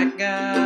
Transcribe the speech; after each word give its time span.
Fat 0.00 0.16
guy, 0.16 0.59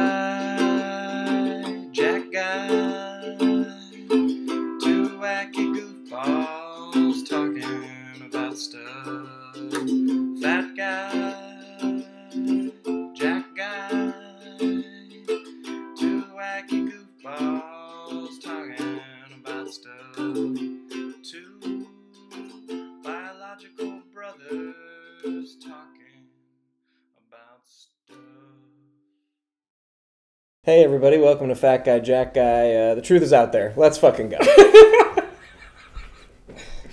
Fat 31.64 31.82
Guy 31.82 31.98
Jacked 31.98 32.34
Guy. 32.34 32.74
Uh, 32.74 32.94
the 32.94 33.00
truth 33.00 33.22
is 33.22 33.32
out 33.32 33.52
there. 33.52 33.72
Let's 33.74 33.96
fucking 33.96 34.28
go. 34.28 34.36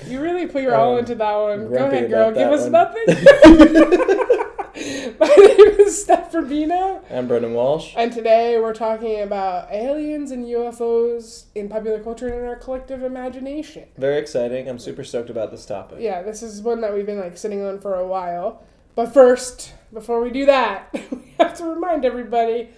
You 0.07 0.20
really 0.21 0.48
put 0.48 0.62
your 0.63 0.73
all 0.75 0.93
Um, 0.93 0.99
into 0.99 1.13
that 1.16 1.35
one. 1.35 1.70
Go 1.70 1.75
ahead, 1.85 2.09
girl. 2.09 2.31
Give 2.31 2.48
us 2.52 2.63
one. 2.63 2.71
nothing. 2.71 3.03
My 5.20 5.27
name 5.27 5.79
is 5.79 6.03
Stef 6.07 6.31
Rubino, 6.31 7.02
I'm 7.12 7.27
Brendan 7.27 7.53
Walsh. 7.53 7.93
and 7.95 8.12
today 8.12 8.57
we're 8.59 8.73
talking 8.73 9.21
about 9.21 9.71
aliens 9.71 10.31
and 10.31 10.43
UFOs 10.45 11.45
in 11.53 11.70
popular 11.70 11.99
culture 12.01 12.27
and 12.29 12.40
in 12.41 12.45
our 12.45 12.55
collective 12.55 13.03
imagination. 13.03 13.84
Very 13.98 14.17
exciting. 14.17 14.67
I'm 14.67 14.79
super 14.79 15.03
stoked 15.03 15.29
about 15.29 15.51
this 15.51 15.65
topic. 15.67 15.99
Yeah, 16.01 16.23
this 16.23 16.41
is 16.41 16.62
one 16.63 16.81
that 16.81 16.93
we've 16.95 17.05
been 17.05 17.20
like 17.20 17.38
sitting 17.38 17.63
on 17.63 17.79
for 17.79 17.93
a 17.95 18.07
while. 18.07 18.63
But 18.95 19.13
first, 19.13 19.73
before 19.93 20.20
we 20.21 20.31
do 20.31 20.48
that, 20.48 20.90
we 21.12 21.35
have 21.40 21.53
to 21.57 21.65
remind 21.65 22.05
everybody 22.05 22.70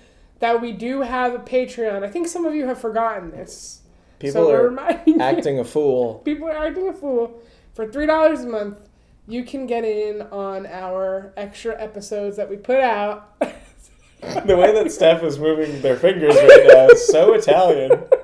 that 0.44 0.60
we 0.60 0.74
do 0.74 1.00
have 1.00 1.34
a 1.34 1.40
Patreon. 1.40 2.04
I 2.04 2.10
think 2.10 2.28
some 2.28 2.44
of 2.44 2.54
you 2.54 2.68
have 2.68 2.78
forgotten 2.78 3.32
this. 3.32 3.80
People 4.20 4.44
so 4.44 4.52
are 4.52 4.64
reminding 4.68 5.02
you. 5.16 5.22
acting 5.22 5.58
a 5.58 5.64
fool. 5.64 6.16
people 6.26 6.50
are 6.50 6.68
acting 6.68 6.90
a 6.90 6.94
fool. 6.94 7.42
For 7.74 7.88
three 7.88 8.06
dollars 8.06 8.42
a 8.42 8.48
month, 8.50 8.78
you 9.26 9.46
can 9.46 9.68
get 9.68 9.86
in 9.86 10.22
on 10.22 10.66
our 10.66 11.32
extra 11.38 11.82
episodes 11.82 12.36
that 12.36 12.50
we 12.50 12.58
put 12.58 12.82
out. 12.82 13.34
The 14.46 14.56
way 14.56 14.72
that 14.72 14.86
Stef 14.86 15.22
is 15.22 15.38
moving 15.38 15.82
their 15.82 15.98
fingers 15.98 16.34
right 16.34 16.66
now 16.66 16.88
is 16.88 17.06
so 17.08 17.34
Italian. 17.34 17.92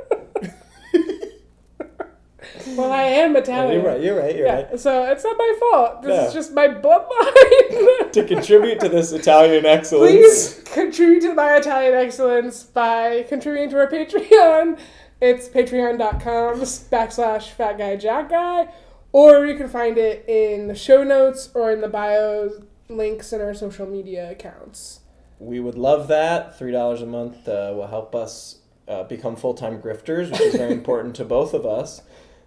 well, 2.76 2.92
I 2.92 3.04
am 3.04 3.34
Yeah, 3.34 3.40
Italian. 3.40 3.74
you're 3.82 3.92
right. 3.92 4.02
You're 4.02 4.18
right. 4.20 4.36
You're 4.36 4.48
Yeah, 4.48 4.56
right. 4.70 4.80
so 4.80 5.04
it's 5.12 5.24
not 5.24 5.38
my 5.38 5.56
fault. 5.60 6.02
This 6.04 6.10
No. 6.18 6.28
is 6.28 6.34
just 6.34 6.54
my 6.54 6.68
bloodline. 6.68 8.12
To 8.12 8.24
contribute 8.24 8.80
to 8.82 8.90
this 8.90 9.12
Italian 9.12 9.66
excellence, 9.66 10.12
Please 10.56 10.64
contribute 10.74 11.22
to 11.22 11.34
my 11.34 11.56
Italian 11.58 11.94
excellence 11.94 12.64
by 12.64 13.24
contributing 13.30 13.70
to 13.72 13.78
our 13.80 13.88
Patreon. 13.88 14.78
It's 15.22 15.48
patreon.com 15.50 16.62
backslash 16.62 17.50
fat 17.50 17.78
guy 17.78 17.96
jacked 17.98 18.30
guy. 18.32 18.70
Or 19.12 19.46
you 19.46 19.56
can 19.58 19.68
find 19.68 19.98
it 19.98 20.24
in 20.28 20.68
the 20.68 20.76
show 20.76 21.04
notes 21.04 21.50
or 21.56 21.72
in 21.72 21.82
the 21.82 21.88
bio 21.88 22.52
links 22.90 23.34
in 23.34 23.42
our 23.42 23.54
social 23.54 23.86
media 23.88 24.32
accounts. 24.32 25.02
we 25.40 25.60
would 25.60 25.76
love 25.78 26.08
that. 26.10 26.58
Three 26.58 26.72
dollars 26.72 27.02
a 27.02 27.06
month 27.06 27.48
uh, 27.48 27.72
will 27.76 27.88
help 27.88 28.14
us 28.16 28.60
uh, 28.88 29.04
become 29.04 29.36
full 29.36 29.54
time 29.54 29.82
grifters, 29.82 30.32
which 30.32 30.42
is 30.42 30.56
very 30.56 30.74
important 30.82 31.16
to 31.18 31.26
both 31.26 31.54
of 31.54 31.66
us. 31.66 32.02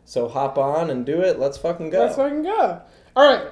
So 0.05 0.29
hop 0.29 0.59
on 0.59 0.91
and 0.91 1.07
do 1.07 1.21
it. 1.21 1.39
Let's 1.39 1.57
fucking 1.59 1.91
go. 1.91 2.01
Let's 2.01 2.17
fucking 2.17 2.43
go. 2.43 2.83
All 3.17 3.29
right. 3.37 3.49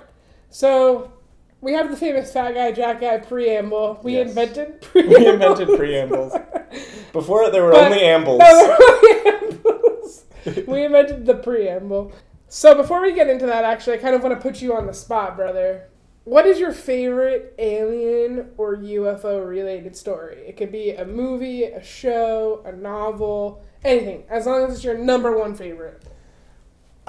So 0.51 1.13
we 1.61 1.73
have 1.75 1.91
the 1.91 1.97
famous 1.97 2.33
fat 2.33 2.55
guy, 2.55 2.73
jacked 2.73 3.01
guy 3.01 3.19
preamble. 3.19 4.01
We 4.03 4.15
Yes. 4.15 4.29
invented 4.29 4.87
we 4.95 5.03
preambles. 5.03 5.61
invented 5.61 5.79
preambles. 5.79 6.33
Before 7.13 7.45
it, 7.45 7.53
there 7.53 7.65
were 7.65 7.73
But- 7.73 7.85
only 7.93 8.01
ambles. 8.01 8.39
No, 8.41 8.67
there 8.67 8.79
were 8.79 9.53
preambles. 9.53 10.25
we 10.67 10.85
invented 10.85 11.27
the 11.27 11.35
preamble. 11.35 12.13
So 12.49 12.75
before 12.75 13.01
we 13.01 13.13
get 13.13 13.29
into 13.31 13.47
that, 13.47 13.63
actually, 13.65 13.95
I 13.95 13.99
kind 13.99 14.15
of 14.17 14.25
want 14.25 14.35
to 14.35 14.41
put 14.41 14.61
you 14.61 14.75
on 14.75 14.87
the 14.87 14.93
spot, 14.93 15.37
brother. 15.37 15.89
What 16.25 16.47
is 16.47 16.59
your 16.59 16.73
favorite 16.73 17.55
alien 17.59 18.51
or 18.57 18.77
UFO 18.77 19.47
related 19.49 19.95
story? 19.97 20.43
It 20.49 20.57
could 20.57 20.73
be 20.73 20.91
a 20.91 21.05
movie, 21.05 21.65
a 21.65 21.81
show, 21.83 22.61
a 22.67 22.73
novel, 22.73 23.63
anything, 23.85 24.25
as 24.29 24.47
long 24.47 24.65
as 24.65 24.75
it's 24.75 24.85
your 24.85 24.99
number 24.99 25.37
one 25.39 25.55
favorite. 25.55 26.03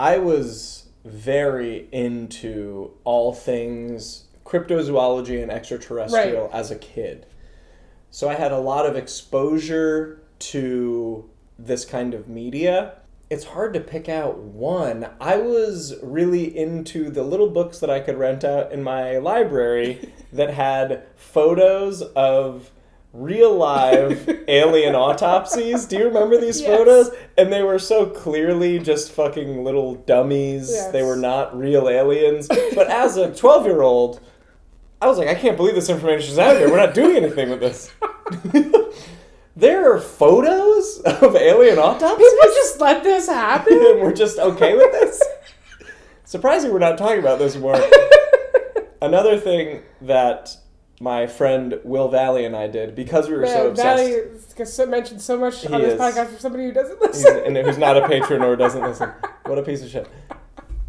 I 0.02 0.18
was 0.18 0.88
very 1.06 1.88
into 1.92 2.90
all 3.04 3.34
things 3.34 4.24
cryptozoology 4.44 5.44
and 5.44 5.52
extraterrestrial 5.52 6.50
as 6.52 6.72
a 6.72 6.76
kid. 6.76 7.28
So 8.10 8.28
I 8.28 8.34
had 8.34 8.52
a 8.52 8.58
lot 8.58 8.88
of 8.88 8.96
exposure 8.96 10.24
to 10.40 11.30
this 11.60 11.86
kind 11.86 12.16
of 12.16 12.28
media. 12.28 12.96
It's 13.30 13.44
hard 13.44 13.76
to 13.76 13.80
pick 13.80 14.10
out 14.10 14.40
one. 14.40 15.08
I 15.20 15.36
was 15.38 15.94
really 16.02 16.58
into 16.58 17.12
the 17.12 17.22
little 17.22 17.52
books 17.52 17.78
that 17.78 17.92
I 17.92 18.00
could 18.00 18.18
rent 18.18 18.44
out 18.44 18.72
in 18.72 18.82
my 18.82 19.20
library 19.20 20.12
that 20.34 20.52
had 20.52 21.04
photos 21.16 22.02
of 22.02 22.72
real 23.14 23.54
live 23.56 24.30
alien 24.48 24.96
autopsies. 24.96 25.86
Do 25.86 25.98
you 25.98 26.06
remember 26.06 26.40
these 26.40 26.62
Yes. 26.62 26.70
photos? 26.78 27.10
And 27.38 27.52
they 27.52 27.62
were 27.64 27.80
so 27.80 28.06
clearly 28.06 28.80
just 28.80 29.12
fucking 29.12 29.64
little 29.64 29.96
dummies. 29.96 30.70
Yes. 30.72 30.92
They 30.92 31.04
were 31.04 31.16
not 31.18 31.58
real 31.58 31.90
aliens. 31.90 32.48
But 32.48 32.88
as 32.90 33.18
a 33.18 33.34
12 33.34 33.66
year 33.66 33.82
old, 33.82 34.20
I 35.02 35.08
was 35.08 35.18
like, 35.18 35.28
I 35.28 35.36
can't 35.36 35.58
believe 35.58 35.76
this 35.76 35.90
information 35.90 36.32
is 36.32 36.40
out 36.40 36.54
there. 36.54 36.70
We're 36.70 36.78
not 36.78 36.94
doing 36.94 37.18
anything 37.18 37.50
with 37.50 37.60
this. 37.60 37.92
there 39.56 39.92
are 39.94 40.00
photos 40.00 41.00
of 41.00 41.36
alien 41.36 41.80
autopsies? 41.80 42.18
People 42.18 42.54
just 42.56 42.80
let 42.80 43.04
this 43.04 43.28
happen? 43.28 43.74
and 43.74 44.00
we're 44.02 44.14
just 44.14 44.40
okay 44.40 44.76
with 44.76 44.92
this? 44.92 45.22
Surprising 46.24 46.72
we're 46.72 46.80
not 46.80 46.98
talking 46.98 47.20
about 47.20 47.40
this 47.40 47.58
more. 47.58 47.78
Another 49.02 49.38
thing 49.38 49.82
that 50.02 50.56
my 51.02 51.26
friend 51.26 51.80
Will 51.84 52.10
Valley 52.10 52.46
and 52.46 52.56
I 52.56 52.68
did 52.68 52.94
because 52.94 53.28
we 53.28 53.36
were 53.36 53.48
so 53.48 53.70
obsessed. 53.70 53.98
Valley 53.98 54.12
is 54.12 54.74
so 54.74 54.86
mentioned 54.86 55.20
so 55.20 55.36
much 55.36 55.66
on 55.66 55.82
this 55.82 55.94
is. 55.94 56.00
podcast 56.00 56.28
for 56.28 56.40
somebody 56.40 56.66
who 56.66 56.72
doesn't 56.72 57.02
listen. 57.02 57.42
and 57.44 57.58
who's 57.58 57.80
not 57.80 57.98
a 57.98 58.08
patron 58.08 58.44
or 58.44 58.56
doesn't 58.56 58.82
listen. 58.82 59.12
What 59.46 59.58
a 59.58 59.64
piece 59.64 59.82
of 59.82 59.90
shit. 59.90 60.08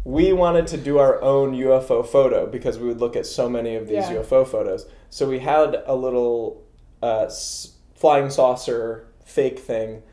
We 0.05 0.31
wanted 0.31 0.67
to 0.67 0.77
do 0.77 0.99
our 0.99 1.19
own 1.21 1.53
UFO 1.53 2.05
photo 2.07 2.45
because 2.45 2.77
we 2.77 2.87
would 2.87 2.99
look 2.99 3.15
at 3.15 3.25
so 3.25 3.49
many 3.49 3.75
of 3.75 3.87
these 3.87 4.09
Yeah. 4.09 4.17
UFO 4.21 4.47
photos. 4.47 4.85
So 5.09 5.27
we 5.27 5.39
had 5.39 5.81
a 5.87 5.95
little 5.95 6.63
uh, 7.01 7.29
flying 7.95 8.29
saucer 8.29 9.07
fake 9.25 9.57
thing. 9.59 10.03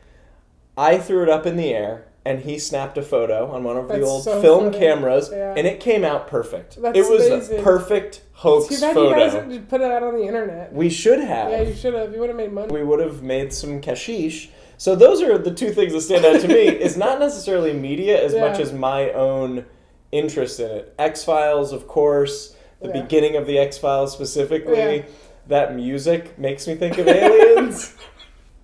I 0.75 0.97
threw 0.97 1.21
it 1.21 1.29
up 1.29 1.45
in 1.45 1.55
the 1.55 1.73
air 1.73 2.07
and 2.23 2.41
he 2.41 2.59
snapped 2.59 2.97
a 2.97 3.01
photo 3.01 3.51
on 3.51 3.63
one 3.63 3.77
of 3.77 3.87
the 3.87 4.01
old 4.01 4.23
so 4.23 4.41
film 4.41 4.65
funny. 4.65 4.77
cameras 4.77 5.29
Yeah. 5.31 5.55
and 5.57 5.65
it 5.65 5.79
came 5.79 6.03
out 6.03 6.27
perfect. 6.27 6.79
That's 6.81 6.97
it 6.97 7.09
was 7.09 7.25
amazing. 7.27 7.59
a 7.59 7.63
perfect 7.63 8.21
hoax 8.33 8.67
Too 8.67 8.79
bad 8.79 8.93
photo. 8.93 9.09
you 9.17 9.23
guys 9.23 9.33
didn't 9.33 9.69
put 9.69 9.81
it 9.81 9.91
out 9.91 10.03
on 10.03 10.13
the 10.15 10.23
internet. 10.23 10.71
we 10.73 10.89
should 10.89 11.19
have 11.19 11.49
Yeah, 11.51 11.61
you 11.63 11.73
should 11.73 11.93
have. 11.95 12.13
You 12.13 12.19
would 12.19 12.29
have 12.29 12.37
made 12.37 12.51
money. 12.51 12.71
we 12.73 12.83
would 12.83 12.99
have 12.99 13.23
made 13.23 13.51
some 13.53 13.81
cashish. 13.81 14.49
So 14.77 14.95
those 14.95 15.21
are 15.21 15.37
the 15.37 15.53
two 15.53 15.71
things 15.71 15.93
that 15.93 16.01
stand 16.01 16.25
out 16.25 16.41
to 16.41 16.47
me. 16.47 16.67
Is 16.87 16.95
not 16.97 17.19
necessarily 17.19 17.73
media 17.73 18.23
as 18.23 18.33
Yeah. 18.33 18.41
much 18.47 18.59
as 18.59 18.71
my 18.71 19.11
own 19.11 19.65
interest 20.11 20.59
in 20.59 20.69
it. 20.69 20.93
X 20.99 21.23
Files, 21.23 21.71
of 21.73 21.87
course, 21.87 22.55
the 22.81 22.87
Yeah. 22.89 23.01
beginning 23.01 23.35
of 23.35 23.47
the 23.47 23.57
X 23.57 23.77
Files 23.79 24.11
specifically. 24.13 25.05
That 25.47 25.75
music 25.75 26.37
makes 26.37 26.67
me 26.67 26.75
think 26.75 26.97
of 26.99 27.07
aliens. 27.07 27.95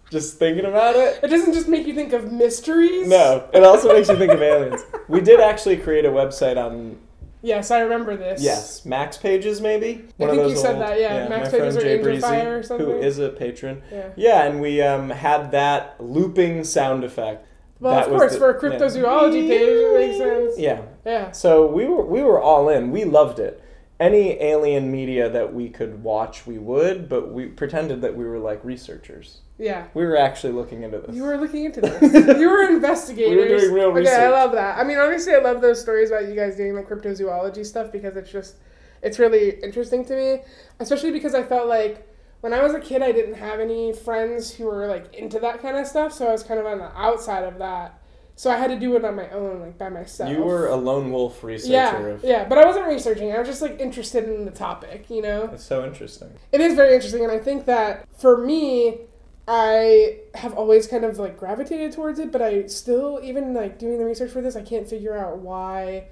Just 0.09 0.39
thinking 0.39 0.65
about 0.65 0.95
it. 0.95 1.19
It 1.21 1.27
doesn't 1.27 1.53
just 1.53 1.67
make 1.67 1.85
you 1.85 1.93
think 1.93 2.13
of 2.13 2.31
mysteries. 2.31 3.07
No, 3.07 3.47
it 3.53 3.63
also 3.63 3.91
makes 3.93 4.07
you 4.07 4.15
think 4.17 4.31
of 4.31 4.41
aliens. 4.41 4.81
We 5.07 5.19
did 5.21 5.39
actually 5.39 5.77
create 5.77 6.05
a 6.05 6.09
website 6.09 6.57
on 6.57 6.97
Yes, 7.41 7.71
I 7.71 7.79
remember 7.81 8.17
this. 8.17 8.41
yes 8.41 8.85
Max 8.85 9.15
Pages 9.17 9.61
maybe. 9.61 10.05
I 10.19 10.27
think 10.27 10.49
you 10.49 10.55
said 10.57 10.79
that, 10.81 10.99
yeah. 10.99 11.27
Max 11.29 11.51
my 11.51 11.59
Pages 11.59 11.77
or 11.77 11.81
Jay 11.81 11.91
Angel 11.93 12.03
Breezy, 12.05 12.21
Fire 12.21 12.57
or 12.59 12.63
something. 12.63 12.85
who 12.85 12.97
is 12.97 13.19
a 13.19 13.29
patron. 13.29 13.83
Yeah. 13.91 14.09
Yeah, 14.15 14.43
and 14.45 14.59
we 14.59 14.81
um, 14.81 15.09
had 15.09 15.51
that 15.51 15.95
looping 15.99 16.63
sound 16.63 17.03
effect. 17.03 17.45
Well, 17.79 17.93
That 17.93 18.05
of 18.09 18.17
course, 18.17 18.33
the- 18.33 18.39
for 18.39 18.49
a 18.49 18.59
cryptozoology 18.59 19.47
page, 19.47 19.61
it 19.61 19.93
makes 19.99 20.17
sense. 20.17 20.59
Yeah. 20.59 20.81
Yeah. 21.05 21.31
So 21.31 21.67
we 21.67 21.85
were 21.85 22.03
we 22.05 22.23
were 22.23 22.41
all 22.41 22.69
in. 22.69 22.91
We 22.91 23.03
loved 23.05 23.39
it. 23.39 23.61
Any 23.99 24.39
alien 24.41 24.91
media 24.91 25.29
that 25.29 25.53
we 25.53 25.69
could 25.69 26.03
watch, 26.03 26.45
we 26.45 26.57
would, 26.59 27.09
but 27.09 27.31
we 27.31 27.47
pretended 27.47 28.01
that 28.01 28.15
we 28.15 28.25
were 28.25 28.37
like 28.37 28.63
researchers. 28.63 29.39
Yeah. 29.57 29.87
We 29.95 30.05
were 30.05 30.17
actually 30.17 30.53
looking 30.53 30.83
into 30.83 30.99
this. 30.99 31.15
You 31.15 31.23
were 31.23 31.37
looking 31.37 31.65
into 31.65 31.81
this. 31.81 32.39
you 32.39 32.49
were 32.49 32.63
investigators. 32.63 33.31
We 33.31 33.37
were 33.37 33.59
doing 33.59 33.73
real 33.73 33.89
research. 33.89 34.13
Okay, 34.13 34.25
I 34.25 34.29
love 34.29 34.51
that. 34.51 34.77
I 34.77 34.83
mean, 34.83 34.97
obviously, 34.97 35.33
I 35.33 35.39
love 35.39 35.61
those 35.61 35.81
stories 35.81 36.11
about 36.11 36.27
you 36.27 36.35
guys 36.35 36.55
doing 36.55 36.75
the 36.75 36.83
cryptozoology 36.83 37.65
stuff 37.65 37.91
because 37.91 38.15
it's 38.15 38.31
just, 38.31 38.57
it's 39.01 39.17
really 39.17 39.59
interesting 39.63 40.05
to 40.05 40.15
me. 40.15 40.41
Especially 40.79 41.11
because 41.11 41.33
I 41.33 41.41
felt 41.41 41.67
like 41.67 42.07
when 42.41 42.53
I 42.53 42.61
was 42.61 42.73
a 42.73 42.79
kid, 42.79 43.01
I 43.01 43.11
didn't 43.11 43.35
have 43.35 43.59
any 43.59 43.93
friends 43.93 44.53
who 44.53 44.65
were 44.65 44.85
like 44.87 45.13
into 45.15 45.39
that 45.39 45.61
kind 45.61 45.75
of 45.75 45.87
stuff, 45.87 46.13
so 46.13 46.27
I 46.27 46.31
was 46.31 46.43
kind 46.43 46.59
of 46.59 46.65
on 46.67 46.77
the 46.77 46.91
outside 46.95 47.43
of 47.43 47.57
that. 47.57 47.96
So 48.37 48.51
I 48.51 48.57
had 48.57 48.67
to 48.67 48.79
do 48.79 48.95
it 48.95 49.03
on 49.03 49.15
my 49.15 49.27
own, 49.31 49.61
like 49.61 49.79
by 49.79 49.89
myself. 49.89 50.29
You 50.29 50.43
were 50.43 50.67
a 50.67 50.75
lone 50.75 51.11
wolf 51.11 51.43
researcher. 51.43 51.73
yeah, 51.73 51.97
of, 51.97 52.23
yeah, 52.23 52.47
but 52.47 52.59
I 52.59 52.65
wasn't 52.65 52.85
researching. 52.85 53.33
I 53.33 53.39
was 53.39 53.47
just 53.47 53.63
like 53.63 53.79
interested 53.79 54.25
in 54.25 54.45
the 54.45 54.51
topic, 54.51 55.09
you 55.09 55.23
know. 55.23 55.49
It's 55.51 55.63
so 55.63 55.83
interesting. 55.83 56.29
It 56.51 56.61
is 56.61 56.75
very 56.75 56.93
interesting, 56.93 57.23
and 57.23 57.31
I 57.31 57.39
think 57.39 57.65
that 57.65 58.07
for 58.19 58.37
me, 58.37 58.99
I 59.47 60.19
have 60.35 60.53
always 60.53 60.85
kind 60.85 61.03
of 61.03 61.17
like 61.17 61.35
gravitated 61.35 61.93
towards 61.93 62.19
it, 62.19 62.31
but 62.31 62.43
I 62.43 62.67
still, 62.67 63.19
even 63.23 63.55
like 63.55 63.79
doing 63.79 63.97
the 63.97 64.05
research 64.05 64.29
for 64.29 64.41
this, 64.41 64.55
I 64.55 64.61
can't 64.61 64.87
figure 64.87 65.17
out 65.17 65.39
why 65.39 66.09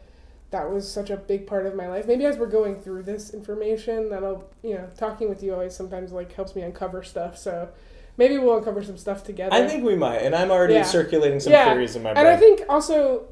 that 0.49 0.71
was 0.71 0.91
such 0.91 1.11
a 1.11 1.17
big 1.17 1.45
part 1.45 1.67
of 1.67 1.75
my 1.75 1.87
life. 1.87 2.07
Maybe 2.07 2.25
as 2.25 2.37
we're 2.37 2.47
going 2.47 2.81
through 2.81 3.03
this 3.03 3.35
information, 3.35 4.09
that'll, 4.09 4.49
you 4.63 4.73
know, 4.73 4.89
talking 4.97 5.29
with 5.29 5.43
you 5.43 5.53
always 5.53 5.75
sometimes 5.75 6.11
like 6.11 6.33
helps 6.33 6.55
me 6.55 6.63
uncover 6.63 7.03
stuff. 7.03 7.37
So 7.37 7.69
maybe 8.17 8.37
we'll 8.37 8.57
uncover 8.57 8.83
some 8.83 8.97
stuff 8.97 9.23
together. 9.23 9.53
I 9.55 9.67
think 9.67 9.83
we 9.83 9.95
might, 9.95 10.17
and 10.17 10.35
I'm 10.35 10.51
already 10.51 10.75
Yeah. 10.75 10.83
circulating 10.83 11.39
some 11.39 11.53
Yeah, 11.53 11.65
theories 11.73 11.95
in 11.95 12.03
my 12.03 12.13
brain. 12.13 12.25
and. 12.25 12.35
I 12.35 12.37
think 12.37 12.63
also 12.69 13.25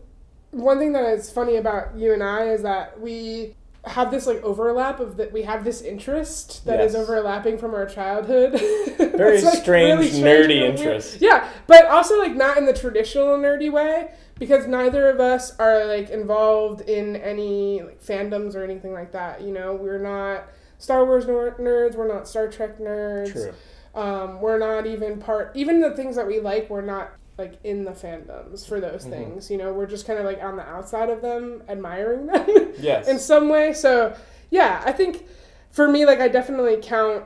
one 0.52 0.78
thing 0.80 0.94
that 0.94 1.06
is 1.14 1.30
funny 1.32 1.56
about 1.56 1.96
you 1.98 2.14
and 2.14 2.22
I 2.24 2.46
is 2.50 2.62
that 2.64 3.00
we 3.00 3.56
have 3.86 4.12
this 4.12 4.26
like 4.26 4.42
overlap 4.44 5.02
of 5.02 5.18
that 5.18 5.34
we 5.34 5.42
have 5.42 5.66
this 5.66 5.82
interest 5.82 6.66
that 6.66 6.80
is 6.80 6.94
Yes. 6.94 7.02
overlapping 7.02 7.58
from 7.58 7.74
our 7.74 7.86
childhood. 7.86 8.52
Very 8.98 9.42
like, 9.42 9.56
strange, 9.56 10.06
strange 10.12 10.24
nerdy 10.24 10.62
interest. 10.62 11.18
Yeah, 11.20 11.50
but 11.68 11.86
also 11.88 12.18
like 12.20 12.34
not 12.36 12.58
in 12.58 12.66
the 12.66 12.72
traditional 12.74 13.38
nerdy 13.38 13.70
way 13.70 14.12
because 14.40 14.68
neither 14.68 15.10
of 15.10 15.20
us 15.20 15.58
are 15.60 15.86
like 15.86 16.10
involved 16.12 16.82
in 16.88 17.18
any 17.18 17.82
like 17.82 18.02
fandoms 18.02 18.56
or 18.56 18.64
anything 18.64 18.94
like 18.94 19.12
that. 19.12 19.42
You 19.42 19.52
know, 19.52 19.74
we're 19.74 20.00
not 20.00 20.46
Star 20.78 21.04
Wars 21.06 21.26
nerds. 21.26 21.96
We're 21.96 22.08
not 22.08 22.26
Star 22.28 22.48
Trek 22.48 22.80
nerds. 22.80 23.34
True. 23.34 23.54
Um, 23.96 24.42
we're 24.42 24.58
not 24.58 24.86
even 24.88 25.20
part. 25.20 25.52
Even 25.56 25.80
the 25.82 25.92
things 25.92 26.16
that 26.16 26.26
we 26.28 26.40
like, 26.40 26.70
we're 26.70 26.82
not 26.82 27.12
like 27.38 27.60
in 27.64 27.84
the 27.84 27.92
fandoms 27.92 28.66
for 28.68 28.80
those 28.80 29.06
Mhm. 29.06 29.10
things. 29.10 29.52
You 29.52 29.58
know, 29.58 29.74
we're 29.74 29.88
just 29.88 30.06
kind 30.06 30.20
of 30.20 30.26
like 30.26 30.44
on 30.44 30.56
the 30.56 30.64
outside 30.64 31.10
of 31.10 31.22
them, 31.22 31.64
admiring 31.68 32.28
them 32.28 32.74
Yes. 32.80 33.08
in 33.08 33.20
some 33.20 33.50
way. 33.50 33.74
So 33.74 34.16
yeah, 34.52 34.82
I 34.86 34.92
think 34.92 35.26
for 35.72 35.88
me, 35.88 36.06
like 36.06 36.20
I 36.20 36.28
definitely 36.28 36.78
count 36.82 37.24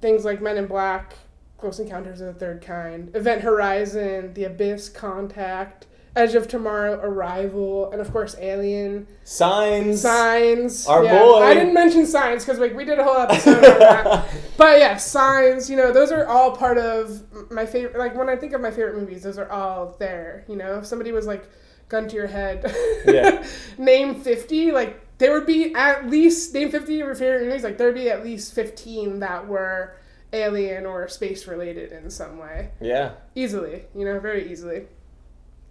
things 0.00 0.24
like 0.24 0.40
Men 0.40 0.56
in 0.56 0.66
Black, 0.66 1.14
Close 1.58 1.80
Encounters 1.80 2.20
of 2.20 2.34
the 2.34 2.40
Third 2.40 2.60
Kind, 2.62 3.14
Event 3.16 3.42
Horizon, 3.42 4.34
The 4.34 4.44
Abyss, 4.44 4.88
Contact, 4.88 5.86
Edge 6.16 6.34
of 6.34 6.46
Tomorrow, 6.46 7.00
Arrival, 7.02 7.90
and 7.90 8.00
of 8.00 8.12
course 8.12 8.36
Alien, 8.38 9.06
Signs. 9.24 10.00
Signs. 10.00 10.86
Our 10.86 11.04
yeah. 11.04 11.18
boy. 11.18 11.42
I 11.42 11.54
didn't 11.54 11.74
mention 11.74 12.06
Signs 12.06 12.44
because 12.44 12.60
like 12.60 12.74
we 12.74 12.84
did 12.84 12.98
a 12.98 13.04
whole 13.04 13.16
episode 13.16 13.64
on 13.64 13.78
that. 13.80 14.24
But 14.56 14.78
yeah, 14.78 14.96
Signs. 14.96 15.68
You 15.68 15.76
know, 15.76 15.92
those 15.92 16.12
are 16.12 16.26
all 16.26 16.54
part 16.56 16.78
of 16.78 17.22
my 17.50 17.66
favorite. 17.66 17.98
Like 17.98 18.14
when 18.16 18.28
I 18.28 18.36
think 18.36 18.52
of 18.52 18.60
my 18.60 18.70
favorite 18.70 18.96
movies, 18.96 19.22
those 19.24 19.38
are 19.38 19.50
all 19.50 19.96
there. 19.98 20.44
You 20.48 20.56
know, 20.56 20.78
if 20.78 20.86
somebody 20.86 21.10
was 21.10 21.26
like, 21.26 21.44
gun 21.88 22.06
to 22.08 22.14
your 22.14 22.28
head, 22.28 22.64
Yeah. 23.06 23.44
name 23.78 24.14
fifty, 24.20 24.70
like 24.70 25.00
there 25.18 25.32
would 25.32 25.46
be 25.46 25.74
at 25.74 26.08
least 26.08 26.54
name 26.54 26.70
fifty 26.70 27.00
of 27.00 27.06
your 27.06 27.14
favorite 27.16 27.46
movies. 27.46 27.64
Like 27.64 27.76
there'd 27.78 27.94
be 27.94 28.08
at 28.10 28.22
least 28.22 28.54
fifteen 28.54 29.18
that 29.20 29.48
were 29.48 29.96
alien 30.32 30.84
or 30.84 31.06
space 31.06 31.46
related 31.46 31.92
in 31.92 32.10
some 32.10 32.38
way 32.38 32.68
Yeah. 32.80 33.12
easily 33.36 33.84
you 33.94 34.04
know 34.04 34.18
very 34.18 34.50
easily 34.50 34.86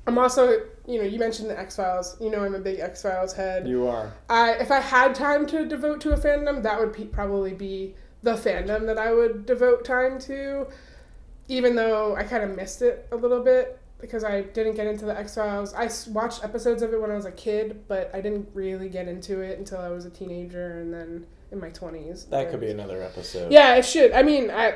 i'm 0.07 0.17
also 0.17 0.61
you 0.85 0.97
know 0.97 1.03
you 1.03 1.17
mentioned 1.17 1.49
the 1.49 1.57
x 1.57 1.75
files 1.75 2.17
you 2.19 2.29
know 2.29 2.43
i'm 2.43 2.55
a 2.55 2.59
big 2.59 2.79
x 2.79 3.01
files 3.01 3.33
head 3.33 3.67
You 3.67 3.87
are. 3.87 4.13
I 4.29 4.53
if 4.53 4.69
I 4.71 4.79
had 4.79 5.15
time 5.15 5.45
to 5.47 5.65
devote 5.65 6.01
to 6.01 6.11
a 6.11 6.17
fandom, 6.17 6.63
that 6.63 6.79
would 6.79 6.93
pe- 6.93 7.05
probably 7.05 7.53
be 7.53 7.95
the 8.21 8.33
fandom 8.35 8.85
that 8.87 8.97
I 8.97 9.13
would 9.13 9.45
devote 9.45 9.83
time 9.85 10.17
to. 10.21 10.67
Even 11.49 11.75
though 11.75 12.15
I 12.15 12.23
kind 12.23 12.43
of 12.43 12.55
missed 12.55 12.81
it 12.81 13.07
a 13.11 13.15
little 13.17 13.43
bit 13.43 13.79
because 13.99 14.23
I 14.23 14.41
didn't 14.41 14.75
get 14.75 14.87
into 14.87 15.05
the 15.05 15.17
X 15.17 15.35
Files. 15.35 15.73
I 15.73 15.89
watched 16.11 16.43
episodes 16.43 16.81
of 16.81 16.93
it 16.93 17.01
when 17.01 17.11
I 17.11 17.15
was 17.15 17.25
a 17.25 17.31
kid, 17.31 17.83
but 17.87 18.09
I 18.13 18.21
didn't 18.21 18.49
really 18.53 18.89
get 18.89 19.07
into 19.07 19.41
it 19.41 19.59
until 19.59 19.79
I 19.79 19.89
was 19.89 20.05
a 20.05 20.09
teenager 20.09 20.79
and 20.79 20.93
then 20.93 21.25
in 21.51 21.59
my 21.59 21.69
twenties. 21.69 22.25
That 22.25 22.49
could 22.49 22.61
be 22.61 22.71
another 22.71 23.01
episode. 23.03 23.51
Yeah, 23.51 23.75
it 23.75 23.85
should. 23.85 24.11
I 24.13 24.23
mean, 24.23 24.49
I 24.51 24.75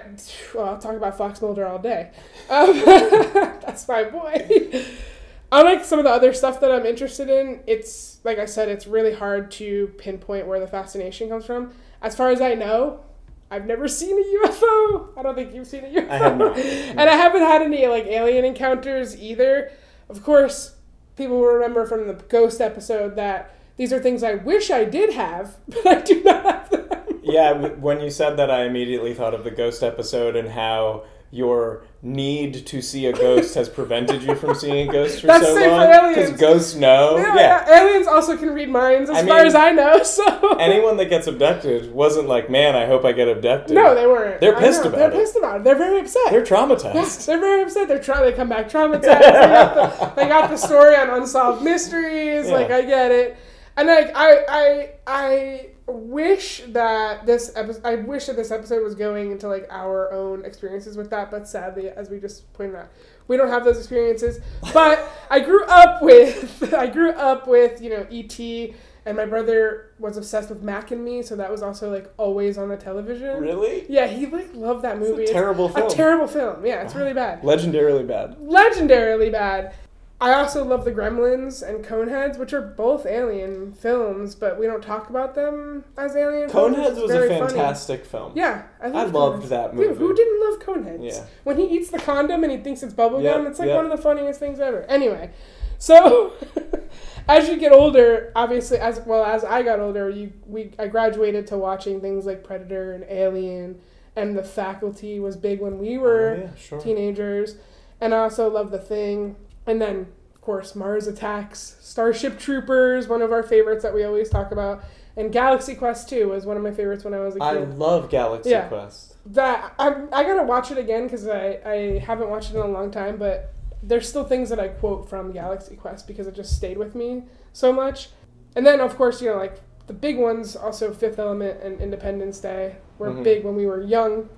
well, 0.54 0.66
I'll 0.66 0.78
talk 0.78 0.96
about 0.96 1.18
Fox 1.18 1.42
Mulder 1.42 1.66
all 1.66 1.80
day. 1.80 2.12
Um, 2.50 2.74
that's 2.86 3.88
my 3.88 4.04
boy. 4.04 4.86
Unlike 5.52 5.86
some 5.86 6.00
of 6.00 6.06
the 6.06 6.12
other 6.12 6.34
stuff 6.34 6.60
that 6.60 6.72
I'm 6.72 6.86
interested 6.86 7.30
in, 7.30 7.62
it's 7.68 8.20
like 8.24 8.38
I 8.38 8.46
said, 8.46 8.68
it's 8.68 8.88
really 8.88 9.14
hard 9.14 9.50
to 9.52 9.88
pinpoint 9.98 10.48
where 10.48 10.60
the 10.60 10.68
fascination 10.68 11.30
comes 11.30 11.46
from. 11.46 11.74
As 12.02 12.16
far 12.16 12.30
as 12.30 12.42
I 12.42 12.54
know, 12.54 13.02
I've 13.50 13.66
never 13.66 13.88
seen 13.88 14.18
a 14.18 14.48
UFO. 14.48 15.18
I 15.18 15.22
don't 15.24 15.36
think 15.36 15.54
you've 15.54 15.68
seen 15.68 15.86
a 15.86 15.88
UFO. 15.88 16.10
I 16.10 16.18
have 16.18 16.38
not. 16.38 16.58
and 16.58 17.00
I 17.00 17.16
haven't 17.16 17.42
had 17.42 17.62
any 17.62 17.88
like 17.88 18.06
alien 18.06 18.46
encounters 18.46 19.16
either. 19.18 19.72
Of 20.10 20.24
course, 20.24 20.76
people 21.16 21.38
will 21.40 21.48
remember 21.48 21.86
from 21.86 22.08
the 22.08 22.14
ghost 22.14 22.62
episode 22.62 23.16
that 23.16 23.54
these 23.78 23.94
are 23.94 24.00
things 24.00 24.24
I 24.24 24.36
wish 24.36 24.70
I 24.72 24.84
did 24.86 25.14
have, 25.14 25.58
but 25.68 25.88
I 25.88 26.02
do 26.02 26.24
not 26.24 26.44
have 26.44 26.70
them. 26.70 26.88
Yeah, 27.24 27.54
when 27.54 28.00
you 28.00 28.10
said 28.10 28.38
that, 28.38 28.50
I 28.50 28.64
immediately 28.64 29.14
thought 29.14 29.34
of 29.34 29.44
the 29.44 29.52
ghost 29.52 29.84
episode 29.84 30.36
and 30.38 30.50
how 30.50 31.04
your 31.32 31.84
need 32.02 32.66
to 32.68 32.82
see 32.82 33.06
a 33.08 33.12
ghost 33.12 33.54
has 33.56 33.68
prevented 33.68 34.24
you 34.24 34.34
from 34.36 34.56
seeing 34.56 34.88
a 34.88 34.92
ghost 34.92 35.20
for 35.22 35.28
That's 35.28 35.46
so 35.46 35.56
safe 35.56 35.72
long. 35.72 36.14
because 36.14 36.32
ghosts 36.40 36.76
know. 36.76 37.18
Yeah, 37.18 37.36
yeah. 37.36 37.82
aliens 37.82 38.08
also 38.08 38.38
can 38.38 38.52
read 38.54 38.70
minds, 38.70 39.10
as 39.10 39.18
I 39.18 39.26
far 39.28 39.38
mean, 39.40 39.48
as 39.48 39.56
I 39.56 39.72
know. 39.72 40.02
So 40.04 40.58
Anyone 40.58 40.96
that 40.98 41.06
gets 41.10 41.28
abducted 41.28 41.92
wasn't 41.92 42.28
like, 42.30 42.50
man, 42.50 42.76
I 42.76 42.86
hope 42.86 43.04
I 43.04 43.12
get 43.12 43.28
abducted. 43.28 43.76
no, 43.76 43.94
they 43.94 44.08
weren't. 44.08 44.40
They're 44.40 44.56
pissed 44.58 44.86
about 44.86 44.98
They're 44.98 45.10
it. 45.12 45.14
pissed 45.16 45.36
about 45.36 45.58
it. 45.58 45.64
They're 45.64 45.76
very 45.78 46.00
upset. 46.00 46.32
They're 46.32 46.40
Yeah, 46.42 46.46
traumatized. 46.46 47.26
they're 47.26 47.40
very 47.40 47.64
upset. 47.64 47.88
They're 47.88 48.02
trying. 48.02 48.24
They 48.24 48.32
come 48.34 48.50
back 48.50 48.70
traumatized. 48.70 49.02
they, 49.02 49.08
got 49.20 50.00
the, 50.16 50.22
they 50.22 50.28
got 50.30 50.50
the 50.50 50.58
story 50.58 50.96
on 50.96 51.10
unsolved 51.10 51.62
mysteries. 51.64 52.48
Yeah. 52.48 52.54
Like 52.54 52.72
I 52.72 52.82
get 52.84 53.12
it, 53.12 53.38
and 53.76 53.88
like 53.88 54.12
I 54.16 54.46
I 54.48 54.90
I 55.08 55.66
wish 55.88 56.64
that 56.68 57.26
this 57.26 57.52
episode. 57.56 57.86
I 57.86 57.96
wish 57.96 58.26
that 58.26 58.36
this 58.36 58.52
episode 58.52 58.84
was 58.84 58.96
going 58.96 59.32
into 59.32 59.48
like 59.48 59.68
our 59.70 60.12
own 60.12 60.46
experiences 60.46 60.98
with 60.98 61.10
that, 61.12 61.32
but 61.32 61.48
sadly, 61.48 61.90
as 61.90 62.10
we 62.10 62.20
just 62.20 62.52
pointed 62.54 62.76
out, 62.76 62.90
we 63.28 63.38
don't 63.38 63.50
have 63.50 63.64
those 63.64 63.78
experiences. 63.78 64.40
But 64.74 65.10
I 65.30 65.40
grew 65.40 65.64
up 65.66 66.02
with 66.02 66.74
I 66.78 66.88
grew 66.88 67.12
up 67.12 67.48
with 67.48 67.82
you 67.82 67.90
know 67.90 68.06
ET. 68.12 68.76
And 69.06 69.16
my 69.16 69.26
brother 69.26 69.92
was 70.00 70.18
obsessed 70.18 70.50
with 70.50 70.62
Mac 70.62 70.92
and 70.92 71.02
Me, 71.02 71.22
so 71.22 71.38
that 71.38 71.50
was 71.50 71.64
also 71.64 71.90
like 71.90 72.14
always 72.18 72.58
on 72.58 72.68
the 72.68 72.76
television. 72.76 73.40
Really? 73.40 73.86
Yeah, 73.88 74.06
he 74.06 74.26
like 74.26 74.54
loved 74.54 74.82
that 74.84 75.00
movie. 75.00 75.26
Terrible 75.26 75.70
film. 75.70 75.88
A 75.88 75.90
terrible 75.90 76.28
film. 76.28 76.66
Yeah, 76.66 76.82
it's 76.82 76.94
really 76.94 77.14
bad. 77.14 77.42
Legendarily 77.42 78.06
bad. 78.06 78.38
Legendarily 78.38 79.32
bad. 79.32 79.74
I 80.20 80.34
also 80.34 80.64
love 80.66 80.84
the 80.84 80.92
Gremlins 80.92 81.62
and 81.62 81.86
Coneheads, 81.86 82.40
which 82.40 82.52
are 82.52 82.62
both 82.62 83.06
alien 83.06 83.72
films, 83.72 84.34
but 84.34 84.58
we 84.60 84.66
don't 84.66 84.82
talk 84.84 85.12
about 85.12 85.36
them 85.36 85.84
as 85.96 86.16
alien. 86.16 86.50
Coneheads 86.50 86.94
is 86.94 87.00
was 87.00 87.12
a 87.12 87.14
very 87.14 87.30
funny. 87.30 87.50
fantastic 87.54 88.04
film. 88.04 88.32
Yeah, 88.36 88.64
I, 88.82 88.88
I 88.88 89.04
loved 89.04 89.44
Coneheads. 89.44 89.50
that 89.50 89.76
Dude, 89.76 89.96
who 89.98 90.16
didn't 90.16 90.50
love 90.50 90.60
Coneheads? 90.60 91.04
Yeah. 91.14 91.26
When 91.44 91.58
he 91.60 91.66
eats 91.66 91.92
the 91.92 92.00
condom 92.00 92.44
and 92.44 92.52
he 92.52 92.58
thinks 92.58 92.82
it's 92.82 92.96
bubblegum, 92.96 93.24
Yep, 93.24 93.48
it's 93.48 93.60
like 93.60 93.68
yep. 93.68 93.76
one 93.76 93.86
of 93.86 93.92
the 93.92 94.02
funniest 94.02 94.40
things 94.40 94.60
ever. 94.60 94.82
Anyway, 94.86 95.30
so 95.78 96.34
as 97.28 97.48
you 97.48 97.58
get 97.58 97.72
older, 97.72 98.32
obviously, 98.36 98.80
as 98.80 99.00
well 99.06 99.24
as 99.24 99.44
I 99.44 99.62
got 99.62 99.80
older, 99.80 100.10
you 100.10 100.34
we 100.48 100.72
I 100.80 100.88
graduated 100.88 101.46
to 101.48 101.58
watching 101.60 102.02
things 102.02 102.26
like 102.26 102.44
Predator 102.44 102.94
and 102.94 103.06
Alien, 103.08 103.80
and 104.16 104.36
The 104.36 104.44
Faculty 104.44 105.20
was 105.20 105.38
big 105.38 105.60
when 105.62 105.78
we 105.78 106.00
were 106.00 106.38
Oh, 106.40 106.42
yeah, 106.42 106.56
sure. 106.56 106.82
teenagers, 106.82 107.58
and 108.02 108.16
I 108.16 108.20
also 108.20 108.50
love 108.50 108.72
The 108.72 108.80
Thing, 108.80 109.36
and 109.68 109.80
then 109.82 110.08
of 110.34 110.42
course 110.42 110.76
Mars 110.76 111.08
Attacks, 111.08 111.76
Starship 111.82 112.40
Troopers, 112.40 113.08
one 113.08 113.22
of 113.22 113.32
our 113.32 113.44
favorites 113.44 113.84
that 113.84 113.94
we 113.94 114.04
always 114.04 114.30
talk 114.30 114.52
about, 114.52 114.84
and 115.16 115.32
Galaxy 115.32 115.76
Quest 115.76 116.08
2 116.10 116.30
was 116.30 116.46
one 116.46 116.58
of 116.58 116.64
my 116.64 116.72
favorites 116.72 117.04
when 117.04 117.14
I 117.14 117.20
was 117.20 117.36
a 117.36 117.40
kid 117.40 117.44
I 117.46 117.52
love 117.54 118.10
Galaxy 118.10 118.52
Yeah. 118.52 118.68
Quest. 118.68 119.16
that 119.28 119.74
I, 119.78 119.90
I 120.14 120.24
gotta 120.24 120.44
watch 120.44 120.72
it 120.72 120.78
again 120.78 121.04
because 121.04 121.28
I, 121.28 121.60
I 121.66 122.00
haven't 122.00 122.30
watched 122.30 122.52
it 122.52 122.56
in 122.56 122.62
a 122.62 122.68
long 122.68 122.90
time 122.92 123.18
but 123.18 123.54
there's 123.84 124.10
still 124.10 124.24
things 124.24 124.50
that 124.50 124.60
i 124.60 124.68
quote 124.70 125.08
from 125.08 125.32
galaxy 125.32 125.76
quest 125.76 126.08
because 126.08 126.26
it 126.26 126.34
just 126.34 126.56
stayed 126.56 126.78
with 126.80 126.96
me 126.96 127.22
so 127.54 127.72
much 127.72 128.10
and 128.56 128.66
then 128.66 128.80
of 128.80 128.96
course 128.96 129.22
you 129.22 129.30
know 129.30 129.36
like 129.38 129.60
the 129.86 129.94
big 129.94 130.18
ones 130.18 130.56
also 130.56 130.92
fifth 130.92 131.20
element 131.20 131.62
and 131.62 131.80
independence 131.80 132.40
day 132.40 132.78
were 132.98 133.12
Mhm. 133.12 133.24
big 133.24 133.44
when 133.46 133.56
we 133.56 133.68
were 133.68 133.82
young 133.82 134.30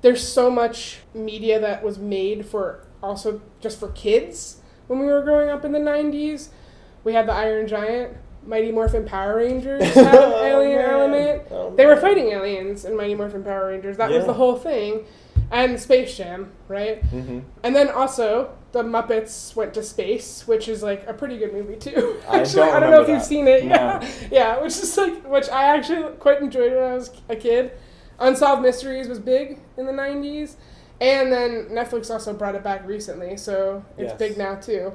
there's 0.00 0.26
so 0.26 0.48
much 0.50 1.00
media 1.12 1.60
that 1.60 1.82
was 1.84 1.98
made 1.98 2.46
for 2.46 2.86
also 3.02 3.42
just 3.60 3.78
for 3.78 3.88
kids 3.88 4.62
when 4.86 4.98
we 5.00 5.06
were 5.06 5.22
growing 5.22 5.48
up 5.48 5.64
in 5.64 5.72
the 5.72 5.78
90s 5.78 6.48
we 7.04 7.12
had 7.12 7.26
the 7.26 7.32
iron 7.32 7.66
giant 7.66 8.16
mighty 8.44 8.70
morphin 8.72 9.04
power 9.04 9.36
rangers 9.36 9.82
had 9.94 10.06
an 10.06 10.14
Oh, 10.14 10.44
alien 10.44 10.76
man. 10.78 10.90
element 10.90 11.42
Oh, 11.50 11.74
they 11.76 11.86
were 11.86 11.96
fighting 11.96 12.28
aliens 12.28 12.84
in 12.84 12.96
Mighty 12.96 13.14
Morphin 13.14 13.42
Power 13.44 13.68
Rangers. 13.68 13.96
That 13.96 14.10
was 14.10 14.24
the 14.26 14.32
whole 14.34 14.56
thing. 14.56 15.04
And 15.50 15.78
Space 15.78 16.16
Jam, 16.16 16.50
right? 16.66 17.04
Mhm. 17.12 17.42
And 17.62 17.74
then 17.76 17.88
also 17.88 18.50
the 18.72 18.82
Muppets 18.82 19.54
went 19.54 19.74
to 19.74 19.82
space, 19.82 20.46
which 20.48 20.66
is 20.68 20.82
like 20.82 21.04
a 21.06 21.12
pretty 21.14 21.38
good 21.38 21.52
movie 21.52 21.76
too. 21.76 22.16
I 22.28 22.40
actually, 22.40 22.62
don't 22.66 22.74
I 22.74 22.80
don't 22.80 22.90
know 22.90 23.02
if 23.02 23.08
you've 23.08 23.22
seen 23.22 23.46
it. 23.46 23.64
No. 23.64 23.74
Yeah, 23.74 24.08
yeah, 24.30 24.58
which 24.62 24.72
is 24.76 24.96
like 24.96 25.24
which 25.28 25.48
I 25.48 25.64
actually 25.76 26.12
quite 26.16 26.40
enjoyed 26.40 26.72
when 26.72 26.82
I 26.82 26.94
was 26.94 27.10
a 27.28 27.36
kid. 27.36 27.72
Unsolved 28.18 28.62
Mysteries 28.62 29.06
was 29.08 29.18
big 29.20 29.60
in 29.76 29.86
the 29.86 29.92
'90s, 29.92 30.56
and 31.00 31.32
then 31.32 31.66
Netflix 31.70 32.10
also 32.10 32.32
brought 32.32 32.54
it 32.54 32.62
back 32.64 32.86
recently, 32.86 33.36
so 33.36 33.84
it's 33.98 34.10
Yes. 34.10 34.18
big 34.18 34.38
now 34.38 34.54
too. 34.56 34.92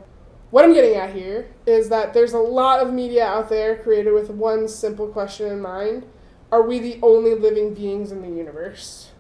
what 0.50 0.66
I'm 0.66 0.74
getting 0.74 0.96
at 0.96 1.12
here 1.14 1.48
is 1.66 1.88
that 1.90 2.14
there's 2.14 2.34
a 2.34 2.40
lot 2.40 2.82
of 2.82 2.92
media 2.94 3.26
out 3.26 3.48
there 3.50 3.78
created 3.78 4.12
with 4.14 4.30
one 4.30 4.68
simple 4.68 5.08
question 5.08 5.48
in 5.52 5.62
mind: 5.62 6.06
Are 6.52 6.62
we 6.64 6.80
the 6.80 7.00
only 7.02 7.36
living 7.36 7.74
beings 7.74 8.12
in 8.12 8.22
the 8.22 8.28
universe? 8.30 9.12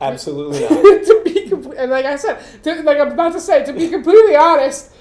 Absolutely 0.00 0.60
not. 0.62 0.70
to 1.04 1.22
be 1.24 1.50
and 1.76 1.90
like 1.90 2.04
I 2.04 2.14
said, 2.16 2.40
to, 2.62 2.82
like 2.82 2.98
I'm 2.98 3.12
about 3.12 3.32
to 3.32 3.40
say, 3.40 3.64
to 3.64 3.72
be 3.72 3.88
completely 3.98 4.36
honest, 4.36 4.92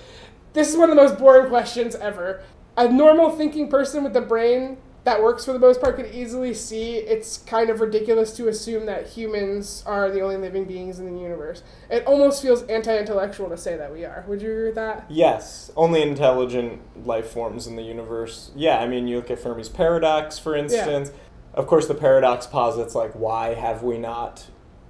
this 0.53 0.69
is 0.69 0.75
one 0.77 0.89
of 0.89 0.95
the 0.95 1.01
most 1.01 1.17
boring 1.19 1.47
questions 1.49 1.93
ever. 1.95 2.41
A 2.77 2.87
normal 2.91 3.29
thinking 3.31 3.69
person 3.69 4.03
with 4.03 4.15
a 4.15 4.21
brain 4.21 4.77
that 5.07 5.23
works 5.23 5.45
for 5.45 5.53
the 5.53 5.59
most 5.59 5.79
part 5.79 5.95
could 5.95 6.13
easily 6.13 6.53
see 6.53 6.97
it's 6.97 7.37
kind 7.37 7.69
of 7.69 7.79
ridiculous 7.79 8.33
to 8.35 8.49
assume 8.49 8.85
that 8.85 9.07
humans 9.07 9.81
are 9.85 10.11
the 10.11 10.19
only 10.19 10.35
living 10.35 10.65
beings 10.65 10.99
in 10.99 11.05
the 11.05 11.17
universe. 11.17 11.63
It 11.89 12.05
almost 12.05 12.41
feels 12.41 12.63
anti-intellectual 12.63 13.47
to 13.47 13.55
say 13.55 13.77
that 13.77 13.89
we 13.89 14.03
are. 14.03 14.25
Would 14.27 14.41
you 14.41 14.51
agree 14.51 14.65
with 14.65 14.75
that? 14.75 15.05
Yes, 15.07 15.71
only 15.77 16.01
intelligent 16.01 16.81
life 17.07 17.29
forms 17.29 17.67
in 17.67 17.77
the 17.77 17.83
universe. 17.83 18.51
Yeah, 18.53 18.79
I 18.79 18.87
mean, 18.89 19.07
you 19.07 19.15
look 19.15 19.31
at 19.31 19.39
Fermi's 19.39 19.69
paradox, 19.69 20.37
for 20.37 20.57
instance. 20.57 21.13
Of 21.53 21.67
course, 21.67 21.87
the 21.87 21.95
paradox 21.95 22.45
posits, 22.45 22.93
like, 22.93 23.13
why 23.13 23.53
have 23.53 23.83
we 23.83 23.97
not 23.97 24.47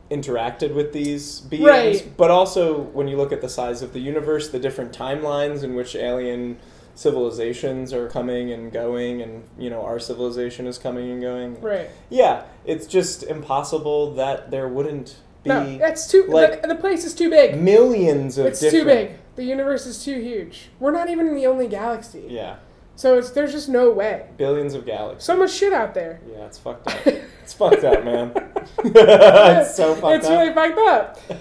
interacted 0.09 0.73
with 0.73 0.93
these 0.93 1.41
beings? 1.41 1.63
Right. 1.63 2.11
But 2.17 2.31
also, 2.31 2.81
when 2.81 3.07
you 3.07 3.17
look 3.17 3.31
at 3.31 3.41
the 3.41 3.49
size 3.49 3.83
of 3.83 3.93
the 3.93 3.99
universe, 3.99 4.49
the 4.49 4.57
different 4.57 4.97
timelines 4.97 5.63
in 5.63 5.75
which 5.75 5.95
alien 5.95 6.57
civilizations 6.97 7.93
are 7.93 8.09
coming 8.09 8.51
and 8.51 8.71
going, 8.71 9.21
and, 9.21 9.43
you 9.57 9.69
know, 9.69 9.83
our 9.85 9.99
civilization 9.99 10.65
is 10.67 10.77
coming 10.77 11.11
and 11.11 11.21
going. 11.21 11.61
Right. 11.61 11.89
Yeah, 12.09 12.43
it's 12.65 12.87
just 12.87 13.23
impossible 13.23 14.13
that 14.15 14.49
there 14.51 14.67
wouldn't 14.67 15.17
be 15.43 15.49
No, 15.49 15.77
that's 15.77 16.07
too. 16.11 16.25
like- 16.27 16.61
the, 16.63 16.69
the 16.69 16.75
place 16.75 17.05
is 17.05 17.13
too 17.13 17.29
big. 17.29 17.61
millions 17.61 18.37
of 18.37 18.47
It's 18.47 18.59
too 18.59 18.83
big. 18.83 19.11
The 19.35 19.43
universe 19.43 19.85
is 19.85 20.03
too 20.03 20.19
huge. 20.19 20.69
We're 20.79 20.91
not 20.91 21.09
even 21.09 21.27
in 21.27 21.35
the 21.35 21.45
only 21.45 21.67
galaxy. 21.67 22.25
Yeah, 22.27 22.55
So 22.95 23.17
it's 23.19 23.29
there's 23.29 23.51
just 23.51 23.69
no 23.69 23.91
way. 23.91 24.25
billions 24.37 24.73
of 24.73 24.83
galaxies. 24.85 25.25
So 25.25 25.37
much 25.37 25.51
shit 25.51 25.73
out 25.73 25.93
there. 25.93 26.19
Yeah, 26.27 26.45
it's 26.47 26.57
fucked 26.57 26.87
up. 26.87 27.13
It's 27.43 27.53
fucked 27.53 27.85
up, 27.85 28.03
man. 28.03 28.33
it's 28.83 29.73
so 29.75 29.95
fucked 29.95 30.15
it's 30.17 30.27
up. 30.27 30.31
It's 30.33 30.53
really 30.53 30.53
fucked 30.53 30.79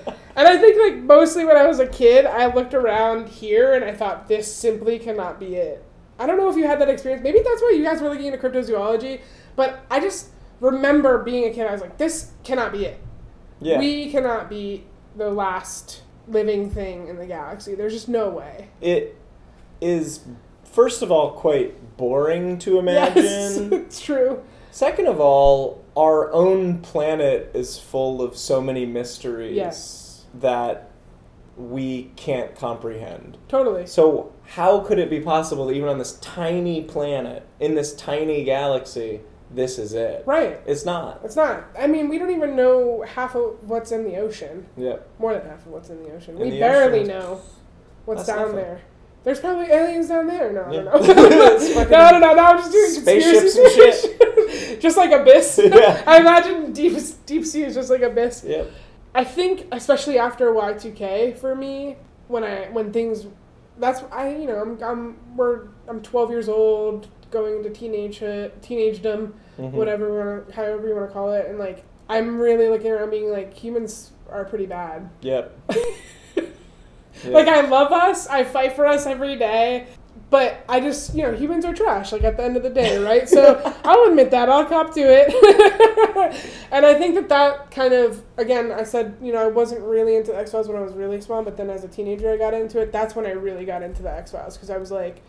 up. 0.06 0.16
And 0.36 0.46
I 0.46 0.58
think 0.58 0.78
like 0.78 1.02
mostly 1.02 1.44
when 1.44 1.56
I 1.56 1.66
was 1.66 1.78
a 1.80 1.86
kid, 1.86 2.26
I 2.26 2.52
looked 2.54 2.74
around 2.74 3.28
here 3.28 3.74
and 3.74 3.84
I 3.84 3.92
thought 3.92 4.28
this 4.28 4.54
simply 4.54 4.98
cannot 4.98 5.40
be 5.40 5.54
it. 5.56 5.82
I 6.18 6.26
don't 6.26 6.36
know 6.36 6.48
if 6.50 6.56
you 6.56 6.66
had 6.66 6.80
that 6.80 6.88
experience. 6.90 7.22
Maybe 7.22 7.40
that's 7.40 7.62
why 7.62 7.72
you 7.76 7.82
guys 7.82 8.00
were 8.02 8.08
looking 8.10 8.26
into 8.26 8.38
cryptozoology, 8.38 9.20
but 9.54 9.84
I 9.90 10.00
just 10.00 10.28
remember 10.60 11.22
being 11.22 11.44
a 11.44 11.52
kid. 11.54 11.66
I 11.66 11.72
was 11.72 11.80
like, 11.80 11.96
this 11.98 12.32
cannot 12.44 12.72
be 12.72 12.84
it. 12.84 12.98
yeah. 13.60 13.78
We 13.78 14.10
cannot 14.10 14.48
be 14.50 14.84
the 15.16 15.30
last 15.30 16.02
living 16.28 16.70
thing 16.70 17.08
in 17.08 17.16
the 17.16 17.26
galaxy. 17.26 17.74
There's 17.74 17.92
just 17.94 18.08
no 18.08 18.28
way. 18.28 18.68
it 18.80 19.16
is 19.80 20.20
first 20.64 21.02
of 21.02 21.10
all 21.12 21.32
quite 21.32 21.96
boring 21.96 22.58
to 22.58 22.78
imagine. 22.84 23.24
Yes, 23.24 23.56
it's 23.72 24.00
true. 24.00 24.42
Second 24.70 25.06
of 25.06 25.20
all, 25.20 25.82
our 25.96 26.30
own 26.32 26.80
planet 26.80 27.50
is 27.54 27.78
full 27.78 28.20
of 28.20 28.36
so 28.36 28.60
many 28.60 28.84
mysteries 28.84 29.56
Yes. 29.56 30.02
That 30.40 30.90
we 31.56 32.10
can't 32.16 32.54
comprehend. 32.54 33.38
Totally. 33.48 33.86
So, 33.86 34.32
how 34.44 34.80
could 34.80 34.98
it 34.98 35.08
be 35.08 35.20
possible 35.20 35.66
that 35.66 35.74
even 35.74 35.88
on 35.88 35.98
this 35.98 36.18
tiny 36.18 36.82
planet, 36.82 37.46
in 37.60 37.74
this 37.74 37.94
tiny 37.94 38.44
galaxy, 38.44 39.20
this 39.50 39.78
is 39.78 39.94
it? 39.94 40.22
Right. 40.26 40.60
It's 40.66 40.84
not. 40.84 41.20
It's 41.24 41.36
not. 41.36 41.64
I 41.78 41.86
mean, 41.86 42.08
we 42.08 42.18
don't 42.18 42.30
even 42.30 42.56
know 42.56 43.02
half 43.06 43.34
of 43.34 43.56
what's 43.62 43.90
in 43.92 44.04
the 44.04 44.16
ocean. 44.16 44.66
Yep. 44.76 45.08
More 45.18 45.32
than 45.34 45.46
half 45.48 45.60
of 45.64 45.68
what's 45.68 45.88
in 45.88 46.02
the 46.02 46.12
ocean. 46.12 46.36
In 46.36 46.42
we 46.42 46.50
the 46.50 46.60
barely 46.60 47.00
ocean. 47.00 47.08
know 47.08 47.40
what's 48.04 48.26
That's 48.26 48.38
down 48.38 48.54
there. 48.54 48.80
There's 49.24 49.40
probably 49.40 49.66
aliens 49.66 50.08
down 50.08 50.28
there. 50.28 50.52
No, 50.52 50.70
Yeah. 50.70 50.80
I 50.92 50.98
don't 50.98 51.06
know. 51.30 51.84
No, 51.84 52.10
no, 52.12 52.18
no, 52.20 52.34
no. 52.34 52.44
I'm 52.44 52.58
just 52.58 52.70
doing 52.70 52.90
spaceships 52.90 53.56
and 53.56 53.72
theories. 53.72 54.78
just 54.82 54.96
like 54.96 55.10
abyss. 55.10 55.58
Yeah. 55.64 56.02
I 56.06 56.20
imagine 56.20 56.72
deep 56.72 56.96
deep 57.24 57.44
sea 57.44 57.64
is 57.64 57.74
just 57.74 57.90
like 57.90 58.02
abyss. 58.02 58.44
Yep. 58.46 58.70
I 59.16 59.24
think, 59.24 59.66
especially 59.72 60.18
after 60.18 60.52
Y2K 60.52 61.38
for 61.38 61.54
me, 61.54 61.96
when 62.28 62.44
I 62.44 62.68
when 62.70 62.92
things, 62.92 63.26
that's 63.78 64.02
I 64.12 64.28
you 64.36 64.46
know 64.46 64.60
I'm 64.60 64.82
I'm 64.82 65.36
we're 65.36 65.68
I'm 65.88 66.02
12 66.02 66.30
years 66.30 66.48
old, 66.50 67.08
going 67.30 67.56
into 67.56 67.70
teenage 67.70 68.18
teenagedom, 68.60 69.32
Mhm. 69.58 69.72
whatever 69.72 70.46
however 70.54 70.86
you 70.86 70.94
want 70.94 71.08
to 71.08 71.12
call 71.14 71.32
it, 71.32 71.46
and 71.46 71.58
like 71.58 71.82
I'm 72.10 72.38
really 72.38 72.68
looking 72.68 72.90
around 72.92 73.08
being 73.10 73.30
like 73.32 73.54
humans 73.54 74.12
are 74.30 74.44
pretty 74.44 74.66
bad. 74.66 75.08
Yep. 75.22 75.58
Yep. 77.24 77.32
Like 77.32 77.48
I 77.48 77.62
love 77.62 77.92
us, 77.92 78.28
I 78.28 78.44
fight 78.44 78.74
for 78.76 78.84
us 78.86 79.06
every 79.06 79.36
day, 79.36 79.86
but 80.28 80.64
I 80.68 80.80
just 80.80 81.14
you 81.14 81.22
know 81.22 81.32
humans 81.34 81.64
are 81.64 81.72
trash. 81.74 82.12
Like 82.12 82.24
at 82.24 82.36
the 82.36 82.42
end 82.44 82.56
of 82.56 82.62
the 82.62 82.70
day, 82.70 82.98
right? 82.98 83.28
So 83.28 83.60
I'll 83.84 84.04
admit 84.08 84.30
that 84.32 84.48
I'll 84.48 84.64
cop 84.64 84.92
to 84.94 85.00
it, 85.00 85.28
and 86.72 86.84
I 86.84 86.94
think 86.94 87.14
that 87.14 87.28
that 87.28 87.70
kind 87.70 87.92
of 87.94 88.22
again 88.36 88.72
I 88.72 88.82
said 88.82 89.16
you 89.22 89.32
know 89.32 89.38
I 89.42 89.46
wasn't 89.46 89.82
really 89.82 90.16
into 90.16 90.36
X 90.36 90.52
Files 90.52 90.68
when 90.68 90.76
I 90.76 90.80
was 90.82 90.92
really 90.94 91.20
small, 91.20 91.42
but 91.42 91.56
then 91.56 91.70
as 91.70 91.84
a 91.84 91.88
teenager 91.88 92.30
I 92.32 92.36
got 92.36 92.54
into 92.54 92.80
it. 92.80 92.92
That's 92.92 93.14
when 93.14 93.26
I 93.26 93.30
really 93.30 93.64
got 93.64 93.82
into 93.82 94.02
the 94.02 94.10
X 94.10 94.32
Files 94.32 94.56
because 94.56 94.70
I 94.70 94.78
was 94.78 94.90
like. 94.90 95.22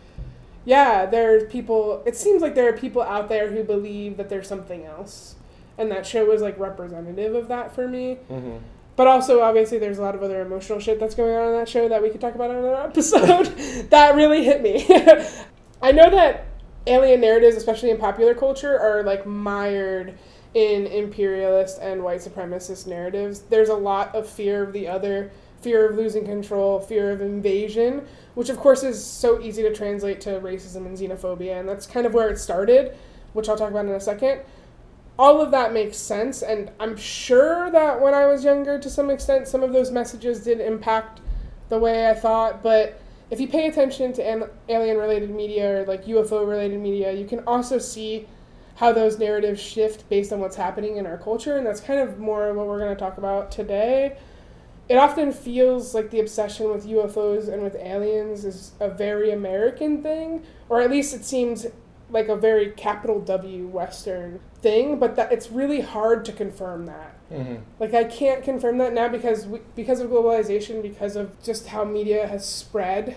Yeah, 0.64 1.06
there's 1.06 1.50
people. 1.50 2.02
It 2.04 2.14
seems 2.14 2.42
like 2.42 2.54
there 2.54 2.68
are 2.68 2.76
people 2.76 3.00
out 3.00 3.30
there 3.30 3.50
who 3.50 3.64
believe 3.64 4.18
that 4.18 4.28
there's 4.28 4.46
something 4.46 4.84
else, 4.84 5.36
and 5.78 5.90
that 5.90 6.04
show 6.04 6.26
was 6.26 6.42
like 6.42 6.58
representative 6.58 7.34
of 7.34 7.48
that 7.48 7.74
for 7.74 7.88
me. 7.88 8.18
Mhm. 8.30 8.58
But 8.98 9.06
also, 9.06 9.42
obviously, 9.42 9.78
there's 9.78 9.98
a 9.98 10.02
lot 10.02 10.16
of 10.16 10.24
other 10.24 10.42
emotional 10.42 10.80
shit 10.80 10.98
that's 10.98 11.14
going 11.14 11.32
on 11.32 11.50
in 11.50 11.52
that 11.52 11.68
show 11.68 11.88
that 11.88 12.02
we 12.02 12.10
could 12.10 12.20
talk 12.20 12.34
about 12.34 12.50
in 12.50 12.56
another 12.56 12.82
episode 12.82 13.46
that 13.90 14.16
really 14.16 14.42
hit 14.42 14.60
me. 14.60 14.84
I 15.80 15.92
know 15.92 16.10
that 16.10 16.46
alien 16.84 17.20
narratives, 17.20 17.54
especially 17.54 17.90
in 17.90 17.98
popular 17.98 18.34
culture, 18.34 18.76
are 18.76 19.04
like 19.04 19.24
mired 19.24 20.18
in 20.54 20.88
imperialist 20.88 21.78
and 21.80 22.02
white 22.02 22.18
supremacist 22.18 22.88
narratives. 22.88 23.42
There's 23.42 23.68
a 23.68 23.74
lot 23.74 24.12
of 24.16 24.28
fear 24.28 24.64
of 24.64 24.72
the 24.72 24.88
other, 24.88 25.30
fear 25.60 25.88
of 25.88 25.96
losing 25.96 26.24
control, 26.24 26.80
fear 26.80 27.12
of 27.12 27.20
invasion, 27.20 28.04
which 28.34 28.48
of 28.48 28.56
course 28.56 28.82
is 28.82 29.00
so 29.00 29.40
easy 29.40 29.62
to 29.62 29.72
translate 29.72 30.20
to 30.22 30.40
racism 30.40 30.86
and 30.86 30.98
xenophobia, 30.98 31.60
and 31.60 31.68
that's 31.68 31.86
kind 31.86 32.04
of 32.04 32.14
where 32.14 32.30
it 32.30 32.38
started, 32.40 32.96
which 33.32 33.48
I'll 33.48 33.56
talk 33.56 33.70
about 33.70 33.86
in 33.86 33.92
a 33.92 34.00
second 34.00 34.40
all 35.18 35.40
of 35.40 35.50
that 35.50 35.72
makes 35.72 35.96
sense 35.96 36.42
and 36.42 36.70
i'm 36.78 36.96
sure 36.96 37.70
that 37.70 38.00
when 38.00 38.14
i 38.14 38.26
was 38.26 38.44
younger 38.44 38.78
to 38.78 38.88
some 38.88 39.10
extent 39.10 39.48
some 39.48 39.62
of 39.62 39.72
those 39.72 39.90
messages 39.90 40.44
did 40.44 40.60
impact 40.60 41.20
the 41.68 41.78
way 41.78 42.08
i 42.08 42.14
thought 42.14 42.62
but 42.62 43.00
if 43.30 43.40
you 43.40 43.48
pay 43.48 43.66
attention 43.66 44.12
to 44.12 44.48
alien 44.68 44.96
related 44.96 45.30
media 45.30 45.80
or 45.80 45.84
like 45.86 46.04
ufo 46.04 46.46
related 46.46 46.80
media 46.80 47.12
you 47.12 47.26
can 47.26 47.40
also 47.40 47.78
see 47.78 48.26
how 48.78 48.92
those 48.92 49.18
narratives 49.18 49.60
shift 49.60 50.08
based 50.08 50.32
on 50.32 50.38
what's 50.38 50.54
happening 50.54 50.98
in 50.98 51.06
our 51.06 51.18
culture 51.18 51.56
and 51.56 51.66
that's 51.66 51.80
kind 51.80 51.98
of 52.00 52.18
more 52.18 52.52
what 52.54 52.66
we're 52.66 52.78
going 52.78 52.94
to 52.94 52.98
talk 52.98 53.18
about 53.18 53.50
today. 53.50 54.16
It 54.88 54.94
often 54.94 55.32
feels 55.32 55.94
like 55.96 56.10
the 56.10 56.20
obsession 56.20 56.70
with 56.70 56.86
ufos 56.86 57.52
and 57.52 57.62
with 57.62 57.74
aliens 57.74 58.44
is 58.44 58.72
a 58.78 58.88
very 58.88 59.32
american 59.32 60.02
thing 60.02 60.44
or 60.68 60.80
at 60.80 60.90
least 60.90 61.12
it 61.12 61.24
seems 61.24 61.66
like 62.10 62.28
a 62.28 62.36
very 62.36 62.70
capital 62.70 63.20
W 63.20 63.66
Western 63.66 64.40
thing, 64.60 64.98
but 64.98 65.16
that 65.16 65.30
it's 65.32 65.50
really 65.50 65.80
hard 65.80 66.24
to 66.24 66.32
confirm 66.32 66.86
that. 66.86 67.14
Mhm. 67.32 67.58
Like 67.78 67.94
I 67.94 68.04
can't 68.04 68.42
confirm 68.42 68.78
that 68.78 68.92
now 68.92 69.08
because 69.08 69.46
we, 69.46 69.60
because 69.76 70.00
of 70.00 70.10
globalization, 70.10 70.82
because 70.82 71.14
of 71.16 71.40
just 71.42 71.68
how 71.68 71.84
media 71.84 72.26
has 72.26 72.44
spread 72.44 73.16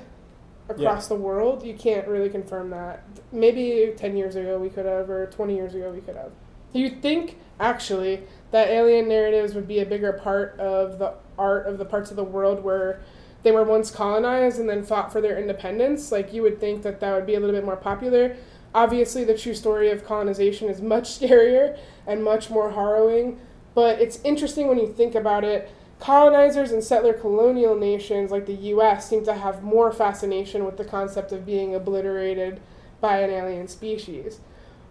across 0.70 1.08
the 1.08 1.16
world. 1.16 1.64
You 1.66 1.74
can't 1.74 2.08
really 2.08 2.30
confirm 2.30 2.70
that. 2.70 3.04
Maybe 3.32 3.94
ten 3.98 4.16
years 4.18 4.36
ago 4.36 4.58
we 4.58 4.70
could 4.70 4.86
have, 4.86 5.10
or 5.10 5.26
twenty 5.28 5.56
years 5.56 5.74
ago 5.76 5.92
we 5.92 6.02
could 6.02 6.16
have. 6.16 6.32
Do 6.74 6.80
you 6.80 6.90
think 6.90 7.38
actually 7.60 8.24
that 8.52 8.70
alien 8.70 9.08
narratives 9.08 9.54
would 9.56 9.68
be 9.68 9.80
a 9.80 9.86
bigger 9.86 10.14
part 10.14 10.60
of 10.60 11.00
the 11.00 11.14
art 11.38 11.68
of 11.68 11.78
the 11.78 11.86
parts 11.86 12.10
of 12.12 12.16
the 12.18 12.24
world 12.24 12.64
where 12.64 13.00
they 13.44 13.52
were 13.52 13.64
once 13.64 13.90
colonized 13.90 14.60
and 14.60 14.70
then 14.70 14.84
fought 14.84 15.12
for 15.12 15.22
their 15.22 15.38
independence? 15.38 16.12
Like 16.12 16.34
you 16.34 16.42
would 16.44 16.60
think 16.60 16.84
that 16.84 17.00
that 17.00 17.14
would 17.16 17.26
be 17.26 17.36
a 17.36 17.40
little 17.40 17.56
bit 17.56 17.66
more 17.66 17.76
popular. 17.78 18.36
Obviously, 18.74 19.24
the 19.24 19.38
true 19.38 19.54
story 19.54 19.90
of 19.92 20.06
colonization 20.06 20.70
is 20.70 20.82
much 20.82 21.04
scarier 21.20 21.78
and 22.08 22.24
much 22.24 22.50
more 22.50 22.72
harrowing, 22.72 23.40
but 23.74 24.02
it's 24.02 24.20
interesting 24.24 24.68
when 24.68 24.78
you 24.78 24.88
think 24.88 25.16
about 25.16 25.44
it. 25.44 25.70
Colonizers 26.00 26.72
and 26.72 26.84
settler 26.84 27.14
colonial 27.14 27.76
nations 27.76 28.32
like 28.32 28.48
the 28.48 28.54
US 28.54 29.08
seem 29.08 29.24
to 29.26 29.36
have 29.36 29.62
more 29.62 29.92
fascination 29.92 30.66
with 30.66 30.78
the 30.78 30.86
concept 30.86 31.32
of 31.32 31.46
being 31.46 31.76
obliterated 31.76 32.60
by 33.00 33.20
an 33.20 33.30
alien 33.30 33.68
species. 33.68 34.40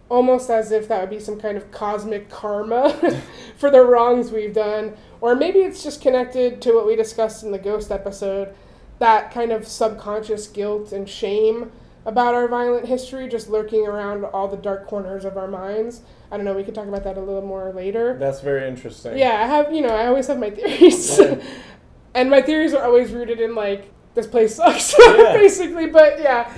Almost 0.09 0.51
as 0.51 0.71
if 0.73 0.87
that 0.89 1.01
would 1.01 1.11
be 1.11 1.21
some 1.21 1.41
kind 1.41 1.57
of 1.57 1.71
cosmic 1.73 2.31
karma 2.31 2.93
for 3.57 3.71
the 3.71 3.85
wrongs 3.85 4.31
we've 4.31 4.55
done. 4.55 4.95
Or 5.21 5.35
maybe 5.35 5.61
it's 5.61 5.83
just 5.83 6.01
connected 6.01 6.63
to 6.63 6.75
what 6.75 6.87
we 6.87 6.95
discussed 6.97 7.43
in 7.43 7.51
the 7.51 7.59
ghost 7.59 7.91
episode 7.91 8.55
that 9.01 9.33
kind 9.33 9.51
of 9.51 9.67
subconscious 9.67 10.47
guilt 10.47 10.93
and 10.93 11.09
shame 11.09 11.73
about 12.07 12.35
our 12.35 12.49
violent 12.49 12.87
history 12.87 13.29
just 13.29 13.49
lurking 13.49 13.87
around 13.87 14.25
all 14.25 14.49
the 14.49 14.57
dark 14.57 14.87
corners 14.87 15.25
of 15.25 15.37
our 15.37 15.49
minds. 15.49 16.03
I 16.31 16.37
don't 16.37 16.47
know, 16.47 16.55
we 16.55 16.65
could 16.65 16.75
talk 16.75 16.87
about 16.87 17.05
that 17.05 17.17
a 17.17 17.21
little 17.21 17.43
more 17.43 17.73
later. 17.73 18.17
That's 18.19 18.41
very 18.41 18.69
interesting. 18.69 19.19
Yeah, 19.19 19.43
I 19.43 19.47
have, 19.47 19.73
you 19.73 19.83
know, 19.83 19.89
I 19.95 20.07
always 20.07 20.27
have 20.29 20.39
my 20.39 20.51
theories. 20.51 21.19
Yeah. 21.19 21.43
and 22.15 22.31
my 22.31 22.41
theories 22.43 22.73
are 22.73 22.85
always 22.85 23.13
rooted 23.13 23.41
in 23.41 23.55
like 23.55 23.93
this 24.15 24.27
place 24.27 24.55
sucks, 24.55 24.95
Yeah. 24.99 25.35
basically. 25.35 25.89
But 25.89 26.21
yeah, 26.21 26.53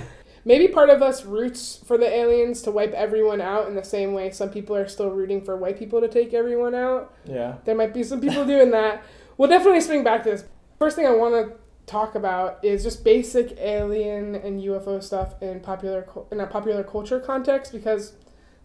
maybe 0.45 0.67
part 0.67 0.89
of 0.89 1.01
us 1.01 1.25
roots 1.25 1.79
for 1.85 1.97
the 1.97 2.07
aliens 2.07 2.61
to 2.63 2.71
wipe 2.71 2.93
everyone 2.93 3.41
out 3.41 3.67
in 3.67 3.75
the 3.75 3.83
same 3.83 4.13
way 4.13 4.31
some 4.31 4.49
people 4.49 4.75
are 4.75 4.87
still 4.87 5.09
rooting 5.09 5.43
for 5.43 5.57
white 5.57 5.77
people 5.77 5.99
to 6.01 6.07
take 6.07 6.33
everyone 6.33 6.73
out. 6.75 7.13
Yeah. 7.25 7.55
There 7.65 7.75
might 7.75 7.93
be 7.93 8.03
some 8.03 8.21
people 8.21 8.45
doing 8.45 8.71
that. 8.71 9.03
We'll 9.37 9.49
definitely 9.49 9.81
swing 9.81 10.03
back 10.03 10.23
to 10.23 10.29
this. 10.31 10.45
First 10.79 10.95
thing 10.95 11.05
I 11.07 11.11
want 11.11 11.33
to 11.33 11.57
talk 11.85 12.15
about 12.15 12.63
is 12.63 12.83
just 12.83 13.03
basic 13.03 13.57
alien 13.59 14.35
and 14.35 14.61
UFO 14.61 15.01
stuff 15.03 15.35
in 15.41 15.59
popular 15.59 16.07
in 16.31 16.39
a 16.39 16.47
popular 16.47 16.83
culture 16.83 17.19
context 17.19 17.71
because 17.73 18.13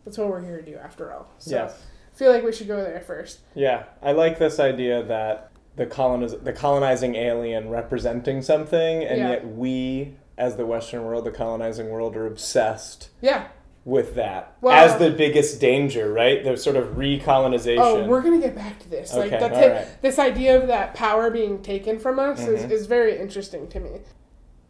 that's 0.05 0.17
what 0.19 0.29
we're 0.29 0.41
here 0.45 0.59
to 0.59 0.65
do 0.65 0.77
after 0.77 1.13
all. 1.13 1.29
So 1.39 1.51
Yes. 1.51 1.83
I 2.15 2.17
feel 2.17 2.33
like 2.33 2.45
we 2.45 2.53
should 2.53 2.69
go 2.69 2.77
there 2.83 3.01
first. 3.01 3.41
Yeah. 3.55 3.85
I 4.03 4.13
like 4.13 4.39
this 4.39 4.59
idea 4.61 5.03
that 5.05 5.51
the 5.77 5.87
coloniz- 5.87 6.43
the 6.43 6.53
colonizing 6.53 7.15
alien 7.15 7.71
representing 7.71 8.43
something, 8.43 9.05
and 9.05 9.19
Yeah. 9.19 9.29
yet 9.31 9.47
we, 9.49 10.17
as 10.37 10.57
the 10.57 10.67
Western 10.67 11.05
world, 11.05 11.25
the 11.25 11.31
colonizing 11.31 11.91
world, 11.91 12.17
are 12.17 12.27
obsessed 12.27 13.11
Yeah. 13.21 13.49
With 13.89 14.17
that 14.17 14.53
Well- 14.61 14.75
as 14.75 14.99
the 14.99 15.11
biggest 15.11 15.61
danger, 15.63 16.13
right? 16.13 16.45
The 16.45 16.59
sort 16.59 16.77
of 16.77 16.89
recolonization. 16.97 17.79
Oh, 17.81 18.05
we're 18.07 18.21
gonna 18.21 18.39
get 18.39 18.55
back 18.55 18.79
to 18.81 18.91
this. 18.91 19.15
Like 19.15 19.33
Okay, 19.33 19.47
it. 19.67 19.73
right. 19.73 19.87
This 20.03 20.19
idea 20.19 20.61
of 20.61 20.69
that 20.69 20.93
power 20.93 21.31
being 21.31 21.63
taken 21.63 21.99
from 21.99 22.19
us 22.19 22.41
Mhm. 22.45 22.49
is, 22.53 22.65
is 22.71 22.87
very 22.87 23.19
interesting 23.19 23.67
to 23.69 23.81
me. 23.81 24.01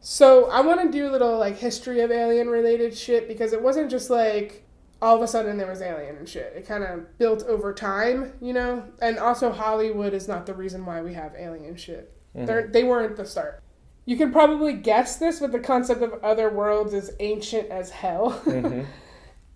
So 0.01 0.49
I 0.51 0.61
want 0.61 0.81
to 0.83 0.89
do 0.97 1.09
a 1.09 1.11
little 1.11 1.37
like 1.37 1.57
history 1.59 2.01
of 2.01 2.13
alien 2.13 2.49
related 2.49 2.97
shit 2.97 3.27
because 3.27 3.53
it 3.53 3.61
wasn't 3.61 3.91
just 3.91 4.09
like 4.09 4.63
all 5.03 5.17
of 5.17 5.23
a 5.23 5.27
sudden 5.27 5.59
there 5.59 5.67
was 5.67 5.83
alien 5.83 6.15
and 6.17 6.29
shit. 6.29 6.53
It 6.57 6.67
kind 6.67 6.85
of 6.85 7.19
built 7.19 7.43
over 7.45 7.75
time, 7.75 8.35
you 8.41 8.53
know. 8.53 8.85
And 9.03 9.19
also 9.19 9.51
Hollywood 9.51 10.15
is 10.15 10.29
not 10.29 10.47
the 10.47 10.55
reason 10.55 10.87
why 10.87 11.03
we 11.03 11.15
have 11.15 11.33
alien 11.37 11.75
shit. 11.75 12.13
Mhm. 12.37 12.47
They're, 12.71 12.87
weren't 12.87 13.17
the 13.17 13.27
start. 13.27 13.63
You 14.05 14.17
can 14.17 14.33
probably 14.33 14.73
guess 14.75 15.17
this, 15.17 15.41
but 15.41 15.51
the 15.53 15.59
concept 15.59 16.03
of 16.03 16.15
other 16.25 16.49
worlds 16.51 16.95
is 16.95 17.11
ancient 17.19 17.69
as 17.71 17.91
hell. 17.91 18.41
Mhm. 18.47 18.87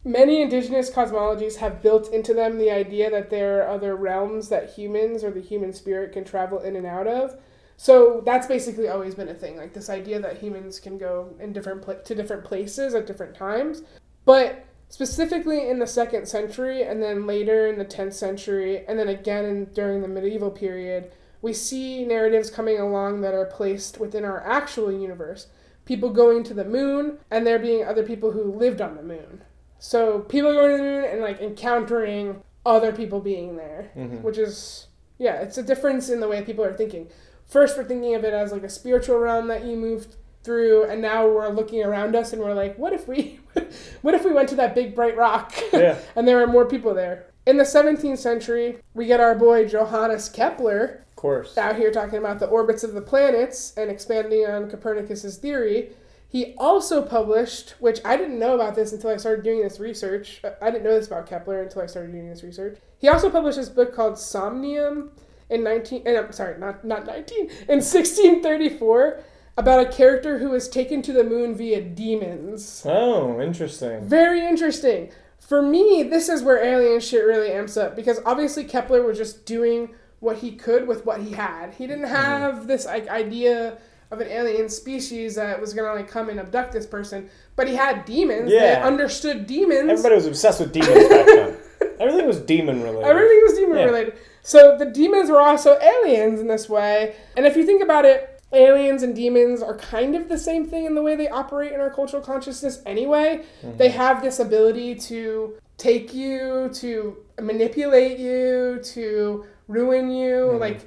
Many 0.04 0.42
indigenous 0.42 0.90
cosmologies 0.90 1.56
have 1.58 1.80
built 1.80 2.12
into 2.12 2.34
them 2.34 2.58
the 2.58 2.72
idea 2.72 3.08
that 3.08 3.30
there 3.30 3.62
are 3.62 3.68
other 3.68 3.94
realms 3.94 4.48
that 4.48 4.70
humans 4.70 5.22
or 5.22 5.30
the 5.30 5.40
human 5.40 5.72
spirit 5.72 6.12
can 6.12 6.24
travel 6.24 6.58
in 6.58 6.74
and 6.74 6.86
out 6.86 7.06
of. 7.06 7.38
So 7.76 8.20
that's 8.24 8.48
basically 8.48 8.88
always 8.88 9.14
been 9.14 9.28
a 9.28 9.34
thing, 9.34 9.56
like 9.56 9.74
this 9.74 9.88
idea 9.88 10.20
that 10.20 10.38
humans 10.38 10.80
can 10.80 10.98
go 10.98 11.34
in 11.38 11.52
different 11.52 12.04
to 12.04 12.14
different 12.16 12.44
places 12.44 12.94
at 12.94 13.06
different 13.06 13.36
times. 13.36 13.82
But 14.24 14.64
specifically 14.88 15.68
in 15.68 15.78
the 15.78 15.86
second 15.86 16.26
century, 16.26 16.82
and 16.82 17.00
then 17.00 17.24
later 17.24 17.68
in 17.68 17.78
the 17.78 17.84
tenth 17.84 18.14
century, 18.14 18.84
and 18.86 18.98
then 18.98 19.08
again 19.08 19.44
in, 19.44 19.64
during 19.66 20.02
the 20.02 20.08
medieval 20.08 20.50
period, 20.50 21.12
we 21.42 21.52
see 21.52 22.04
narratives 22.04 22.50
coming 22.50 22.78
along 22.78 23.20
that 23.20 23.34
are 23.34 23.46
placed 23.46 24.00
within 24.00 24.24
our 24.24 24.40
actual 24.40 24.90
universe. 24.90 25.46
People 25.84 26.10
going 26.10 26.42
to 26.44 26.54
the 26.54 26.64
moon, 26.64 27.18
and 27.30 27.46
there 27.46 27.58
being 27.60 27.84
other 27.84 28.02
people 28.02 28.32
who 28.32 28.42
lived 28.42 28.80
on 28.80 28.96
the 28.96 29.02
moon. 29.02 29.42
So 29.84 30.20
people 30.20 30.52
going 30.52 30.70
to 30.70 30.76
the 30.76 30.82
moon 30.82 31.04
and 31.04 31.20
like 31.20 31.40
encountering 31.40 32.40
other 32.64 32.92
people 32.92 33.18
being 33.18 33.56
there, 33.56 33.90
Mhm. 33.96 34.22
which 34.22 34.38
is 34.38 34.86
yeah, 35.18 35.40
it's 35.40 35.58
a 35.58 35.62
difference 35.62 36.08
in 36.08 36.20
the 36.20 36.28
way 36.28 36.42
people 36.42 36.64
are 36.64 36.72
thinking. 36.72 37.08
First, 37.46 37.76
we're 37.76 37.84
thinking 37.84 38.14
of 38.14 38.24
it 38.24 38.32
as 38.32 38.50
like 38.52 38.62
a 38.62 38.68
spiritual 38.68 39.18
realm 39.18 39.48
that 39.48 39.64
you 39.64 39.76
moved 39.76 40.14
through, 40.44 40.84
and 40.84 41.00
now 41.02 41.26
we're 41.28 41.48
looking 41.48 41.82
around 41.84 42.14
us 42.16 42.32
and 42.32 42.40
we're 42.42 42.54
like, 42.54 42.76
what 42.78 42.92
if 42.92 43.06
we, 43.08 43.40
what 44.02 44.14
if 44.14 44.24
we 44.24 44.32
went 44.32 44.48
to 44.50 44.54
that 44.56 44.74
big 44.74 44.94
bright 44.94 45.16
rock, 45.16 45.52
Yeah. 45.72 45.96
and 46.16 46.26
there 46.26 46.36
were 46.38 46.46
more 46.46 46.64
people 46.66 46.94
there? 46.94 47.26
In 47.46 47.56
the 47.56 47.64
17th 47.64 48.18
century, 48.18 48.78
we 48.94 49.06
get 49.06 49.18
our 49.20 49.34
boy 49.34 49.66
Johannes 49.66 50.28
Kepler, 50.28 51.04
Of 51.10 51.16
course. 51.16 51.58
out 51.58 51.76
here 51.76 51.90
talking 51.92 52.18
about 52.18 52.38
the 52.40 52.46
orbits 52.46 52.82
of 52.84 52.94
the 52.94 53.02
planets 53.02 53.74
and 53.76 53.90
expanding 53.90 54.46
on 54.46 54.70
Copernicus's 54.70 55.36
theory. 55.38 55.90
He 56.32 56.54
also 56.56 57.02
published, 57.02 57.74
which 57.78 58.00
I 58.06 58.16
didn't 58.16 58.38
know 58.38 58.54
about 58.54 58.74
this 58.74 58.94
until 58.94 59.10
I 59.10 59.18
started 59.18 59.44
doing 59.44 59.60
this 59.60 59.78
research. 59.78 60.40
I 60.62 60.70
didn't 60.70 60.82
know 60.82 60.98
this 60.98 61.06
about 61.06 61.26
Kepler 61.26 61.60
until 61.60 61.82
I 61.82 61.86
started 61.86 62.10
doing 62.10 62.26
this 62.26 62.42
research. 62.42 62.78
He 62.98 63.08
also 63.08 63.28
published 63.28 63.58
this 63.58 63.68
book 63.68 63.94
called 63.94 64.18
Somnium 64.18 65.10
in 65.50 65.62
19 65.62 66.04
and 66.06 66.16
I'm 66.16 66.32
sorry, 66.32 66.58
not 66.58 66.86
not 66.86 67.04
19, 67.04 67.38
in 67.38 67.82
1634 67.82 69.22
about 69.58 69.86
a 69.86 69.92
character 69.92 70.38
who 70.38 70.48
was 70.48 70.70
taken 70.70 71.02
to 71.02 71.12
the 71.12 71.22
moon 71.22 71.54
via 71.54 71.82
demons. 71.82 72.82
Oh, 72.86 73.38
interesting. 73.38 74.02
Very 74.02 74.42
interesting. 74.42 75.10
For 75.38 75.60
me, 75.60 76.02
this 76.02 76.30
is 76.30 76.42
where 76.42 76.64
alien 76.64 77.00
shit 77.00 77.26
really 77.26 77.52
amps 77.52 77.76
up 77.76 77.94
because 77.94 78.20
obviously 78.24 78.64
Kepler 78.64 79.02
was 79.02 79.18
just 79.18 79.44
doing 79.44 79.94
what 80.20 80.38
he 80.38 80.52
could 80.52 80.88
with 80.88 81.04
what 81.04 81.20
he 81.20 81.32
had. 81.32 81.74
He 81.74 81.86
didn't 81.86 82.06
mm-hmm. 82.06 82.14
have 82.14 82.66
this 82.66 82.86
like 82.86 83.06
idea 83.08 83.76
of 84.12 84.20
an 84.20 84.28
alien 84.28 84.68
species 84.68 85.34
that 85.36 85.58
was 85.58 85.72
gonna 85.72 85.94
like 85.94 86.06
come 86.06 86.28
and 86.28 86.38
abduct 86.38 86.72
this 86.72 86.86
person, 86.86 87.30
but 87.56 87.66
he 87.66 87.74
had 87.74 88.04
demons. 88.04 88.50
They 88.50 88.56
Yeah. 88.56 88.86
understood 88.86 89.46
demons. 89.46 89.88
Everybody 89.90 90.14
was 90.14 90.26
obsessed 90.26 90.60
with 90.60 90.70
demons 90.72 91.08
back 91.08 91.26
then. 91.26 91.56
Everything 91.98 92.26
was 92.26 92.40
demon 92.40 92.82
related. 92.82 93.04
Everything 93.08 93.40
was 93.42 93.54
demon 93.54 93.78
Yeah. 93.78 93.84
related. 93.86 94.12
So 94.42 94.76
the 94.76 94.84
demons 94.84 95.30
were 95.30 95.40
also 95.40 95.78
aliens 95.80 96.40
in 96.40 96.46
this 96.46 96.68
way. 96.68 97.14
And 97.36 97.46
if 97.46 97.56
you 97.56 97.64
think 97.64 97.82
about 97.82 98.04
it, 98.04 98.28
aliens 98.52 99.02
and 99.02 99.14
demons 99.14 99.62
are 99.62 99.78
kind 99.78 100.14
of 100.14 100.28
the 100.28 100.36
same 100.38 100.66
thing 100.66 100.84
in 100.84 100.94
the 100.94 101.02
way 101.02 101.16
they 101.16 101.28
operate 101.28 101.72
in 101.72 101.80
our 101.80 101.88
cultural 101.90 102.22
consciousness 102.22 102.82
anyway. 102.84 103.40
Mm-hmm. 103.64 103.78
They 103.78 103.88
have 103.88 104.22
this 104.22 104.40
ability 104.40 104.96
to 104.96 105.54
take 105.78 106.12
you, 106.12 106.68
to 106.74 107.16
manipulate 107.40 108.18
you, 108.18 108.80
to 108.84 109.46
ruin 109.68 110.10
you. 110.10 110.52
Like 110.58 110.80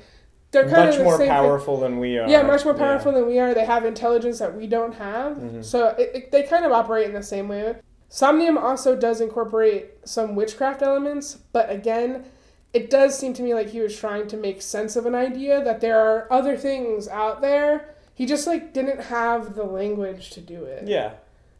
they're 0.56 0.70
kind. 0.70 0.88
Much 0.88 0.94
of 0.94 0.98
the 1.00 1.04
more 1.04 1.14
same 1.14 1.20
thing. 1.20 1.30
powerful 1.30 1.80
than 1.80 2.00
we 2.00 2.18
are. 2.18 2.28
Yeah, 2.28 2.42
much 2.42 2.66
more 2.66 2.74
powerful 2.74 3.12
than 3.12 3.28
we 3.28 3.38
are. 3.38 3.54
They 3.54 3.66
have 3.66 3.86
intelligence 3.86 4.40
that 4.40 4.56
we 4.56 4.66
don't 4.66 4.94
have. 4.96 5.38
Mm-hmm. 5.38 5.62
So 5.62 5.90
it, 5.90 6.12
it, 6.16 6.32
they 6.32 6.44
kind 6.44 6.66
of 6.66 6.72
operate 6.72 7.08
in 7.08 7.14
the 7.14 7.24
same 7.24 7.48
way. 7.48 7.76
Somnium 8.10 8.58
also 8.58 8.96
does 8.96 9.22
incorporate 9.22 9.92
some 10.06 10.36
witchcraft 10.36 10.82
elements, 10.82 11.40
but 11.52 11.70
again, 11.70 12.26
it 12.74 12.90
does 12.90 13.18
seem 13.18 13.34
to 13.34 13.44
me 13.44 13.54
like 13.54 13.70
he 13.70 13.82
was 13.82 13.98
trying 13.98 14.28
to 14.28 14.38
make 14.38 14.62
sense 14.62 14.96
of 14.96 15.06
an 15.06 15.16
idea 15.16 15.64
that 15.64 15.82
there 15.82 16.00
are 16.00 16.32
other 16.32 16.58
things 16.58 17.08
out 17.08 17.42
there. 17.42 17.96
He 18.14 18.26
just 18.26 18.48
like 18.48 18.74
didn't 18.74 19.02
have 19.04 19.56
the 19.56 19.64
language 19.64 20.30
to 20.32 20.42
do 20.42 20.64
it. 20.64 20.88
Yeah. 20.88 21.14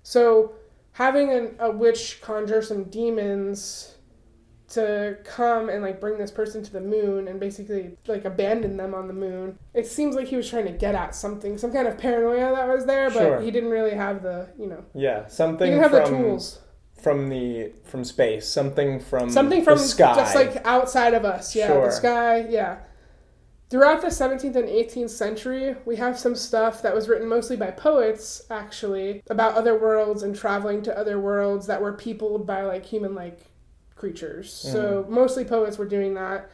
So 0.04 0.54
having 0.94 1.32
an, 1.32 1.56
a 1.60 1.72
witch 1.72 2.22
conjure 2.22 2.62
some 2.62 2.86
demons 2.86 3.95
to 4.70 5.18
come 5.24 5.70
and 5.70 5.84
like 5.84 6.00
bring 6.02 6.18
this 6.18 6.32
person 6.32 6.64
to 6.64 6.74
the 6.74 6.82
moon 6.82 7.28
and 7.28 7.40
basically 7.40 7.98
like 8.08 8.26
abandon 8.26 8.78
them 8.78 8.94
on 8.96 9.08
the 9.08 9.14
moon. 9.14 9.60
It 9.74 9.86
seems 9.86 10.16
like 10.16 10.28
he 10.28 10.36
was 10.36 10.50
trying 10.50 10.66
to 10.66 10.72
get 10.72 10.96
at 10.96 11.14
something, 11.16 11.58
some 11.58 11.72
kind 11.72 11.88
of 11.88 11.98
paranoia 11.98 12.56
that 12.56 12.68
was 12.68 12.86
there, 12.86 13.10
but 13.10 13.20
Sure. 13.20 13.42
he 13.42 13.52
didn't 13.52 13.70
really 13.70 13.96
have 13.96 14.24
the, 14.24 14.48
you 14.58 14.68
know, 14.68 14.84
Yeah. 14.94 15.28
something. 15.28 15.68
he 15.72 15.78
didn't 15.78 15.92
have 15.92 16.08
from 16.08 16.18
the 16.22 16.24
tools. 16.30 16.60
from 16.96 17.30
the 17.30 17.72
from 17.84 18.04
space. 18.04 18.48
Something 18.48 19.00
from 19.00 19.30
Something 19.30 19.60
the 19.60 19.66
from 19.66 19.78
sky. 19.78 20.16
just 20.16 20.34
like 20.36 20.66
outside 20.66 21.14
of 21.14 21.26
us. 21.26 21.56
Yeah, 21.56 21.68
Sure. 21.68 21.86
the 21.86 21.92
sky. 21.92 22.46
Yeah. 22.50 22.78
Throughout 23.70 24.02
the 24.02 24.12
17th 24.12 24.56
and 24.56 24.70
18th 24.70 25.10
century, 25.10 25.76
we 25.86 25.96
have 25.96 26.20
some 26.20 26.36
stuff 26.36 26.82
that 26.84 26.94
was 26.94 27.10
written 27.10 27.28
mostly 27.28 27.56
by 27.58 27.72
poets, 27.72 28.44
actually, 28.52 29.22
about 29.30 29.56
other 29.56 29.78
worlds 29.78 30.22
and 30.24 30.36
traveling 30.36 30.82
to 30.84 30.98
other 30.98 31.20
worlds 31.20 31.66
that 31.68 31.82
were 31.82 31.94
peopled 31.94 32.46
by 32.46 32.62
like 32.64 32.86
human-like 32.86 33.40
creatures. 33.96 34.64
Mm. 34.68 34.72
So 34.72 35.06
mostly 35.10 35.44
poets 35.46 35.78
were 35.78 35.88
doing 35.88 36.14
that. 36.16 36.50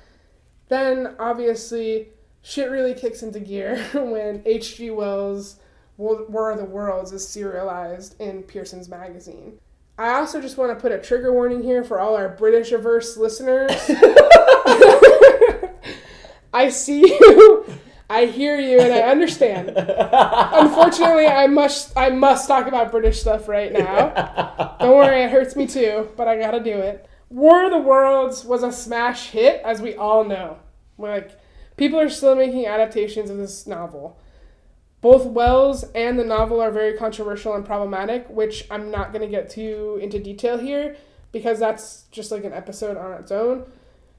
Then 0.70 1.16
obviously, 1.20 2.10
shit 2.42 2.72
really 2.72 2.94
kicks 2.94 3.24
into 3.24 3.40
gear 3.40 3.84
when 3.94 4.42
H.G. 4.46 4.92
Wells' 4.92 5.58
War 5.98 6.52
of 6.52 6.58
the 6.58 6.66
Worlds 6.66 7.12
is 7.12 7.28
serialized 7.28 8.20
in 8.22 8.44
Pearson's 8.44 8.88
magazine. 8.88 9.60
I 9.98 10.14
also 10.14 10.42
just 10.42 10.58
want 10.58 10.76
to 10.76 10.82
put 10.82 10.92
a 10.92 10.98
trigger 10.98 11.32
warning 11.32 11.62
here 11.62 11.84
for 11.84 12.00
all 12.00 12.16
our 12.16 12.30
British 12.30 12.72
averse 12.72 13.18
listeners. 13.18 13.72
I 16.54 16.70
see 16.70 17.02
you, 17.02 17.66
I 18.10 18.26
hear 18.26 18.60
you, 18.60 18.80
and 18.80 18.92
I 18.92 19.02
understand. 19.02 19.74
Unfortunately, 19.76 21.28
I 21.28 21.48
must 21.48 21.96
I 21.96 22.10
must 22.10 22.48
talk 22.48 22.68
about 22.68 22.92
British 22.92 23.22
stuff 23.22 23.48
right 23.48 23.72
now. 23.72 24.76
Don't 24.80 24.98
worry, 24.98 25.24
it 25.24 25.30
hurts 25.30 25.56
me 25.56 25.68
too, 25.68 26.10
but 26.18 26.28
I 26.28 26.38
gotta 26.38 26.62
do 26.62 26.78
it. 26.78 27.08
War 27.32 27.64
of 27.64 27.72
the 27.72 27.78
Worlds 27.78 28.44
was 28.44 28.62
a 28.62 28.74
smash 28.74 29.30
hit, 29.30 29.62
as 29.64 29.82
we 29.82 29.96
all 29.96 30.26
know. 30.26 30.60
Like 30.98 31.40
people 31.78 32.00
are 32.00 32.10
still 32.10 32.36
making 32.36 32.66
adaptations 32.66 33.30
of 33.30 33.38
this 33.38 33.66
novel. 33.66 34.20
Both 35.00 35.26
Wells 35.26 35.86
and 35.96 36.20
the 36.20 36.26
novel 36.26 36.62
are 36.62 36.72
very 36.72 36.96
controversial 36.98 37.56
and 37.56 37.66
problematic, 37.66 38.30
which 38.30 38.68
I'm 38.70 38.92
not 38.92 39.14
going 39.14 39.24
to 39.24 39.28
get 39.28 39.50
too 39.50 39.98
into 40.02 40.20
detail 40.20 40.60
here 40.60 40.98
because 41.32 41.58
that's 41.58 42.04
just 42.12 42.32
like 42.32 42.44
an 42.44 42.54
episode 42.54 42.98
on 42.98 43.14
its 43.14 43.32
own. 43.32 43.64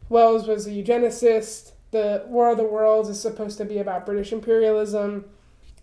Wells 0.09 0.48
was 0.48 0.66
a 0.66 0.70
eugenicist. 0.70 1.72
The 1.90 2.25
War 2.27 2.51
of 2.51 2.57
the 2.57 2.64
Worlds 2.64 3.11
is 3.11 3.20
supposed 3.20 3.59
to 3.59 3.66
be 3.66 3.79
about 3.79 4.07
British 4.07 4.33
imperialism. 4.33 5.27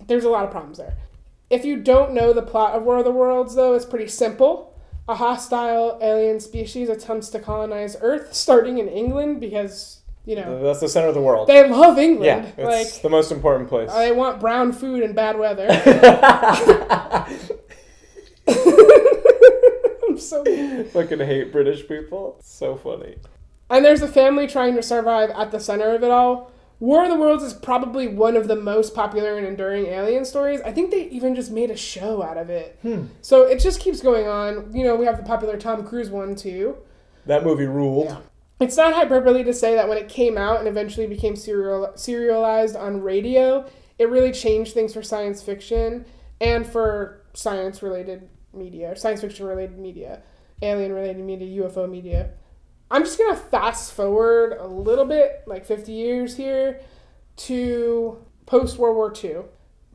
There's 0.07 0.25
a 0.25 0.29
lot 0.29 0.45
of 0.45 0.51
problems 0.51 0.79
there. 0.79 0.97
If 1.49 1.63
you 1.63 1.77
don't 1.77 2.13
know 2.13 2.33
the 2.33 2.41
plot 2.41 2.73
of 2.73 2.83
War 2.83 2.97
of 2.97 3.05
the 3.05 3.11
Worlds, 3.11 3.55
though, 3.55 3.75
it's 3.75 3.85
pretty 3.85 4.07
simple. 4.07 4.68
A 5.09 5.15
hostile 5.15 5.97
alien 6.03 6.39
species 6.39 6.87
attempts 6.87 7.29
to 7.29 7.39
colonize 7.39 7.97
Earth, 7.99 8.31
starting 8.31 8.77
in 8.77 8.87
England 8.87 9.39
because 9.39 10.01
you 10.23 10.35
know, 10.35 10.61
That's 10.61 10.81
the 10.81 10.87
center 10.87 11.07
of 11.07 11.15
the 11.15 11.21
world. 11.21 11.47
they 11.47 11.67
love 11.67 11.97
England. 11.97 12.25
yeah, 12.25 12.63
like 12.63 12.85
it's 12.85 12.99
the 12.99 13.09
most 13.09 13.31
important 13.31 13.69
place. 13.69 13.91
they 13.91 14.11
want 14.11 14.39
brown 14.39 14.71
food 14.71 15.01
and 15.01 15.15
bad 15.15 15.39
weather. 15.39 15.67
I'm 18.47 20.19
so 20.19 20.43
Fucking 20.93 21.19
hate 21.19 21.51
British 21.51 21.87
people. 21.87 22.37
So 22.43 22.75
funny. 22.75 23.15
And 23.71 23.83
there's 23.83 24.03
a 24.03 24.07
family 24.07 24.45
trying 24.45 24.75
to 24.75 24.83
survive 24.83 25.31
at 25.31 25.49
the 25.49 25.59
center 25.59 25.95
of 25.95 26.03
it 26.03 26.11
all. 26.11 26.51
War 26.79 27.03
of 27.03 27.09
the 27.09 27.17
Worlds 27.17 27.43
is 27.43 27.53
probably 27.53 28.07
one 28.07 28.37
of 28.37 28.47
the 28.47 28.55
most 28.55 28.95
popular 28.95 29.37
and 29.37 29.45
enduring 29.45 29.87
alien 29.87 30.23
stories. 30.23 30.61
I 30.61 30.71
think 30.71 30.91
they 30.91 31.09
even 31.09 31.35
just 31.35 31.51
made 31.51 31.71
a 31.71 31.75
show 31.75 32.23
out 32.23 32.37
of 32.37 32.49
it. 32.49 32.79
Hmm. 32.81 33.07
So 33.21 33.43
it 33.43 33.59
just 33.59 33.81
keeps 33.81 34.01
going 34.01 34.27
on. 34.27 34.73
You 34.73 34.85
know, 34.85 34.95
we 34.95 35.05
have 35.05 35.17
the 35.17 35.23
popular 35.23 35.57
Tom 35.57 35.85
Cruise 35.85 36.09
one 36.09 36.35
too. 36.35 36.77
That 37.25 37.43
movie 37.43 37.65
ruled. 37.65 38.15
It's 38.61 38.77
not 38.77 38.93
hyperbole 38.93 39.43
to 39.43 39.53
say 39.53 39.75
that 39.75 39.87
when 39.87 39.97
it 39.97 40.09
came 40.09 40.37
out 40.37 40.59
and 40.59 40.67
eventually 40.67 41.07
became 41.07 41.35
serial, 41.35 41.91
serialized 41.95 42.75
on 42.75 43.01
radio, 43.01 43.65
it 43.97 44.09
really 44.09 44.31
changed 44.31 44.73
things 44.73 44.93
for 44.93 45.03
science 45.03 45.41
fiction 45.41 46.05
and 46.41 46.65
for 46.65 47.21
science 47.33 47.83
related 47.83 48.29
media, 48.53 48.95
science 48.95 49.21
fiction 49.21 49.45
related 49.45 49.77
media, 49.77 50.21
alien 50.61 50.93
related 50.93 51.23
media, 51.23 51.63
UFO 51.63 51.89
media. 51.89 52.31
I'm 52.91 53.03
just 53.03 53.17
to 53.17 53.35
fast 53.35 53.93
forward 53.93 54.57
a 54.59 54.67
little 54.67 55.05
bit, 55.05 55.43
like 55.45 55.65
50 55.65 55.91
years 55.91 56.37
here, 56.37 56.81
to 57.37 58.25
post 58.45 58.77
World 58.77 58.95
War 58.95 59.13
II. 59.23 59.43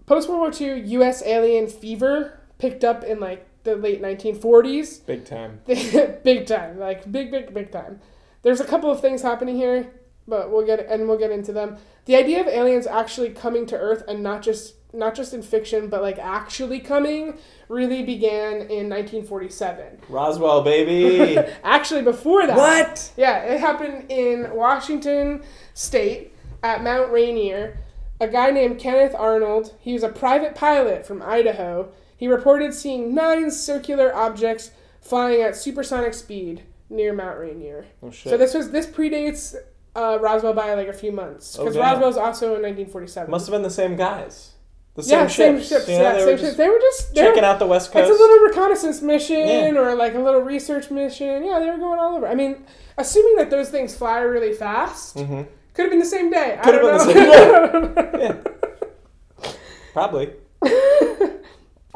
Post 0.06 0.28
World 0.28 0.40
War 0.40 0.52
II, 0.52 0.80
US 0.98 1.22
alien 1.24 1.66
fever 1.66 2.40
picked 2.58 2.84
up 2.84 3.02
in 3.02 3.18
like 3.18 3.46
the 3.64 3.74
late 3.74 4.00
1940s 4.00 5.04
Big 5.06 5.24
time. 5.24 5.60
big 5.66 6.46
time, 6.46 6.78
like 6.78 7.10
big, 7.10 7.30
big, 7.30 7.52
big 7.52 7.72
time. 7.72 8.00
There's 8.42 8.60
a 8.60 8.66
couple 8.66 8.90
of 8.90 9.00
things 9.00 9.22
happening 9.22 9.56
here, 9.56 9.90
but 10.28 10.50
we'll 10.50 10.66
get 10.66 10.86
and 10.86 11.08
we'll 11.08 11.18
get 11.18 11.30
into 11.30 11.52
them. 11.52 11.78
The 12.04 12.16
idea 12.16 12.40
of 12.40 12.46
aliens 12.46 12.86
actually 12.86 13.30
coming 13.30 13.66
to 13.66 13.76
Earth 13.76 14.04
and 14.06 14.22
not 14.22 14.42
just 14.42 14.74
not 14.94 15.14
just 15.14 15.34
in 15.34 15.42
fiction, 15.42 15.88
but 15.88 16.02
like 16.02 16.18
actually 16.18 16.80
coming, 16.80 17.38
really 17.68 18.02
began 18.02 18.54
in 18.70 18.88
1947. 18.88 20.00
Roswell, 20.08 20.62
baby. 20.62 21.36
Actually, 21.64 22.02
before 22.02 22.46
that, 22.46 22.56
what? 22.56 23.12
yeah, 23.16 23.38
it 23.42 23.60
happened 23.60 24.10
in 24.10 24.54
Washington 24.54 25.42
State 25.74 26.32
at 26.62 26.82
Mount 26.82 27.10
Rainier. 27.10 27.78
A 28.20 28.28
guy 28.28 28.50
named 28.50 28.78
Kenneth 28.78 29.14
Arnold, 29.14 29.74
he 29.80 29.92
was 29.92 30.02
a 30.02 30.08
private 30.08 30.54
pilot 30.54 31.04
from 31.06 31.20
Idaho. 31.20 31.90
He 32.16 32.28
reported 32.28 32.72
seeing 32.72 33.14
nine 33.14 33.50
circular 33.50 34.14
objects 34.14 34.70
flying 35.00 35.42
at 35.42 35.56
supersonic 35.56 36.14
speed 36.14 36.62
near 36.88 37.12
Mount 37.12 37.38
Rainier. 37.38 37.86
Oh 38.02 38.10
shit. 38.10 38.30
So 38.30 38.36
this 38.38 38.54
was 38.54 38.70
this 38.70 38.86
predates 38.86 39.54
uh, 39.96 40.18
Roswell 40.20 40.54
by 40.54 40.74
like 40.74 40.88
a 40.88 40.92
few 40.92 41.12
months 41.12 41.56
Oh, 41.58 41.62
because 41.64 41.74
damn. 41.74 41.84
Roswell's 41.94 42.16
also 42.16 42.46
in 42.54 42.62
1947. 42.62 43.30
Must 43.30 43.46
have 43.46 43.52
been 43.52 43.62
the 43.62 43.70
same 43.70 43.96
guys. 43.96 44.52
The 44.94 45.02
same 45.02 45.18
yeah, 45.18 45.26
same 45.26 45.56
ships. 45.58 45.68
ships. 45.68 45.88
You 45.88 45.98
know, 45.98 46.02
yeah, 46.04 46.12
they 46.12 46.18
same 46.20 46.26
were 46.26 46.30
ships. 46.32 46.42
just 46.42 46.56
They 46.56 46.68
were 46.68 46.78
just 46.78 47.14
they 47.14 47.22
were- 47.22 47.28
checking 47.30 47.44
out 47.44 47.58
the 47.58 47.66
West 47.66 47.90
Coast. 47.92 48.08
It's 48.10 48.18
a 48.18 48.22
little 48.22 48.46
reconnaissance 48.46 49.02
mission 49.02 49.46
Yeah. 49.74 49.80
or 49.80 49.94
like 49.96 50.14
a 50.14 50.20
little 50.20 50.40
research 50.40 50.90
mission. 50.90 51.44
Yeah, 51.44 51.58
they 51.58 51.68
were 51.68 51.78
going 51.78 51.98
all 51.98 52.16
over. 52.16 52.28
I 52.28 52.34
mean, 52.34 52.64
assuming 52.96 53.36
that 53.36 53.50
those 53.50 53.70
things 53.70 53.96
fly 53.96 54.20
really 54.20 54.52
fast, 54.52 55.18
hmm 55.18 55.42
could 55.74 55.82
have 55.86 55.90
been 55.90 55.98
the 55.98 56.04
same 56.06 56.30
day. 56.30 56.56
Could 56.62 56.74
have 56.74 56.82
been 56.82 56.98
the 56.98 57.14
know. 57.14 57.94
same 57.94 58.20
Yeah. 58.20 59.50
Probably. 59.92 60.32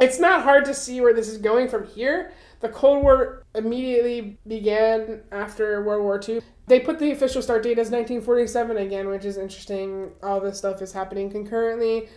it's 0.00 0.18
not 0.18 0.42
hard 0.42 0.64
to 0.64 0.74
see 0.74 1.00
where 1.00 1.14
this 1.14 1.28
is 1.28 1.38
going 1.38 1.68
from 1.68 1.86
here. 1.86 2.32
The 2.60 2.68
Cold 2.68 3.02
War 3.04 3.44
immediately 3.54 4.38
began 4.46 5.20
after 5.30 5.82
World 5.84 6.02
War 6.02 6.20
II. 6.26 6.40
They 6.66 6.80
put 6.80 6.98
the 6.98 7.12
official 7.12 7.40
start 7.40 7.62
date 7.62 7.78
as 7.78 7.86
1947 7.90 8.76
again, 8.78 9.08
which 9.08 9.24
is 9.24 9.36
interesting. 9.36 10.10
All 10.22 10.40
this 10.40 10.58
stuff 10.58 10.82
is 10.82 10.92
happening 10.92 11.30
concurrently. 11.30 12.08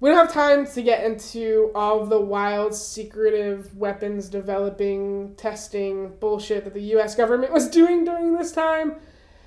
We 0.00 0.10
don't 0.10 0.18
have 0.18 0.32
time 0.32 0.64
to 0.66 0.82
get 0.82 1.04
into 1.04 1.72
all 1.74 2.00
of 2.00 2.08
the 2.08 2.20
wild, 2.20 2.72
secretive 2.72 3.76
weapons 3.76 4.28
developing, 4.28 5.34
testing 5.34 6.14
bullshit 6.20 6.64
that 6.64 6.74
the 6.74 6.82
U.S. 6.82 7.16
government 7.16 7.52
was 7.52 7.68
doing 7.78 8.04
during 8.04 8.36
this 8.36 8.52
time. 8.52 8.96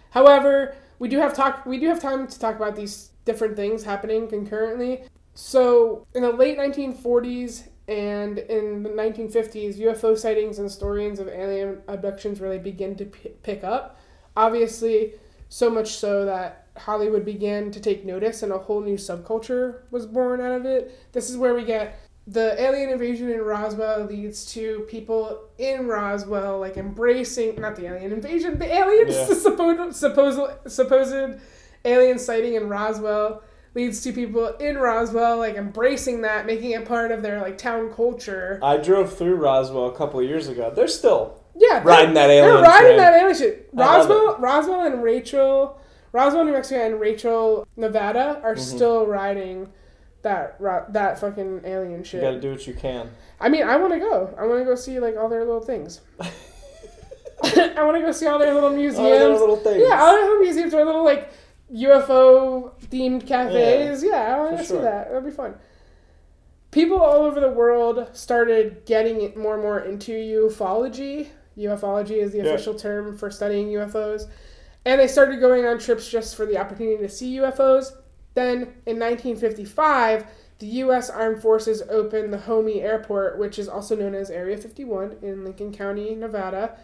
However, 0.10 0.76
we 1.00 1.08
do 1.08 1.20
have 1.20 1.34
talk. 1.34 1.66
We 1.66 1.80
do 1.80 1.88
have 1.88 2.02
time 2.02 2.28
to 2.28 2.40
talk 2.40 2.58
about 2.58 2.76
these 2.76 3.12
different 3.24 3.56
things 3.56 3.84
happening 3.84 4.28
concurrently. 4.28 5.04
So, 5.36 6.06
in 6.14 6.22
the 6.22 6.32
late 6.32 6.58
1940s 6.58 7.70
and 7.88 8.38
in 8.38 8.84
the 8.84 8.90
1950s, 8.90 9.80
UFO 9.80 10.18
sightings 10.18 10.60
and 10.60 10.70
stories 10.70 11.20
of 11.20 11.30
alien 11.30 11.82
abductions 11.88 12.42
really 12.42 12.60
begin 12.60 12.96
to 12.96 13.06
p- 13.06 13.30
pick 13.42 13.64
up. 13.64 13.98
Obviously, 14.36 15.14
so 15.48 15.70
much 15.70 15.94
so 15.94 16.26
that 16.26 16.61
Hollywood 16.78 17.26
began 17.26 17.72
to 17.72 17.80
take 17.80 18.06
notice 18.06 18.44
and 18.44 18.52
a 18.52 18.58
whole 18.58 18.82
new 18.82 18.96
subculture 18.96 19.82
was 19.92 20.06
born 20.06 20.40
out 20.42 20.54
of 20.54 20.66
it. 20.66 20.92
This 21.12 21.30
is 21.30 21.38
where 21.38 21.54
we 21.54 21.64
get 21.66 22.00
the 22.28 22.60
alien 22.62 22.90
invasion 22.92 23.30
in 23.32 23.42
Roswell 23.42 24.06
leads 24.06 24.46
to 24.54 24.82
people 24.90 25.42
in 25.58 25.88
Roswell 25.88 26.60
like 26.60 26.78
embracing 26.78 27.60
not 27.60 27.76
the 27.76 27.88
alien 27.88 28.12
invasion, 28.14 28.58
the 28.60 28.72
aliens 28.72 29.16
Yeah. 29.16 29.26
supposed 29.34 29.96
supposed 29.96 30.40
supposed 30.72 31.40
alien 31.84 32.20
sighting 32.20 32.54
in 32.56 32.70
Roswell 32.70 33.42
leads 33.74 34.02
to 34.02 34.12
people 34.12 34.48
in 34.58 34.78
Roswell 34.78 35.38
like 35.40 35.56
embracing 35.56 36.22
that, 36.22 36.46
making 36.46 36.72
it 36.72 36.86
part 36.86 37.12
of 37.12 37.22
their 37.24 37.42
like 37.42 37.58
town 37.58 37.92
culture. 37.92 38.60
I 38.62 38.78
drove 38.78 39.18
through 39.18 39.36
Roswell 39.36 39.88
a 39.88 39.96
couple 39.96 40.20
of 40.20 40.26
years 40.28 40.48
ago. 40.48 40.72
They're 40.74 40.88
still 40.88 41.42
Yeah, 41.56 41.80
they're- 41.80 41.84
riding 41.88 42.14
that 42.14 42.28
they're 42.28 42.44
alien 42.50 42.64
riding 42.64 42.88
train. 42.90 42.98
that 42.98 43.14
alien 43.20 43.36
shit. 43.38 43.70
Roswell, 43.74 44.38
Roswell 44.38 44.82
and 44.86 45.02
Rachel, 45.04 45.80
Roswell, 46.12 46.44
New 46.46 46.52
Mexico, 46.52 46.86
and 46.86 47.00
Rachel, 47.00 47.68
Nevada 47.78 48.40
are 48.44 48.56
Mm-hmm. 48.56 48.62
still 48.78 49.06
riding 49.06 49.70
that 50.24 50.58
that 50.94 51.20
fucking 51.20 51.62
alien 51.66 52.04
shit. 52.04 52.22
You 52.22 52.28
got 52.28 52.34
to 52.36 52.42
do 52.42 52.52
what 52.52 52.68
you 52.68 52.74
can. 52.74 53.10
I 53.40 53.50
mean, 53.50 53.64
I 53.64 53.76
want 53.78 53.94
to 53.94 54.00
go. 54.00 54.34
I 54.38 54.46
want 54.46 54.60
to 54.62 54.66
go 54.66 54.76
see 54.76 55.00
like 55.00 55.16
all 55.18 55.30
their 55.30 55.46
little 55.46 55.62
things. 55.62 56.02
I 57.44 57.84
want 57.84 57.98
to 57.98 58.02
go 58.02 58.12
see 58.12 58.28
all 58.28 58.38
their 58.38 58.54
little 58.54 58.70
museums. 58.70 59.00
All 59.00 59.10
their 59.10 59.30
little 59.30 59.58
things. 59.58 59.84
Yeah, 59.88 60.00
all 60.02 60.12
their 60.14 60.24
little 60.26 60.40
museums, 60.40 60.72
their 60.74 60.86
little 60.86 61.04
like 61.04 61.32
UFO 61.74 62.72
themed 62.90 63.26
cafes. 63.26 64.04
Yeah, 64.04 64.36
I 64.36 64.40
want 64.40 64.58
to 64.58 64.66
see 64.66 64.78
that. 64.78 65.10
That'd 65.10 65.26
be 65.26 65.32
fun. 65.32 65.56
People 66.70 67.00
all 67.02 67.24
over 67.24 67.40
the 67.40 67.50
world 67.50 68.10
started 68.14 68.86
getting 68.86 69.38
more 69.38 69.56
and 69.56 69.64
more 69.64 69.80
into 69.80 70.12
ufology. 70.14 71.28
Ufology 71.58 72.12
is 72.22 72.32
the 72.32 72.38
Yeah. 72.40 72.44
official 72.46 72.76
term 72.76 73.18
for 73.18 73.30
studying 73.32 73.68
UFOs. 73.70 74.28
And 74.86 75.00
they 75.00 75.08
started 75.08 75.40
going 75.40 75.66
on 75.66 75.80
trips 75.80 76.10
just 76.10 76.36
for 76.36 76.46
the 76.46 76.58
opportunity 76.58 76.98
to 76.98 77.10
see 77.10 77.38
UFOs. 77.38 77.92
Then 78.34 78.62
in 78.86 79.00
1955, 79.00 80.26
the 80.60 80.68
U.S. 80.68 81.10
Armed 81.10 81.42
Forces 81.42 81.82
opened 81.90 82.32
the 82.32 82.38
Homey 82.38 82.82
Airport, 82.82 83.38
which 83.38 83.60
is 83.60 83.68
also 83.68 83.96
known 83.96 84.16
as 84.16 84.30
Area 84.30 84.58
51 84.58 85.18
in 85.22 85.44
Lincoln 85.44 85.74
County, 85.74 86.16
Nevada. 86.16 86.78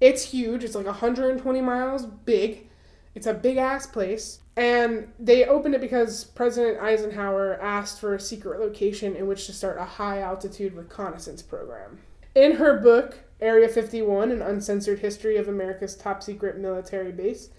It's 0.00 0.22
huge. 0.22 0.64
It's 0.64 0.74
like 0.74 0.86
120 0.86 1.60
miles 1.60 2.06
big. 2.06 2.68
It's 3.14 3.26
a 3.26 3.34
big 3.34 3.56
ass 3.56 3.86
place. 3.86 4.40
And 4.56 5.12
they 5.18 5.44
opened 5.46 5.74
it 5.74 5.80
because 5.80 6.24
President 6.24 6.80
Eisenhower 6.80 7.60
asked 7.60 8.00
for 8.00 8.14
a 8.14 8.20
secret 8.20 8.60
location 8.60 9.16
in 9.16 9.26
which 9.26 9.46
to 9.46 9.52
start 9.52 9.78
a 9.78 9.84
high 9.84 10.20
altitude 10.20 10.74
reconnaissance 10.74 11.42
program. 11.42 11.98
In 12.34 12.52
her 12.52 12.78
book, 12.78 13.18
Area 13.44 13.68
51 13.68 14.30
An 14.30 14.40
Uncensored 14.40 15.00
History 15.00 15.36
of 15.36 15.48
America's 15.48 15.94
Top 15.94 16.22
Secret 16.22 16.56
Military 16.56 17.12
Base, 17.12 17.50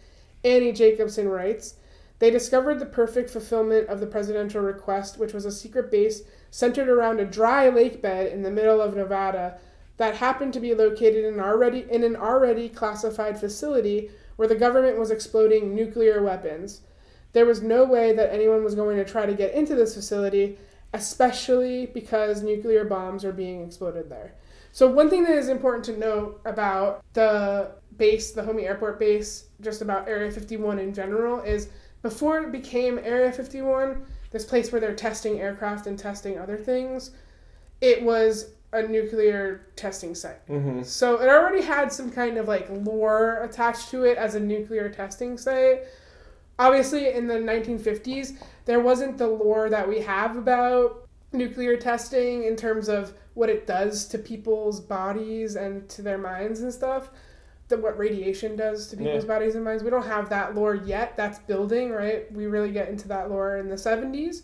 Annie 0.43 0.71
Jacobsen 0.71 1.30
writes 1.30 1.76
They 2.17 2.32
discovered 2.32 2.80
the 2.80 2.88
perfect 2.88 3.30
fulfillment 3.30 3.88
of 3.88 4.00
the 4.00 4.08
presidential 4.08 4.62
request, 4.62 5.19
which 5.19 5.32
was 5.32 5.45
a 5.45 5.52
secret 5.52 5.91
base 5.91 6.24
centered 6.50 6.89
around 6.89 7.19
a 7.19 7.26
dry 7.26 7.69
lake 7.69 8.02
bed 8.02 8.32
in 8.32 8.41
the 8.41 8.50
middle 8.50 8.82
of 8.82 8.95
Nevada 8.95 9.60
that 9.98 10.15
happened 10.15 10.54
to 10.54 10.60
be 10.60 10.74
located 10.74 11.24
in, 11.24 11.39
already, 11.39 11.86
in 11.91 12.04
an 12.04 12.15
already 12.15 12.67
classified 12.67 13.39
facility 13.39 14.10
where 14.38 14.48
the 14.48 14.56
government 14.56 14.98
was 14.98 15.12
exploding 15.12 15.76
nuclear 15.76 16.24
weapons. 16.24 16.82
There 17.34 17.45
was 17.45 17.62
no 17.62 17.84
way 17.84 18.12
that 18.12 18.34
anyone 18.34 18.63
was 18.63 18.74
going 18.74 18.98
to 18.98 19.06
try 19.06 19.28
to 19.28 19.36
get 19.36 19.54
into 19.54 19.76
this 19.76 19.93
facility, 19.93 20.58
especially 20.93 21.86
because 21.86 22.41
nuclear 22.41 22.86
bombs 22.86 23.24
were 23.24 23.32
being 23.32 23.63
exploded 23.63 24.10
there. 24.10 24.34
So, 24.75 24.89
one 24.89 25.09
thing 25.09 25.23
that 25.23 25.38
is 25.38 25.47
important 25.47 25.85
to 25.85 25.97
note 25.97 26.41
about 26.43 27.01
the 27.13 27.71
base, 27.95 28.33
the 28.33 28.43
Homey 28.43 28.65
Airport 28.65 28.99
base, 28.99 29.45
just 29.61 29.81
about 29.81 30.05
Area 30.05 30.29
51 30.29 30.79
in 30.79 30.93
general, 30.93 31.39
is 31.39 31.69
before 32.01 32.39
it 32.39 32.51
became 32.51 32.99
Area 32.99 33.31
51, 33.31 34.05
this 34.31 34.43
place 34.43 34.73
where 34.73 34.81
they're 34.81 34.93
testing 34.93 35.39
aircraft 35.39 35.88
and 35.88 35.97
testing 35.97 36.38
other 36.38 36.57
things, 36.57 37.11
it 37.79 38.03
was 38.03 38.49
a 38.73 38.81
nuclear 38.81 39.65
testing 39.77 40.13
site. 40.13 40.45
Mm-hmm. 40.49 40.83
So 40.83 41.21
it 41.21 41.29
already 41.29 41.61
had 41.61 41.89
some 41.89 42.11
kind 42.11 42.38
of 42.38 42.49
like 42.49 42.67
lore 42.69 43.43
attached 43.43 43.88
to 43.91 44.03
it 44.03 44.17
as 44.17 44.35
a 44.35 44.41
nuclear 44.41 44.89
testing 44.89 45.38
site. 45.38 45.83
Obviously, 46.59 47.13
in 47.13 47.27
the 47.27 47.35
1950s, 47.35 48.39
there 48.65 48.81
wasn't 48.81 49.17
the 49.17 49.27
lore 49.27 49.69
that 49.69 49.88
we 49.88 50.01
have 50.01 50.35
about 50.35 51.07
nuclear 51.31 51.77
testing 51.77 52.43
in 52.43 52.57
terms 52.57 52.89
of 52.89 53.13
what 53.36 53.50
it 53.50 53.67
does 53.67 54.06
to 54.08 54.17
people's 54.17 54.80
bodies 54.82 55.56
and 55.56 55.88
to 55.89 56.02
their 56.02 56.17
minds 56.17 56.62
and 56.62 56.74
stuff. 56.74 57.10
the, 57.67 57.78
what 57.78 57.98
radiation 57.98 58.56
does 58.56 58.88
to 58.89 58.95
people's 58.95 59.24
Yeah. 59.24 59.28
bodies 59.28 59.56
and 59.56 59.63
minds. 59.63 59.84
We 59.84 59.89
don't 59.89 60.06
have 60.06 60.30
that 60.30 60.54
lore 60.54 60.76
yet. 60.76 61.17
That's 61.17 61.39
building, 61.39 61.89
right? 61.91 62.32
We 62.32 62.45
really 62.45 62.71
get 62.71 62.89
into 62.89 63.08
that 63.08 63.32
lore 63.32 63.58
in 63.58 63.69
the 63.69 63.76
70s. 63.78 64.43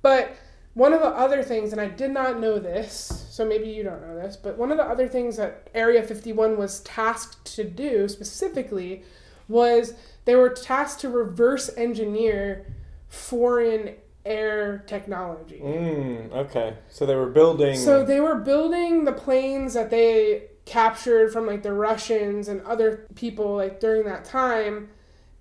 But 0.00 0.30
one 0.72 0.94
of 0.94 1.00
the 1.00 1.08
other 1.08 1.42
things, 1.42 1.72
and 1.72 1.80
I 1.80 1.88
did 1.88 2.10
not 2.10 2.40
know 2.40 2.58
this, 2.58 3.26
so 3.28 3.44
maybe 3.44 3.68
you 3.68 3.82
don't 3.82 4.00
know 4.00 4.14
this, 4.16 4.34
but 4.36 4.56
one 4.56 4.70
of 4.70 4.78
the 4.78 4.82
other 4.84 5.06
things 5.06 5.36
that 5.36 5.68
Area 5.74 6.02
51 6.02 6.56
was 6.56 6.80
tasked 6.80 7.44
to 7.54 7.64
do 7.64 8.08
specifically 8.08 9.04
was 9.46 9.92
they 10.24 10.34
were 10.34 10.48
tasked 10.48 11.02
to 11.02 11.10
reverse 11.10 11.68
engineer 11.76 12.64
foreign 13.08 13.94
air 14.24 14.84
technology. 14.86 15.60
Mm, 15.62 16.32
okay. 16.32 16.74
So 16.88 17.06
they 17.06 17.14
were 17.14 17.30
building. 17.30 17.76
So 17.76 18.04
they 18.04 18.20
were 18.20 18.36
building 18.36 19.04
the 19.04 19.12
planes 19.12 19.74
that 19.74 19.90
they 19.90 20.44
captured 20.64 21.32
from 21.32 21.46
like 21.46 21.62
the 21.62 21.72
Russians 21.72 22.48
and 22.48 22.62
other 22.62 23.06
people 23.14 23.56
like 23.56 23.80
during 23.80 24.04
that 24.04 24.24
time 24.24 24.88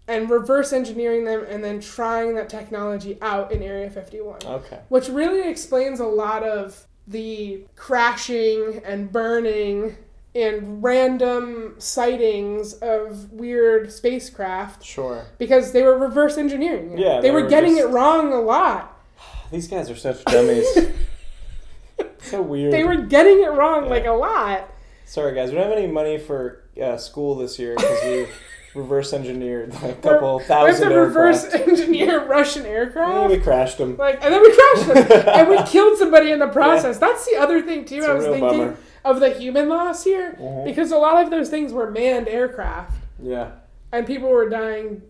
and 0.07 0.29
reverse 0.29 0.73
engineering 0.73 1.23
them 1.23 1.45
and 1.47 1.63
then 1.63 1.79
trying 1.79 2.35
that 2.35 2.49
technology 2.49 3.17
out 3.21 3.51
in 3.51 3.63
Area 3.63 3.89
51. 3.89 4.39
okay. 4.45 4.79
Which 4.89 5.07
really 5.07 5.47
explains 5.49 5.99
a 5.99 6.05
lot 6.05 6.43
of 6.43 6.85
the 7.07 7.65
crashing 7.75 8.81
and 8.85 9.11
burning 9.11 9.95
and 10.35 10.83
random 10.83 11.75
sightings 11.77 12.73
of 12.73 13.31
weird 13.31 13.91
spacecraft 13.91 14.83
Sure. 14.83 15.25
because 15.37 15.71
they 15.73 15.83
were 15.83 15.97
reverse 15.97 16.37
engineering. 16.37 16.97
Yeah, 16.97 17.15
they, 17.17 17.27
they 17.27 17.31
were, 17.31 17.43
were 17.43 17.49
getting 17.49 17.75
just- 17.75 17.89
it 17.89 17.93
wrong 17.93 18.33
a 18.33 18.41
lot. 18.41 18.99
These 19.51 19.67
guys 19.67 19.89
are 19.91 19.95
such 19.95 20.23
dummies. 20.25 20.67
so 22.21 22.41
weird. 22.41 22.73
They 22.73 22.83
were 22.83 22.95
getting 22.97 23.43
it 23.43 23.51
wrong 23.51 23.83
Yeah. 23.85 23.89
like 23.89 24.05
a 24.05 24.11
lot. 24.11 24.69
Sorry, 25.05 25.35
guys. 25.35 25.49
We 25.51 25.57
don't 25.57 25.69
have 25.69 25.77
any 25.77 25.87
money 25.87 26.17
for 26.17 26.63
uh, 26.81 26.97
school 26.97 27.35
this 27.35 27.59
year 27.59 27.75
because 27.75 28.03
we 28.03 28.27
reverse 28.81 29.13
engineered 29.13 29.71
like 29.75 29.83
a 29.83 29.85
We're- 29.85 29.99
couple 30.01 30.37
We 30.37 30.43
have 30.43 30.47
thousand 30.47 30.89
to 30.89 30.95
reverse 30.99 31.43
aircraft. 31.53 31.67
engineer 31.67 32.25
Russian 32.25 32.63
Yeah, 32.63 32.69
aircraft. 32.69 33.29
we 33.29 33.37
crashed 33.37 33.77
them. 33.77 33.97
Like, 33.97 34.23
and 34.23 34.33
then 34.33 34.41
we 34.41 34.55
crashed 34.55 34.87
them, 34.87 35.27
and 35.27 35.47
we 35.49 35.61
killed 35.63 35.99
somebody 35.99 36.31
in 36.31 36.39
the 36.39 36.47
process. 36.47 36.97
That's 36.97 37.25
the 37.29 37.35
other 37.37 37.61
thing 37.61 37.85
too. 37.85 37.97
It's 37.97 38.07
I 38.07 38.11
a 38.11 38.15
was 38.15 38.25
real 38.25 38.33
thinking 38.33 38.57
bummer. 38.59 38.77
Of 39.05 39.19
the 39.19 39.29
human 39.31 39.67
loss 39.69 40.03
here, 40.05 40.37
Mhm. 40.39 40.63
because 40.65 40.91
a 40.91 40.97
lot 40.97 41.21
of 41.23 41.29
those 41.29 41.49
things 41.49 41.73
were 41.73 41.91
manned 41.91 42.27
aircraft, 42.29 42.97
Yeah, 43.21 43.51
and 43.91 44.07
people 44.07 44.29
were 44.29 44.47
dying 44.49 45.01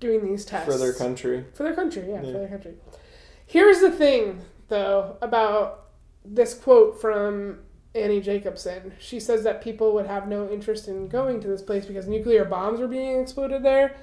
doing 0.00 0.24
these 0.24 0.44
tests 0.44 0.72
for 0.72 0.78
their 0.78 0.92
country. 0.92 1.44
For 1.54 1.62
their 1.62 1.74
country, 1.74 2.04
yeah, 2.08 2.20
Yeah. 2.22 2.32
for 2.32 2.38
their 2.38 2.48
country. 2.48 2.74
Here's 3.46 3.80
the 3.80 3.90
thing, 3.90 4.40
though, 4.68 5.16
about 5.22 5.84
this 6.24 6.54
quote 6.54 7.00
from 7.00 7.60
Annie 7.94 8.20
Jacobsen. 8.20 8.92
She 8.98 9.18
says 9.18 9.42
that 9.44 9.60
people 9.62 9.92
would 9.94 10.06
have 10.06 10.28
no 10.28 10.48
interest 10.48 10.86
in 10.88 11.08
going 11.08 11.40
to 11.40 11.48
this 11.48 11.62
place 11.62 11.86
because 11.86 12.06
nuclear 12.06 12.44
bombs 12.44 12.80
were 12.80 12.86
being 12.88 13.20
exploded 13.20 13.62
there. 13.62 13.94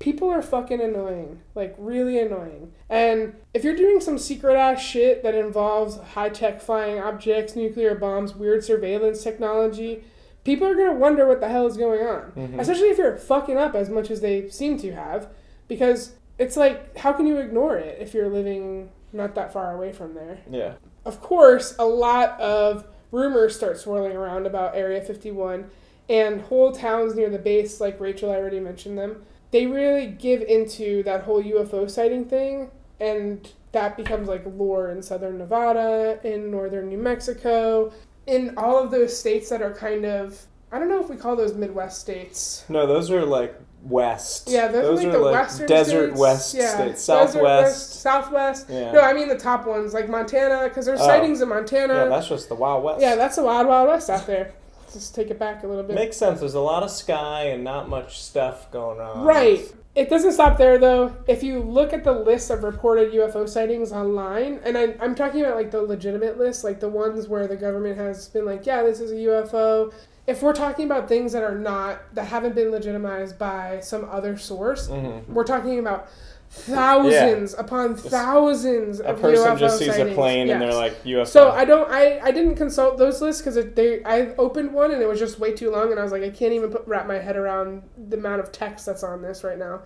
People 0.00 0.30
are 0.30 0.40
fucking 0.40 0.80
annoying, 0.80 1.42
like 1.54 1.74
really 1.78 2.18
annoying. 2.18 2.72
And 2.88 3.34
if 3.52 3.62
you're 3.62 3.76
doing 3.76 4.00
some 4.00 4.16
secret 4.16 4.56
ass 4.56 4.80
shit 4.82 5.22
that 5.22 5.34
involves 5.34 5.98
high 5.98 6.30
tech 6.30 6.62
flying 6.62 6.98
objects, 6.98 7.54
nuclear 7.54 7.94
bombs, 7.94 8.34
weird 8.34 8.64
surveillance 8.64 9.22
technology, 9.22 10.02
people 10.42 10.66
are 10.66 10.74
gonna 10.74 10.94
wonder 10.94 11.26
what 11.28 11.40
the 11.40 11.48
hell 11.50 11.66
is 11.66 11.76
going 11.76 12.00
on. 12.00 12.32
Mhm. 12.34 12.58
Especially 12.58 12.88
if 12.88 12.96
you're 12.96 13.18
fucking 13.18 13.58
up 13.58 13.74
as 13.74 13.90
much 13.90 14.10
as 14.10 14.22
they 14.22 14.48
seem 14.48 14.78
to 14.78 14.90
have, 14.92 15.28
because 15.68 16.14
it's 16.38 16.56
like, 16.56 16.96
how 16.96 17.12
can 17.12 17.26
you 17.26 17.36
ignore 17.36 17.76
it 17.76 17.98
if 18.00 18.14
you're 18.14 18.30
living 18.30 18.88
not 19.12 19.34
that 19.34 19.52
far 19.52 19.74
away 19.74 19.92
from 19.92 20.14
there? 20.14 20.38
Yeah. 20.50 20.72
Of 21.04 21.20
course, 21.20 21.76
a 21.78 21.84
lot 21.84 22.40
of 22.40 22.86
rumors 23.12 23.54
start 23.54 23.76
swirling 23.76 24.16
around 24.16 24.46
about 24.46 24.74
Area 24.74 25.02
51 25.02 25.70
and 26.08 26.40
whole 26.40 26.72
towns 26.72 27.14
near 27.14 27.28
the 27.28 27.38
base, 27.38 27.82
like 27.82 28.00
Rachel 28.00 28.30
already 28.30 28.60
mentioned 28.60 28.98
them. 28.98 29.26
They 29.50 29.66
really 29.66 30.06
give 30.06 30.42
into 30.42 31.02
that 31.04 31.24
whole 31.24 31.42
UFO 31.42 31.90
sighting 31.90 32.24
thing, 32.24 32.70
and 33.00 33.50
that 33.72 33.96
becomes 33.96 34.28
like 34.28 34.42
lore 34.46 34.90
in 34.90 35.02
southern 35.02 35.38
Nevada, 35.38 36.20
in 36.24 36.50
northern 36.50 36.88
New 36.88 36.98
Mexico, 36.98 37.92
in 38.26 38.54
all 38.56 38.78
of 38.82 38.90
those 38.90 39.16
states 39.16 39.48
that 39.48 39.62
are 39.62 39.74
kind 39.74 40.04
of, 40.04 40.46
I 40.70 40.78
don't 40.78 40.88
know 40.88 41.00
if 41.00 41.08
we 41.08 41.16
call 41.16 41.34
those 41.36 41.54
Midwest 41.54 42.00
states. 42.00 42.64
No, 42.68 42.86
those 42.86 43.10
are 43.10 43.24
like 43.24 43.54
west. 43.82 44.48
Yeah, 44.48 44.68
those, 44.68 45.00
are 45.00 45.04
like 45.04 45.12
the 45.12 45.22
western 45.22 45.66
desert 45.66 46.06
states. 46.08 46.20
west 46.20 46.54
yeah. 46.54 46.74
states, 46.74 47.02
southwest. 47.02 47.42
west, 47.42 48.00
southwest. 48.00 48.66
Yeah. 48.68 48.92
No, 48.92 49.00
I 49.00 49.12
mean 49.14 49.28
the 49.28 49.38
top 49.38 49.66
ones, 49.66 49.94
like 49.94 50.08
Montana, 50.08 50.68
because 50.68 50.86
there's 50.86 51.00
Oh. 51.00 51.06
sightings 51.06 51.40
in 51.40 51.48
Montana. 51.48 51.94
yeah, 51.94 52.04
that's 52.04 52.28
just 52.28 52.48
the 52.48 52.54
wild 52.54 52.84
west. 52.84 53.00
Yeah, 53.00 53.16
that's 53.16 53.36
the 53.36 53.42
wild, 53.42 53.66
wild 53.66 53.88
west 53.88 54.10
out 54.10 54.26
there. 54.26 54.52
Just 54.92 55.14
take 55.14 55.30
it 55.30 55.38
back 55.38 55.62
a 55.62 55.66
little 55.66 55.82
bit. 55.84 55.94
makes 55.94 56.16
sense. 56.16 56.40
There's 56.40 56.54
a 56.54 56.60
lot 56.60 56.82
of 56.82 56.90
sky 56.90 57.44
and 57.44 57.62
not 57.64 57.88
much 57.88 58.20
stuff 58.20 58.70
going 58.70 59.00
on. 59.00 59.24
right. 59.24 59.72
It 59.96 60.08
doesn't 60.08 60.32
stop 60.32 60.56
there 60.56 60.78
though. 60.78 61.16
If 61.26 61.42
you 61.42 61.58
look 61.60 61.92
at 61.92 62.04
the 62.04 62.12
list 62.12 62.50
of 62.50 62.62
reported 62.62 63.12
UFO 63.12 63.48
sightings 63.48 63.90
online, 63.90 64.60
and 64.64 64.78
I, 64.78 64.94
I'm 65.00 65.16
talking 65.16 65.40
about 65.40 65.56
like 65.56 65.72
the 65.72 65.82
legitimate 65.82 66.38
list, 66.38 66.62
like 66.62 66.78
the 66.78 66.88
ones 66.88 67.26
where 67.26 67.48
the 67.48 67.56
government 67.56 67.98
has 67.98 68.28
been 68.28 68.44
like, 68.46 68.64
yeah, 68.66 68.84
this 68.84 69.00
is 69.00 69.10
a 69.10 69.16
UFO. 69.16 69.92
If 70.28 70.42
we're 70.42 70.52
talking 70.52 70.84
about 70.84 71.08
things 71.08 71.32
that 71.32 71.42
are 71.42 71.58
not, 71.58 72.14
that 72.14 72.26
haven't 72.26 72.54
been 72.54 72.70
legitimized 72.70 73.36
by 73.36 73.80
some 73.80 74.04
other 74.08 74.38
source, 74.38 74.86
hmm 74.86 75.18
we're 75.26 75.42
talking 75.44 75.80
about 75.80 76.08
thousands 76.50 77.54
upon 77.54 77.94
thousands 77.94 78.98
A 79.00 79.10
of 79.10 79.20
person 79.20 79.46
UFO 79.46 79.58
just 79.58 79.78
sees 79.78 79.88
a 79.88 79.92
sightings. 79.92 80.14
plane 80.14 80.50
and 80.50 80.60
they're 80.60 80.74
like 80.74 81.02
UFO. 81.04 81.26
So 81.26 81.50
I 81.50 81.64
don't. 81.64 81.90
I, 81.90 82.18
I 82.20 82.30
didn't 82.32 82.56
consult 82.56 82.98
those 82.98 83.22
lists 83.22 83.40
because 83.40 83.72
they. 83.74 84.02
I 84.04 84.34
opened 84.36 84.72
one 84.72 84.90
and 84.90 85.00
it 85.00 85.08
was 85.08 85.18
just 85.18 85.38
way 85.38 85.52
too 85.52 85.70
long, 85.70 85.90
and 85.90 86.00
I 86.00 86.02
was 86.02 86.12
like, 86.12 86.22
I 86.22 86.30
can't 86.30 86.52
even 86.52 86.70
put, 86.70 86.86
wrap 86.86 87.06
my 87.06 87.18
head 87.18 87.36
around 87.36 87.82
the 88.08 88.16
amount 88.16 88.40
of 88.40 88.50
text 88.50 88.84
that's 88.86 89.04
on 89.04 89.22
this 89.22 89.44
right 89.44 89.58
now. 89.58 89.82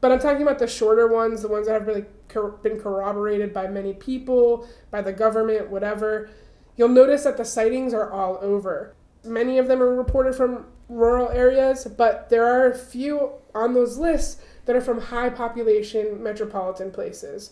But 0.00 0.10
I'm 0.12 0.18
talking 0.18 0.42
about 0.42 0.58
the 0.58 0.66
shorter 0.66 1.06
ones, 1.06 1.42
the 1.42 1.48
ones 1.48 1.66
that 1.66 1.74
have 1.74 1.86
really 1.86 2.06
cor- 2.28 2.52
been 2.52 2.80
corroborated 2.80 3.52
by 3.52 3.68
many 3.68 3.92
people, 3.92 4.66
by 4.90 5.02
the 5.02 5.12
government, 5.12 5.70
whatever. 5.70 6.28
You'll 6.76 6.88
notice 6.88 7.24
that 7.24 7.36
the 7.36 7.44
sightings 7.44 7.92
are 7.92 8.10
all 8.10 8.38
over. 8.40 8.94
Many 9.22 9.58
of 9.58 9.68
them 9.68 9.82
are 9.82 9.94
reported 9.94 10.34
from 10.34 10.66
rural 10.88 11.28
areas, 11.28 11.84
but 11.84 12.30
there 12.30 12.46
are 12.46 12.70
a 12.70 12.74
few 12.76 13.32
on 13.54 13.74
those 13.74 13.98
lists 13.98 14.40
that 14.70 14.76
are 14.76 14.80
from 14.80 15.00
high 15.00 15.28
population 15.28 16.22
metropolitan 16.22 16.92
places. 16.92 17.50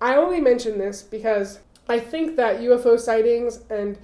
I 0.00 0.16
only 0.16 0.40
mention 0.40 0.78
this 0.78 1.00
because 1.00 1.60
I 1.88 2.00
think 2.00 2.34
that 2.34 2.60
UFO 2.60 2.98
sightings 2.98 3.60
and 3.70 3.96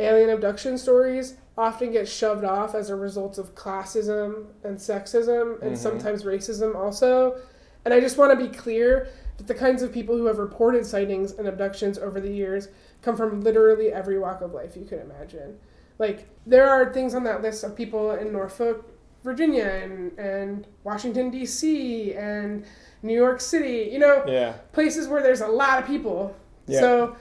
alien 0.00 0.30
abduction 0.30 0.76
stories 0.76 1.36
often 1.56 1.92
get 1.92 2.08
shoved 2.08 2.42
off 2.42 2.74
as 2.74 2.90
a 2.90 2.96
result 2.96 3.38
of 3.38 3.54
classism 3.54 4.46
and 4.64 4.76
sexism 4.76 5.62
and 5.62 5.74
Mhm. 5.74 5.78
sometimes 5.78 6.24
racism 6.24 6.74
also. 6.74 7.36
And 7.84 7.94
I 7.94 8.00
just 8.00 8.18
want 8.18 8.36
to 8.36 8.44
be 8.44 8.52
clear 8.52 9.06
that 9.36 9.46
the 9.46 9.54
kinds 9.54 9.80
of 9.80 9.92
people 9.92 10.16
who 10.16 10.26
have 10.26 10.38
reported 10.38 10.84
sightings 10.84 11.38
and 11.38 11.46
abductions 11.46 11.96
over 11.96 12.18
the 12.18 12.32
years 12.32 12.70
come 13.02 13.14
from 13.14 13.40
literally 13.42 13.92
every 13.92 14.18
walk 14.18 14.40
of 14.40 14.52
life 14.52 14.76
you 14.76 14.84
could 14.84 14.98
imagine. 15.00 15.60
Like, 16.00 16.26
there 16.44 16.68
are 16.68 16.92
things 16.92 17.14
on 17.14 17.22
that 17.22 17.40
list 17.40 17.62
of 17.62 17.76
people 17.76 18.10
in 18.10 18.32
Norfolk, 18.32 18.84
Virginia, 19.24 19.64
and, 19.64 20.16
and 20.18 20.66
Washington, 20.84 21.30
D.C., 21.30 22.12
and 22.14 22.64
New 23.02 23.14
York 23.14 23.40
City, 23.40 23.90
you 23.92 23.98
know, 23.98 24.22
yeah. 24.28 24.52
places 24.72 25.08
where 25.08 25.22
there's 25.22 25.40
a 25.40 25.48
lot 25.48 25.78
of 25.80 25.86
people. 25.86 26.36
Yeah. 26.66 26.80
So 26.80 27.16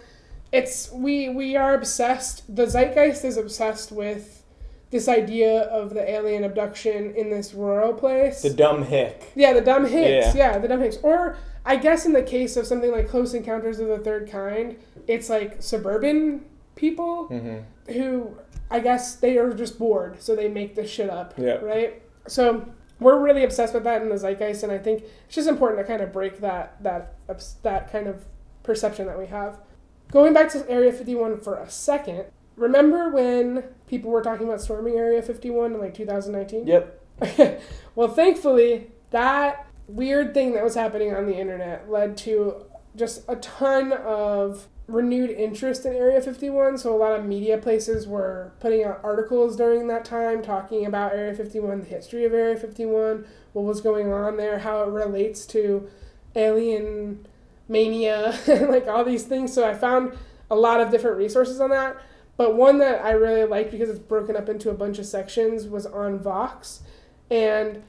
it's 0.52 0.92
we 0.92 1.30
we 1.30 1.56
are 1.56 1.74
obsessed. 1.74 2.44
The 2.56 2.66
zeitgeist 2.68 3.26
is 3.26 3.38
obsessed 3.38 3.92
with 3.92 4.44
this 4.92 5.08
idea 5.10 5.62
of 5.64 5.94
the 5.94 6.08
alien 6.10 6.44
abduction 6.44 7.14
in 7.16 7.30
this 7.32 7.54
rural 7.54 7.94
place. 7.94 8.44
The 8.44 8.52
dumb 8.52 8.84
hick. 8.86 9.32
yeah, 9.36 9.52
the 9.54 9.62
dumb 9.62 9.86
hicks. 9.86 10.36
Yeah. 10.36 10.52
Yeah. 10.54 10.58
the 10.60 10.68
dumb 10.68 10.80
hicks. 10.82 10.98
Or 11.02 11.36
I 11.66 11.76
guess 11.78 12.06
in 12.06 12.14
the 12.14 12.22
case 12.24 12.56
of 12.58 12.68
something 12.68 12.92
like 12.92 13.10
Close 13.10 13.34
Encounters 13.34 13.80
of 13.80 13.88
the 13.88 13.98
Third 13.98 14.30
Kind, 14.30 14.78
it's 15.08 15.30
like 15.30 15.62
suburban 15.64 16.46
people 16.76 17.28
Mm-hmm. 17.30 17.92
who 17.94 18.38
I 18.74 18.80
guess 18.80 19.16
they 19.16 19.38
are 19.38 19.54
just 19.54 19.78
bored, 19.78 20.20
so 20.20 20.36
they 20.36 20.50
make 20.50 20.74
this 20.74 20.90
shit 20.90 21.10
up. 21.10 21.36
Yeah. 21.38 21.54
Right. 21.54 22.02
So 22.28 22.68
we're 23.00 23.20
really 23.20 23.44
obsessed 23.44 23.74
with 23.74 23.84
that 23.84 24.02
in 24.02 24.10
the 24.10 24.16
zeitgeist, 24.16 24.64
and 24.64 24.72
I 24.72 24.80
think 24.80 25.04
it's 25.26 25.36
just 25.36 25.48
important 25.48 25.80
to 25.80 25.86
kind 25.86 26.02
of 26.02 26.12
break 26.12 26.40
that 26.42 26.82
that 26.84 27.14
that 27.62 27.92
kind 27.92 28.08
of 28.08 28.26
perception 28.64 29.06
that 29.06 29.20
we 29.20 29.28
have. 29.28 29.60
Going 30.12 30.34
back 30.34 30.50
to 30.54 30.68
Area 30.70 30.92
51 30.92 31.42
for 31.42 31.56
a 31.56 31.70
second, 31.70 32.26
remember 32.56 33.10
when 33.10 33.64
people 33.86 34.10
were 34.10 34.24
talking 34.24 34.48
about 34.48 34.60
storming 34.60 34.96
Area 34.96 35.22
51 35.22 35.74
in 35.74 35.80
like 35.80 35.94
2019? 35.94 36.66
Yep. 36.66 37.62
well, 37.96 38.08
thankfully, 38.08 38.92
that 39.12 39.68
weird 39.88 40.34
thing 40.34 40.54
that 40.54 40.64
was 40.64 40.74
happening 40.74 41.14
on 41.14 41.28
the 41.28 41.36
internet 41.36 41.90
led 41.92 42.18
to 42.18 42.66
just 42.96 43.24
a 43.28 43.36
ton 43.36 43.92
of 43.94 44.68
renewed 44.88 45.30
interest 45.30 45.86
in 45.86 45.94
Area 45.94 46.22
51. 46.22 46.78
So, 46.78 46.94
a 46.94 46.98
lot 46.98 47.20
of 47.20 47.26
media 47.26 47.58
places 47.58 48.08
were 48.08 48.52
putting 48.60 48.84
out 48.84 49.00
articles 49.04 49.56
during 49.56 49.88
that 49.88 50.06
time 50.06 50.42
talking 50.42 50.86
about 50.86 51.14
Area 51.14 51.34
51, 51.34 51.82
the 51.82 51.86
history 51.86 52.26
of 52.26 52.34
Area 52.34 52.58
51, 52.58 53.26
what 53.54 53.66
was 53.66 53.82
going 53.82 54.12
on 54.12 54.38
there, 54.38 54.60
how 54.60 54.84
it 54.84 54.90
relates 54.90 55.46
to 55.48 55.88
alien 56.36 57.26
mania, 57.68 58.38
like 58.48 58.88
all 58.88 59.06
these 59.06 59.24
things. 59.24 59.54
So, 59.54 59.68
I 59.68 59.74
found 59.74 60.18
a 60.52 60.56
lot 60.56 60.82
of 60.82 60.92
different 60.92 61.18
resources 61.18 61.60
on 61.60 61.70
that. 61.70 61.98
But 62.36 62.56
one 62.56 62.80
that 62.80 63.04
I 63.04 63.12
really 63.12 63.46
liked 63.46 63.72
because 63.72 63.90
it's 63.90 64.00
broken 64.00 64.36
up 64.36 64.50
into 64.50 64.70
a 64.70 64.74
bunch 64.74 64.98
of 65.00 65.06
sections 65.06 65.68
was 65.68 65.86
on 65.86 66.20
Vox. 66.20 66.82
And 67.30 67.84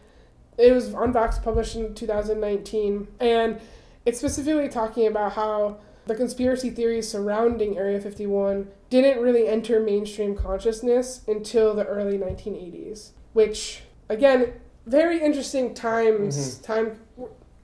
it 0.58 0.72
was 0.72 0.94
on 0.94 1.12
Vox, 1.12 1.38
published 1.38 1.76
in 1.76 1.94
2019. 1.94 3.08
And 3.20 3.60
it's 4.04 4.18
specifically 4.18 4.68
talking 4.68 5.06
about 5.06 5.32
how 5.32 5.78
the 6.06 6.14
conspiracy 6.14 6.70
theories 6.70 7.08
surrounding 7.08 7.78
Area 7.78 8.00
51 8.00 8.68
didn't 8.90 9.22
really 9.22 9.48
enter 9.48 9.80
mainstream 9.80 10.36
consciousness 10.36 11.22
until 11.26 11.74
the 11.74 11.84
early 11.86 12.18
1980s, 12.18 13.10
which, 13.32 13.82
again, 14.08 14.52
very 14.86 15.22
interesting 15.22 15.74
times. 15.74 16.36
Mm-hmm. 16.58 16.64
Time 16.64 16.98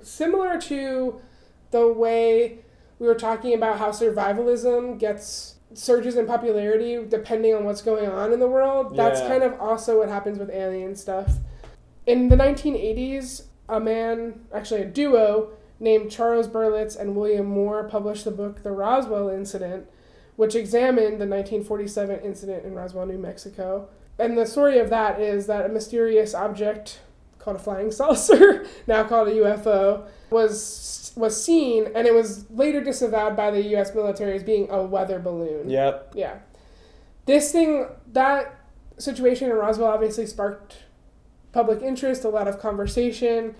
similar 0.02 0.58
to 0.62 1.20
the 1.70 1.86
way 1.86 2.58
we 2.98 3.06
were 3.06 3.14
talking 3.14 3.54
about 3.54 3.78
how 3.78 3.90
survivalism 3.90 4.98
gets 4.98 5.56
surges 5.72 6.16
in 6.16 6.26
popularity 6.26 6.98
depending 7.08 7.54
on 7.54 7.64
what's 7.64 7.82
going 7.82 8.08
on 8.08 8.32
in 8.32 8.40
the 8.40 8.48
world. 8.48 8.96
That's 8.96 9.20
Yeah. 9.20 9.28
kind 9.28 9.42
of 9.42 9.60
also 9.60 9.98
what 9.98 10.08
happens 10.08 10.38
with 10.38 10.50
alien 10.50 10.96
stuff. 10.96 11.34
In 12.06 12.28
the 12.28 12.36
1980s, 12.36 13.44
a 13.68 13.78
man, 13.78 14.40
actually 14.52 14.82
a 14.82 14.86
duo, 14.86 15.50
named 15.80 16.10
Charles 16.10 16.46
Berlitz 16.46 16.96
and 16.98 17.16
William 17.16 17.46
Moore 17.46 17.84
published 17.84 18.24
the 18.24 18.30
book 18.30 18.62
The 18.62 18.70
Roswell 18.70 19.30
Incident, 19.30 19.86
which 20.36 20.54
examined 20.54 21.20
the 21.20 21.26
1947 21.26 22.20
incident 22.20 22.64
in 22.64 22.74
Roswell, 22.74 23.06
New 23.06 23.18
Mexico. 23.18 23.88
And 24.18 24.36
the 24.36 24.46
story 24.46 24.78
of 24.78 24.90
that 24.90 25.18
is 25.18 25.46
that 25.46 25.64
a 25.64 25.68
mysterious 25.68 26.34
object 26.34 27.00
called 27.38 27.56
a 27.56 27.60
flying 27.60 27.90
saucer, 27.90 28.66
now 28.86 29.04
called 29.04 29.28
a 29.28 29.32
UFO, 29.32 30.06
was 30.30 31.12
was 31.16 31.42
seen 31.42 31.88
and 31.96 32.06
it 32.06 32.14
was 32.14 32.48
later 32.52 32.80
disavowed 32.82 33.36
by 33.36 33.50
the 33.50 33.60
US 33.76 33.92
military 33.96 34.36
as 34.36 34.44
being 34.44 34.70
a 34.70 34.82
weather 34.82 35.18
balloon. 35.18 35.68
Yep. 35.68 36.12
Yeah. 36.14 36.38
This 37.26 37.50
thing, 37.50 37.86
that 38.12 38.54
situation 38.98 39.50
in 39.50 39.56
Roswell 39.56 39.90
obviously 39.90 40.26
sparked 40.26 40.78
public 41.52 41.82
interest, 41.82 42.24
a 42.24 42.28
lot 42.28 42.46
of 42.46 42.60
conversation. 42.60 43.54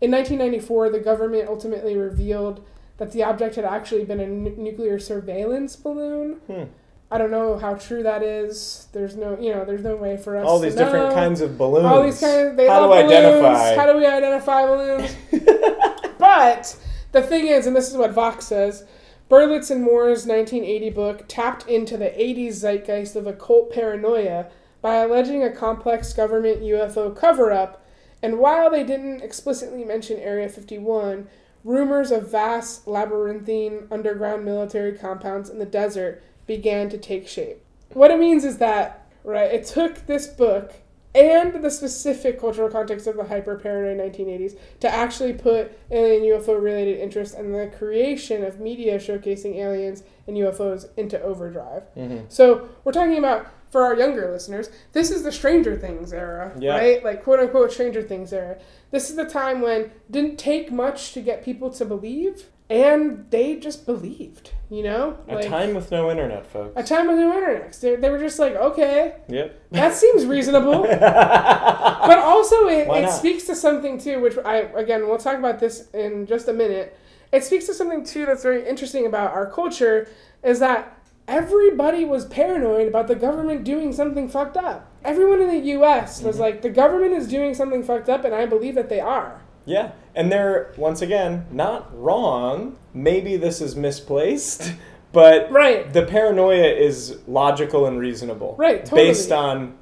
In 0.00 0.10
1994, 0.10 0.90
the 0.90 0.98
government 1.00 1.48
ultimately 1.48 1.96
revealed 1.96 2.64
that 2.96 3.12
the 3.12 3.22
object 3.22 3.56
had 3.56 3.64
actually 3.64 4.04
been 4.04 4.20
a 4.20 4.26
nuclear 4.26 4.98
surveillance 4.98 5.76
balloon. 5.76 6.34
Hmm. 6.46 6.64
I 7.10 7.18
don't 7.18 7.30
know 7.30 7.58
how 7.58 7.74
true 7.74 8.02
that 8.04 8.22
is. 8.22 8.86
There's 8.92 9.16
no, 9.16 9.36
you 9.40 9.52
know, 9.52 9.64
there's 9.64 9.82
no 9.82 9.96
way 9.96 10.16
for 10.16 10.36
us 10.36 10.46
All 10.46 10.60
to 10.60 10.66
these 10.66 10.76
different 10.76 11.08
know. 11.08 11.14
kinds 11.14 11.40
of 11.40 11.58
balloons. 11.58 11.86
All 11.86 12.02
these 12.04 12.20
kinds. 12.20 12.56
They 12.56 12.68
How 12.68 12.82
do 12.82 12.88
balloons. 12.88 13.12
identify? 13.12 13.74
How 13.74 13.92
do 13.92 13.98
we 13.98 14.06
identify 14.06 14.66
balloons? 14.66 15.16
but 16.18 16.76
the 17.12 17.22
thing 17.22 17.48
is, 17.48 17.66
and 17.66 17.74
this 17.74 17.90
is 17.90 17.96
what 17.96 18.12
Vox 18.12 18.46
says, 18.46 18.84
Berlitz 19.28 19.70
and 19.70 19.82
Moore's 19.82 20.24
1980 20.26 20.90
book 20.90 21.24
tapped 21.26 21.66
into 21.68 21.96
the 21.96 22.10
80s 22.10 22.52
zeitgeist 22.54 23.16
of 23.16 23.26
occult 23.26 23.72
paranoia 23.72 24.46
by 24.80 24.96
alleging 24.96 25.42
a 25.42 25.50
complex 25.50 26.12
government 26.12 26.62
UFO 26.62 27.14
cover-up, 27.14 27.79
and 28.22 28.38
while 28.38 28.70
they 28.70 28.84
didn't 28.84 29.22
explicitly 29.22 29.84
mention 29.84 30.18
Area 30.18 30.48
51, 30.48 31.28
rumors 31.64 32.10
of 32.10 32.30
vast 32.30 32.86
labyrinthine 32.86 33.86
underground 33.90 34.44
military 34.44 34.92
compounds 34.92 35.50
in 35.50 35.58
the 35.58 35.66
desert 35.66 36.22
began 36.46 36.88
to 36.88 36.98
take 36.98 37.28
shape. 37.28 37.62
What 37.92 38.10
it 38.10 38.18
means 38.18 38.44
is 38.44 38.58
that, 38.58 39.06
right, 39.24 39.52
it 39.52 39.66
took 39.66 40.06
this 40.06 40.26
book 40.26 40.72
and 41.14 41.54
the 41.62 41.70
specific 41.70 42.38
cultural 42.38 42.70
context 42.70 43.06
of 43.08 43.16
the 43.16 43.24
hyper 43.24 43.56
paranoid 43.56 44.12
1980s 44.12 44.56
to 44.78 44.88
actually 44.88 45.32
put 45.32 45.76
alien 45.90 46.22
UFO 46.22 46.62
related 46.62 47.00
interest 47.00 47.34
and 47.34 47.52
the 47.52 47.66
creation 47.76 48.44
of 48.44 48.60
media 48.60 48.96
showcasing 48.96 49.56
aliens 49.56 50.04
and 50.28 50.36
UFOs 50.36 50.88
into 50.96 51.20
overdrive. 51.20 51.82
Mhm. 51.96 52.26
So 52.28 52.68
we're 52.84 52.92
talking 52.92 53.18
about 53.18 53.48
for 53.70 53.82
our 53.84 53.94
younger 53.96 54.30
listeners, 54.30 54.68
this 54.92 55.10
is 55.10 55.22
the 55.22 55.32
Stranger 55.32 55.76
Things 55.76 56.12
era, 56.12 56.52
Yeah. 56.58 56.76
right? 56.76 57.04
Like 57.04 57.22
quote 57.22 57.38
unquote 57.40 57.72
Stranger 57.72 58.02
Things 58.02 58.32
era. 58.32 58.58
This 58.90 59.10
is 59.10 59.16
the 59.16 59.24
time 59.26 59.60
when 59.60 59.82
it 59.82 60.10
didn't 60.12 60.38
take 60.38 60.72
much 60.72 61.12
to 61.14 61.20
get 61.20 61.44
people 61.44 61.70
to 61.70 61.84
believe, 61.84 62.46
and 62.68 63.26
they 63.30 63.56
just 63.56 63.86
believed. 63.86 64.52
You 64.68 64.84
know, 64.84 65.18
A 65.28 65.42
time 65.42 65.74
with 65.74 65.90
no 65.90 66.10
internet, 66.12 66.46
folks. 66.46 66.72
a 66.76 66.82
time 66.84 67.08
with 67.08 67.18
no 67.18 67.32
internet. 67.34 67.72
They, 67.80 67.96
they 67.96 68.08
were 68.08 68.18
just 68.20 68.38
like, 68.38 68.54
okay, 68.54 69.16
Yep. 69.28 69.60
that 69.72 69.94
seems 69.94 70.26
reasonable. 70.26 70.82
but 70.82 72.18
also, 72.18 72.68
it, 72.68 72.86
it 72.88 73.10
speaks 73.10 73.44
to 73.44 73.54
something 73.56 73.98
too, 73.98 74.20
which 74.20 74.36
I 74.38 74.58
again 74.76 75.08
we'll 75.08 75.18
talk 75.18 75.38
about 75.38 75.58
this 75.58 75.88
in 75.90 76.26
just 76.26 76.48
a 76.48 76.52
minute. 76.52 76.96
It 77.32 77.44
speaks 77.44 77.66
to 77.66 77.74
something 77.74 78.04
too 78.04 78.26
that's 78.26 78.42
very 78.42 78.68
interesting 78.68 79.06
about 79.06 79.32
our 79.32 79.48
culture 79.50 80.08
is 80.42 80.58
that 80.60 80.96
everybody 81.30 82.04
was 82.04 82.24
paranoid 82.26 82.88
about 82.88 83.06
the 83.06 83.14
government 83.14 83.62
doing 83.64 83.92
something 83.92 84.28
fucked 84.28 84.56
up. 84.56 84.90
Everyone 85.04 85.40
in 85.40 85.48
the 85.48 85.66
U.S. 85.74 86.20
was 86.22 86.34
Mm-hmm. 86.34 86.42
like, 86.42 86.62
the 86.62 86.70
government 86.70 87.12
is 87.14 87.28
doing 87.28 87.54
something 87.54 87.82
fucked 87.84 88.08
up, 88.08 88.24
and 88.24 88.34
I 88.34 88.44
believe 88.46 88.74
that 88.74 88.88
they 88.88 89.00
are. 89.00 89.40
Yeah, 89.64 89.92
and 90.14 90.30
they're 90.32 90.72
once 90.76 91.00
again 91.00 91.46
not 91.52 91.88
wrong. 91.98 92.76
Maybe 92.92 93.36
this 93.36 93.60
is 93.60 93.76
misplaced, 93.76 94.72
but 95.12 95.50
Right. 95.52 95.90
the 95.92 96.02
paranoia 96.04 96.66
is 96.66 97.18
logical 97.28 97.86
and 97.86 97.98
reasonable. 98.00 98.56
Right, 98.58 98.84
totally. 98.84 99.08
Based 99.08 99.30
on 99.30 99.74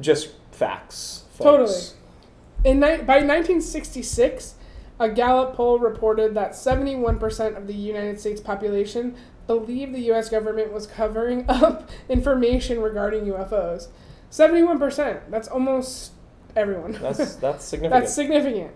just 0.00 0.30
facts. 0.52 1.24
folks. 1.32 1.42
Totally. 1.42 1.80
In 2.64 2.80
ni- 2.80 3.02
by 3.04 3.18
1966, 3.20 4.54
a 5.00 5.08
Gallup 5.08 5.54
poll 5.54 5.78
reported 5.80 6.34
that 6.34 6.52
71% 6.52 7.56
of 7.56 7.66
the 7.66 7.74
United 7.74 8.20
States 8.20 8.40
population 8.40 9.16
believed 9.46 9.94
the 9.94 10.00
U.S. 10.02 10.28
government 10.28 10.72
was 10.72 10.86
covering 10.86 11.44
up 11.48 11.88
information 12.08 12.80
regarding 12.80 13.24
UFOs. 13.26 13.88
71%. 14.30 15.20
That's 15.30 15.48
almost 15.48 16.12
everyone. 16.56 16.92
That's 16.92 17.36
that's 17.36 17.64
significant. 17.64 18.02
That's 18.02 18.14
significant. 18.14 18.70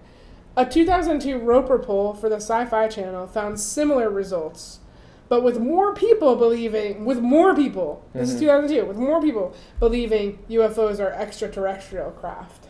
A 0.57 0.65
2002 0.67 1.39
Roper 1.39 1.79
poll 1.79 2.15
for 2.15 2.29
the 2.29 2.37
Sci 2.37 2.65
Fi 2.67 2.89
Channel 2.89 3.27
found 3.29 3.61
similar 3.61 4.11
results, 4.11 4.81
but 5.29 5.43
with 5.45 5.59
more 5.61 5.95
people 5.95 6.35
believing, 6.37 7.05
with 7.05 7.21
more 7.21 7.55
people, 7.55 8.05
this 8.13 8.31
is 8.31 8.37
Mhm. 8.37 8.41
2002, 8.41 8.85
with 8.87 8.97
more 8.97 9.21
people 9.23 9.55
believing 9.79 10.39
UFOs 10.49 10.99
are 11.01 11.13
extraterrestrial 11.13 12.11
craft. 12.11 12.67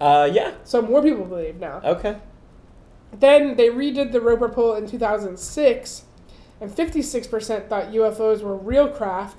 uh, 0.00 0.28
yeah. 0.32 0.52
So 0.64 0.82
more 0.82 1.00
people 1.02 1.24
believe 1.24 1.60
now. 1.60 1.80
Okay. 1.84 2.16
Then 3.12 3.56
they 3.56 3.68
redid 3.68 4.10
the 4.10 4.20
Roper 4.20 4.48
poll 4.48 4.74
in 4.74 4.88
2006, 4.88 6.04
and 6.62 6.70
56% 6.70 7.68
thought 7.68 7.90
UFOs 7.90 8.40
were 8.40 8.56
real 8.56 8.88
craft, 8.88 9.36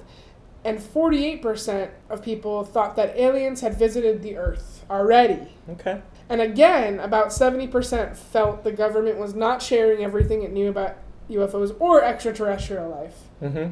and 0.65 0.77
48% 0.77 1.89
of 2.09 2.21
people 2.21 2.65
thought 2.65 2.97
that 2.97 3.17
aliens 3.17 3.61
had 3.61 3.79
visited 3.79 4.21
the 4.21 4.35
Earth 4.35 4.83
already. 4.89 5.47
Okay. 5.69 6.01
And 6.27 6.41
again, 6.41 6.99
about 6.99 7.27
70% 7.27 8.17
felt 8.17 8.65
the 8.65 8.73
government 8.73 9.17
was 9.17 9.33
not 9.33 9.61
sharing 9.61 10.03
everything 10.03 10.43
it 10.43 10.51
knew 10.51 10.67
about 10.67 10.97
UFOs 11.29 11.73
or 11.79 12.03
extraterrestrial 12.03 12.89
life. 12.89 13.15
Mm-hmm. 13.41 13.71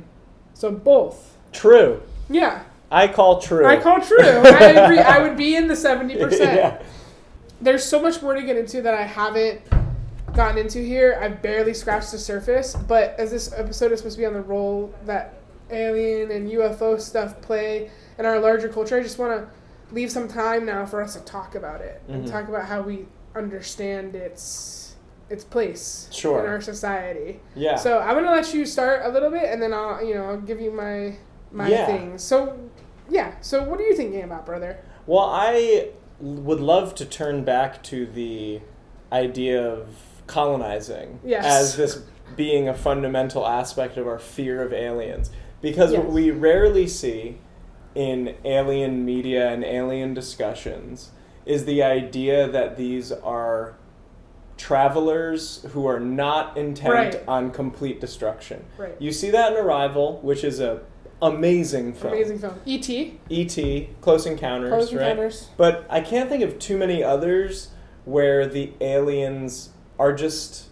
So 0.53 0.71
both. 0.71 1.37
True. 1.51 2.01
Yeah, 2.29 2.63
I 2.89 3.09
call 3.09 3.41
true. 3.41 3.65
I 3.65 3.77
call 3.77 3.99
true. 3.99 4.17
I 4.21 4.69
agree. 4.69 4.99
I 4.99 5.19
would 5.21 5.35
be 5.35 5.57
in 5.57 5.67
the 5.67 5.73
70%. 5.73 6.39
yeah. 6.39 6.81
There's 7.59 7.83
so 7.83 8.01
much 8.01 8.21
more 8.21 8.33
to 8.33 8.41
get 8.41 8.55
into 8.55 8.81
that 8.81 8.93
I 8.93 9.03
haven't 9.03 9.61
gotten 10.33 10.57
into 10.57 10.79
here. 10.79 11.19
I've 11.21 11.41
barely 11.41 11.73
scratched 11.73 12.11
the 12.11 12.17
surface, 12.17 12.75
but 12.75 13.15
as 13.17 13.31
this 13.31 13.53
episode 13.53 13.91
is 13.91 13.99
supposed 13.99 14.15
to 14.15 14.21
be 14.21 14.25
on 14.25 14.33
the 14.33 14.41
role 14.41 14.93
that 15.05 15.35
alien 15.69 16.31
and 16.31 16.49
UFO 16.51 16.99
stuff 16.99 17.41
play 17.41 17.89
in 18.17 18.25
our 18.25 18.39
larger 18.39 18.69
culture, 18.69 18.97
I 18.97 19.03
just 19.03 19.19
want 19.19 19.33
to 19.41 19.47
leave 19.93 20.11
some 20.11 20.27
time 20.27 20.65
now 20.65 20.85
for 20.85 21.01
us 21.01 21.13
to 21.15 21.21
talk 21.21 21.55
about 21.55 21.81
it 21.81 22.01
and 22.07 22.25
Mhm. 22.25 22.31
talk 22.31 22.47
about 22.47 22.65
how 22.65 22.81
we 22.81 23.07
understand 23.35 24.15
its 24.15 24.77
its 25.29 25.45
place 25.45 26.09
Sure. 26.11 26.41
in 26.41 26.45
our 26.45 26.59
society. 26.59 27.39
Yeah. 27.55 27.77
So 27.77 27.99
I'm 27.99 28.15
gonna 28.15 28.31
let 28.31 28.53
you 28.53 28.65
start 28.65 28.99
a 29.05 29.09
little 29.09 29.29
bit, 29.31 29.45
and 29.45 29.61
then 29.61 29.73
I'll 29.73 30.03
you 30.03 30.13
know 30.13 30.25
I'll 30.25 30.37
give 30.41 30.59
you 30.59 30.71
my 30.71 31.15
my 31.51 31.69
Yeah. 31.69 31.85
things. 31.85 32.21
So 32.21 32.57
yeah. 33.09 33.31
So 33.39 33.63
what 33.63 33.79
are 33.79 33.83
you 33.83 33.95
thinking 33.95 34.23
about, 34.23 34.45
brother? 34.45 34.79
Well, 35.07 35.23
I 35.31 35.89
would 36.19 36.59
love 36.59 36.95
to 36.95 37.05
turn 37.05 37.45
back 37.45 37.81
to 37.83 38.05
the 38.05 38.59
idea 39.13 39.65
of 39.65 39.87
colonizing 40.31 41.19
Yes. 41.25 41.45
as 41.45 41.75
this 41.75 42.01
being 42.37 42.69
a 42.69 42.73
fundamental 42.73 43.45
aspect 43.45 43.97
of 43.97 44.07
our 44.07 44.17
fear 44.19 44.63
of 44.63 44.71
aliens. 44.71 45.29
Because 45.61 45.91
what 45.91 46.09
we 46.09 46.31
rarely 46.31 46.87
see 46.87 47.37
in 47.93 48.35
alien 48.45 49.03
media 49.03 49.49
and 49.49 49.63
alien 49.65 50.13
discussions 50.13 51.11
is 51.45 51.65
the 51.65 51.83
idea 51.83 52.47
that 52.47 52.77
these 52.77 53.11
are 53.11 53.75
travelers 54.57 55.65
who 55.73 55.85
are 55.87 55.99
not 55.99 56.55
intent 56.57 56.93
Right. 56.93 57.23
on 57.27 57.51
complete 57.51 57.99
destruction. 57.99 58.63
Right. 58.77 58.95
You 58.99 59.11
see 59.11 59.29
that 59.31 59.51
in 59.51 59.57
Arrival, 59.57 60.19
which 60.21 60.43
is 60.43 60.59
a 60.59 60.81
amazing 61.21 61.93
film. 61.93 62.13
Amazing 62.13 62.39
film. 62.39 62.53
E 62.65 62.75
E.T. 62.75 63.19
E.T., 63.29 63.89
Close 64.01 64.25
Encounters, 64.25 64.69
Close 64.71 64.93
right? 64.93 65.01
Encounters. 65.11 65.49
But 65.57 65.85
I 65.89 65.99
can't 66.01 66.29
think 66.29 66.43
of 66.43 66.57
too 66.57 66.77
many 66.77 67.03
others 67.03 67.69
where 68.05 68.47
the 68.47 68.71
aliens 68.81 69.69
are 70.01 70.11
just 70.13 70.65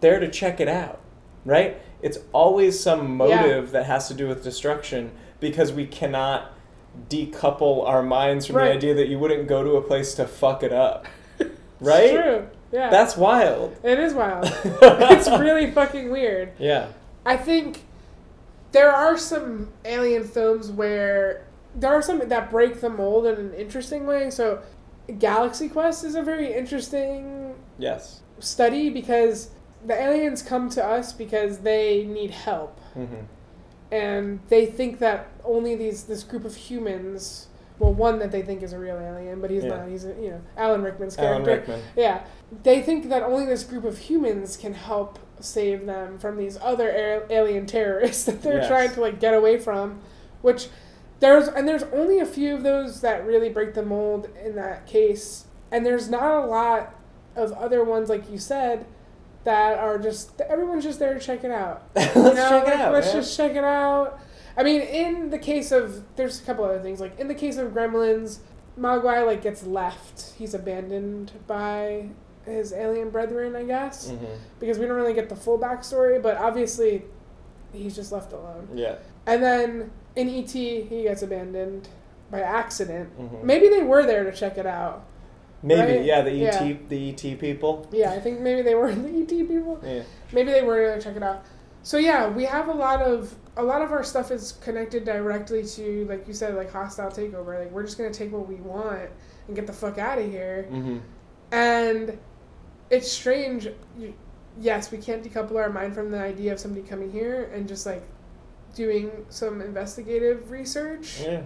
there 0.00 0.20
to 0.20 0.28
check 0.28 0.60
it 0.60 0.68
out, 0.68 1.00
right? 1.44 1.80
It's 2.02 2.18
always 2.32 2.78
some 2.78 3.00
Yeah. 3.20 3.40
motive 3.42 3.72
that 3.72 3.84
has 3.86 4.06
to 4.08 4.14
do 4.14 4.28
with 4.28 4.44
destruction 4.44 5.10
because 5.40 5.72
we 5.72 5.86
cannot 5.86 6.52
decouple 7.08 7.86
our 7.86 8.02
minds 8.02 8.46
from 8.46 8.56
Right. 8.56 8.68
the 8.68 8.74
idea 8.74 8.94
that 8.94 9.08
you 9.08 9.18
wouldn't 9.18 9.48
go 9.48 9.62
to 9.64 9.72
a 9.72 9.82
place 9.82 10.14
to 10.14 10.26
fuck 10.26 10.62
it 10.62 10.72
up. 10.72 11.06
Right? 11.80 12.10
true. 12.12 12.46
Yeah. 12.72 12.90
That's 12.90 13.16
wild. 13.16 13.74
it 13.82 13.98
is 13.98 14.12
wild. 14.14 14.44
it's 14.64 15.28
really 15.30 15.70
fucking 15.70 16.10
weird. 16.10 16.52
Yeah. 16.58 16.88
I 17.24 17.36
think 17.38 17.84
there 18.72 18.92
are 18.92 19.16
some 19.16 19.70
alien 19.84 20.24
films 20.24 20.70
where 20.70 21.46
there 21.74 21.90
are 21.92 22.02
some 22.02 22.18
that 22.28 22.50
break 22.50 22.80
the 22.82 22.90
mold 22.90 23.24
in 23.26 23.36
an 23.36 23.54
interesting 23.54 24.06
way. 24.06 24.28
So, 24.30 24.60
Galaxy 25.18 25.68
Quest 25.70 26.04
is 26.04 26.14
a 26.14 26.22
very 26.22 26.52
interesting 26.52 27.54
Yes. 27.78 28.20
Study 28.40 28.90
because 28.90 29.50
the 29.86 29.94
aliens 30.00 30.42
come 30.42 30.68
to 30.70 30.84
us 30.84 31.12
because 31.12 31.58
they 31.58 32.04
need 32.04 32.30
help, 32.30 32.78
hmm 32.94 33.04
and 33.92 34.38
they 34.48 34.66
think 34.66 35.00
that 35.00 35.28
only 35.44 35.74
these 35.74 36.04
this 36.04 36.22
group 36.22 36.44
of 36.44 36.54
humans. 36.54 37.46
Well, 37.80 37.94
one 37.94 38.18
that 38.18 38.30
they 38.30 38.42
think 38.42 38.62
is 38.62 38.72
a 38.74 38.78
real 38.78 38.98
alien, 38.98 39.40
but 39.40 39.50
he's 39.50 39.64
Yeah. 39.64 39.78
not. 39.78 39.88
He's 39.88 40.04
a, 40.04 40.08
you 40.10 40.30
know 40.30 40.40
Alan 40.56 40.82
Rickman's 40.82 41.16
character. 41.16 41.50
Alan. 41.50 41.60
Rickman. 41.60 41.80
Yeah, 41.96 42.20
they 42.62 42.82
think 42.82 43.08
that 43.08 43.22
only 43.22 43.46
this 43.46 43.64
group 43.64 43.84
of 43.84 43.96
humans 43.98 44.56
can 44.56 44.74
help 44.74 45.18
save 45.40 45.86
them 45.86 46.18
from 46.18 46.36
these 46.36 46.58
other 46.60 47.24
alien 47.30 47.64
terrorists 47.66 48.24
that 48.26 48.42
they're 48.42 48.58
Yes. 48.58 48.68
trying 48.68 48.90
to 48.92 49.00
like 49.00 49.18
get 49.18 49.32
away 49.34 49.58
from, 49.58 50.00
which 50.42 50.68
there's 51.20 51.48
and 51.48 51.66
there's 51.66 51.84
only 51.84 52.20
a 52.20 52.26
few 52.26 52.54
of 52.54 52.62
those 52.62 53.00
that 53.00 53.26
really 53.26 53.48
break 53.48 53.72
the 53.74 53.82
mold 53.82 54.28
in 54.44 54.54
that 54.56 54.86
case, 54.86 55.46
and 55.72 55.84
there's 55.86 56.08
not 56.10 56.44
a 56.44 56.46
lot 56.46 56.94
of 57.36 57.52
other 57.52 57.84
ones 57.84 58.08
like 58.08 58.30
you 58.30 58.38
said 58.38 58.84
that 59.44 59.78
are 59.78 59.98
just 59.98 60.38
everyone's 60.42 60.84
just 60.84 60.98
there 60.98 61.14
to 61.14 61.20
check 61.20 61.44
it 61.44 61.50
out. 61.50 61.82
let's 61.94 62.14
You 62.14 62.22
know, 62.22 62.34
check 62.34 62.62
it 62.66 62.70
like, 62.70 62.78
out. 62.80 62.92
Let's 62.92 63.06
man. 63.08 63.16
just 63.22 63.36
check 63.36 63.52
it 63.52 63.64
out. 63.64 64.20
I 64.56 64.62
mean, 64.62 64.80
in 64.82 65.30
the 65.30 65.38
case 65.38 65.72
of 65.72 66.02
there's 66.16 66.40
a 66.40 66.44
couple 66.44 66.64
other 66.64 66.80
things. 66.80 67.00
Like 67.00 67.18
in 67.18 67.28
the 67.28 67.34
case 67.34 67.56
of 67.56 67.72
Gremlins, 67.72 68.40
Mogwai 68.78 69.24
like 69.24 69.42
gets 69.42 69.64
left. 69.64 70.34
He's 70.36 70.54
abandoned 70.54 71.32
by 71.46 72.08
his 72.44 72.72
alien 72.72 73.10
brethren, 73.10 73.54
I 73.54 73.62
guess, 73.64 74.10
Mhm. 74.10 74.36
because 74.58 74.78
we 74.78 74.86
don't 74.86 74.96
really 74.96 75.14
get 75.14 75.28
the 75.28 75.36
full 75.36 75.58
backstory. 75.58 76.20
But 76.22 76.36
obviously, 76.36 77.04
he's 77.72 77.94
just 77.94 78.12
left 78.12 78.32
alone. 78.32 78.68
Yeah. 78.74 78.96
And 79.26 79.42
then 79.42 79.90
in 80.16 80.28
ET, 80.28 80.50
he 80.50 81.02
gets 81.04 81.22
abandoned 81.22 81.88
by 82.30 82.40
accident. 82.40 83.10
Mhm. 83.18 83.42
Maybe 83.44 83.68
they 83.68 83.82
were 83.82 84.04
there 84.04 84.24
to 84.24 84.32
check 84.32 84.58
it 84.58 84.66
out. 84.66 85.04
Maybe. 85.62 85.80
right? 85.98 86.04
Yeah. 86.04 86.22
The 86.22 86.30
ET. 86.46 86.66
Yeah. 86.66 86.76
The 86.88 87.10
ET 87.10 87.38
people. 87.40 87.86
Yeah, 87.92 88.12
I 88.12 88.20
think 88.20 88.40
maybe 88.40 88.62
they 88.62 88.74
were 88.74 88.94
the 88.94 89.08
ET 89.22 89.28
people. 89.28 89.80
Yeah. 89.84 90.02
maybe 90.32 90.50
they 90.52 90.62
were 90.62 90.98
check 91.00 91.16
it 91.16 91.22
out. 91.22 91.44
So 91.82 91.96
yeah, 91.96 92.28
we 92.28 92.44
have 92.44 92.68
a 92.68 92.72
lot 92.72 93.00
of 93.02 93.34
a 93.56 93.62
lot 93.62 93.82
of 93.82 93.90
our 93.92 94.02
stuff 94.04 94.30
is 94.30 94.52
connected 94.62 95.04
directly 95.04 95.64
to 95.64 96.06
like 96.06 96.26
you 96.28 96.34
said, 96.34 96.54
like 96.54 96.70
hostile 96.72 97.10
takeover. 97.10 97.58
Like 97.58 97.70
we're 97.70 97.82
just 97.84 97.98
gonna 97.98 98.12
take 98.12 98.32
what 98.32 98.46
we 98.48 98.56
want 98.56 99.10
and 99.46 99.56
get 99.56 99.66
the 99.66 99.72
fuck 99.72 99.98
out 99.98 100.18
of 100.18 100.30
here. 100.30 100.64
hmm 100.70 100.98
And 101.52 102.18
it's 102.90 103.10
strange. 103.10 103.68
Yes, 104.60 104.90
we 104.90 104.98
can't 104.98 105.22
decouple 105.22 105.56
our 105.56 105.70
mind 105.70 105.94
from 105.94 106.10
the 106.10 106.18
idea 106.20 106.52
of 106.52 106.58
somebody 106.58 106.86
coming 106.86 107.10
here 107.10 107.50
and 107.54 107.68
just 107.68 107.86
like 107.86 108.02
doing 108.74 109.10
some 109.28 109.60
investigative 109.60 110.50
research. 110.50 111.20
Yeah. 111.22 111.42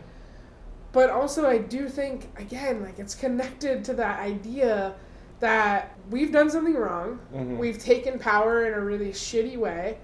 But 0.94 1.10
also, 1.10 1.44
I 1.46 1.58
do 1.58 1.88
think 1.88 2.28
again, 2.38 2.82
like 2.84 3.00
it's 3.00 3.16
connected 3.16 3.84
to 3.86 3.94
that 3.94 4.20
idea 4.20 4.94
that 5.40 5.92
we've 6.08 6.30
done 6.30 6.48
something 6.48 6.74
wrong. 6.76 7.18
Mhm. 7.34 7.58
We've 7.58 7.78
taken 7.78 8.18
power 8.20 8.64
in 8.64 8.74
a 8.74 8.80
really 8.80 9.10
shitty 9.10 9.58
way, 9.58 9.98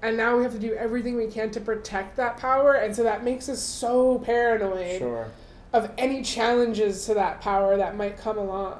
and 0.00 0.16
now 0.16 0.38
we 0.38 0.42
have 0.42 0.52
to 0.54 0.58
do 0.58 0.72
everything 0.72 1.16
we 1.16 1.26
can 1.26 1.50
to 1.50 1.60
protect 1.60 2.16
that 2.16 2.38
power. 2.38 2.72
And 2.72 2.96
so 2.96 3.02
that 3.02 3.22
makes 3.22 3.50
us 3.50 3.60
so 3.60 4.20
paranoid 4.20 4.98
Sure. 4.98 5.26
of 5.74 5.90
any 5.98 6.22
challenges 6.22 7.04
to 7.06 7.14
that 7.14 7.42
power 7.42 7.76
that 7.76 7.94
might 7.94 8.16
come 8.16 8.38
along. 8.38 8.78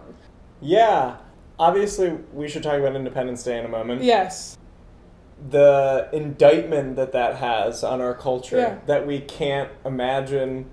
Yeah. 0.63 1.17
Obviously, 1.59 2.19
we 2.33 2.49
should 2.49 2.63
talk 2.63 2.79
about 2.81 2.97
Independence 2.97 3.43
Day 3.45 3.59
in 3.59 3.67
a 3.67 3.69
moment. 3.69 4.03
Yes. 4.03 4.57
The 5.51 6.09
indictment 6.15 6.97
that 6.97 7.13
that 7.13 7.37
has 7.37 7.85
on 7.85 8.01
our 8.01 8.15
culture 8.15 8.57
Yeah. 8.57 8.77
that 8.87 9.07
we 9.07 9.21
can't 9.21 9.69
imagine 9.85 10.71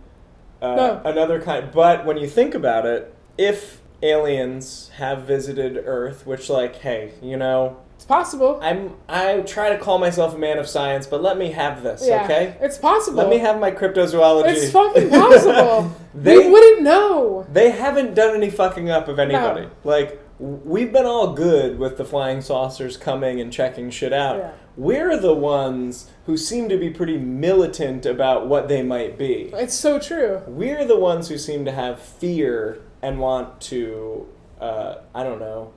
uh, 0.62 0.76
No. 0.76 1.02
another 1.06 1.42
kind. 1.42 1.72
But 1.72 2.06
when 2.06 2.18
you 2.18 2.28
think 2.28 2.54
about 2.56 2.86
it, 2.86 3.14
if 3.38 3.82
aliens 4.02 4.92
have 4.98 5.24
visited 5.24 5.82
Earth, 5.86 6.26
which, 6.26 6.50
like, 6.50 6.78
hey, 6.78 7.14
you 7.22 7.38
know, 7.38 7.78
It's 7.96 8.06
possible. 8.06 8.60
I'm 8.62 8.96
I 9.10 9.42
try 9.42 9.70
to 9.70 9.78
call 9.78 9.98
myself 10.00 10.34
a 10.34 10.38
man 10.38 10.58
of 10.58 10.68
science, 10.70 11.06
but 11.06 11.22
let 11.22 11.38
me 11.38 11.52
have 11.52 11.84
this, 11.84 12.08
yeah. 12.08 12.24
okay? 12.24 12.56
It's 12.62 12.78
possible. 12.78 13.18
Let 13.18 13.30
me 13.30 13.40
have 13.40 13.60
my 13.60 13.72
cryptozoology. 13.72 14.48
It's 14.56 14.72
fucking 14.72 15.10
possible. 15.10 15.94
they 16.16 16.38
we 16.38 16.50
wouldn't 16.50 16.84
know. 16.84 17.46
they 17.52 17.72
haven't 17.72 18.14
done 18.14 18.36
any 18.36 18.50
fucking 18.50 18.90
up 18.90 19.10
of 19.10 19.20
anybody. 19.20 19.64
No. 19.64 19.72
Like 19.84 20.22
we've 20.40 20.92
been 20.92 21.06
all 21.06 21.34
good 21.34 21.78
with 21.78 21.98
the 21.98 22.06
flying 22.06 22.42
saucers 22.42 22.98
coming 22.98 23.40
and 23.42 23.52
checking 23.52 23.90
shit 23.90 24.14
out. 24.14 24.38
Yeah. 24.38 24.52
We're 24.78 25.18
the 25.18 25.34
ones 25.34 26.10
who 26.26 26.38
seem 26.38 26.70
to 26.70 26.78
be 26.78 26.90
pretty 26.90 27.18
militant 27.18 28.06
about 28.06 28.48
what 28.48 28.70
they 28.70 28.82
might 28.82 29.18
be. 29.18 29.52
It's 29.54 29.74
so 29.74 30.00
true. 30.00 30.42
We're 30.48 30.86
the 30.86 30.98
ones 30.98 31.28
who 31.28 31.38
seem 31.38 31.66
to 31.66 31.72
have 31.72 32.00
fear 32.00 32.82
and 33.02 33.20
want 33.20 33.60
to, 33.62 34.28
uh, 34.62 34.96
I 35.14 35.24
don't 35.24 35.40
know, 35.40 35.74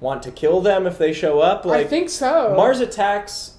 want 0.00 0.22
to 0.22 0.30
kill 0.30 0.60
them 0.60 0.86
if 0.86 0.96
they 0.96 1.12
show 1.12 1.40
up. 1.40 1.64
Like 1.64 1.86
I 1.86 1.88
think 1.88 2.08
so. 2.08 2.54
Mars 2.56 2.80
Attacks 2.80 3.56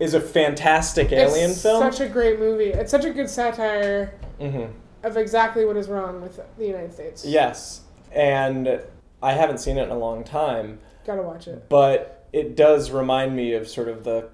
is 0.00 0.14
a 0.14 0.20
fantastic 0.20 1.12
alien 1.12 1.32
film. 1.32 1.50
it's 1.50 1.62
film. 1.62 1.92
Such 1.92 2.00
a 2.00 2.08
great 2.08 2.38
movie. 2.38 2.70
It's 2.70 2.90
such 2.90 3.04
a 3.04 3.10
good 3.10 3.28
satire 3.28 4.14
hmm 4.40 4.66
of 5.04 5.18
exactly 5.18 5.66
what 5.66 5.76
is 5.76 5.88
wrong 5.88 6.22
with 6.22 6.40
the 6.56 6.66
United 6.66 6.92
States. 6.92 7.24
Yes, 7.24 7.82
and 8.10 8.80
I 9.24 9.32
haven't 9.32 9.58
seen 9.58 9.78
it 9.78 9.84
in 9.84 9.90
a 9.90 9.98
long 9.98 10.22
time, 10.22 10.78
Gotta 11.06 11.22
watch 11.22 11.48
it. 11.48 11.68
but 11.68 12.26
it 12.32 12.56
does 12.56 12.90
remind 12.90 13.34
me 13.34 13.54
of 13.54 13.66
sort 13.68 13.88
of 13.88 14.04
the 14.04 14.28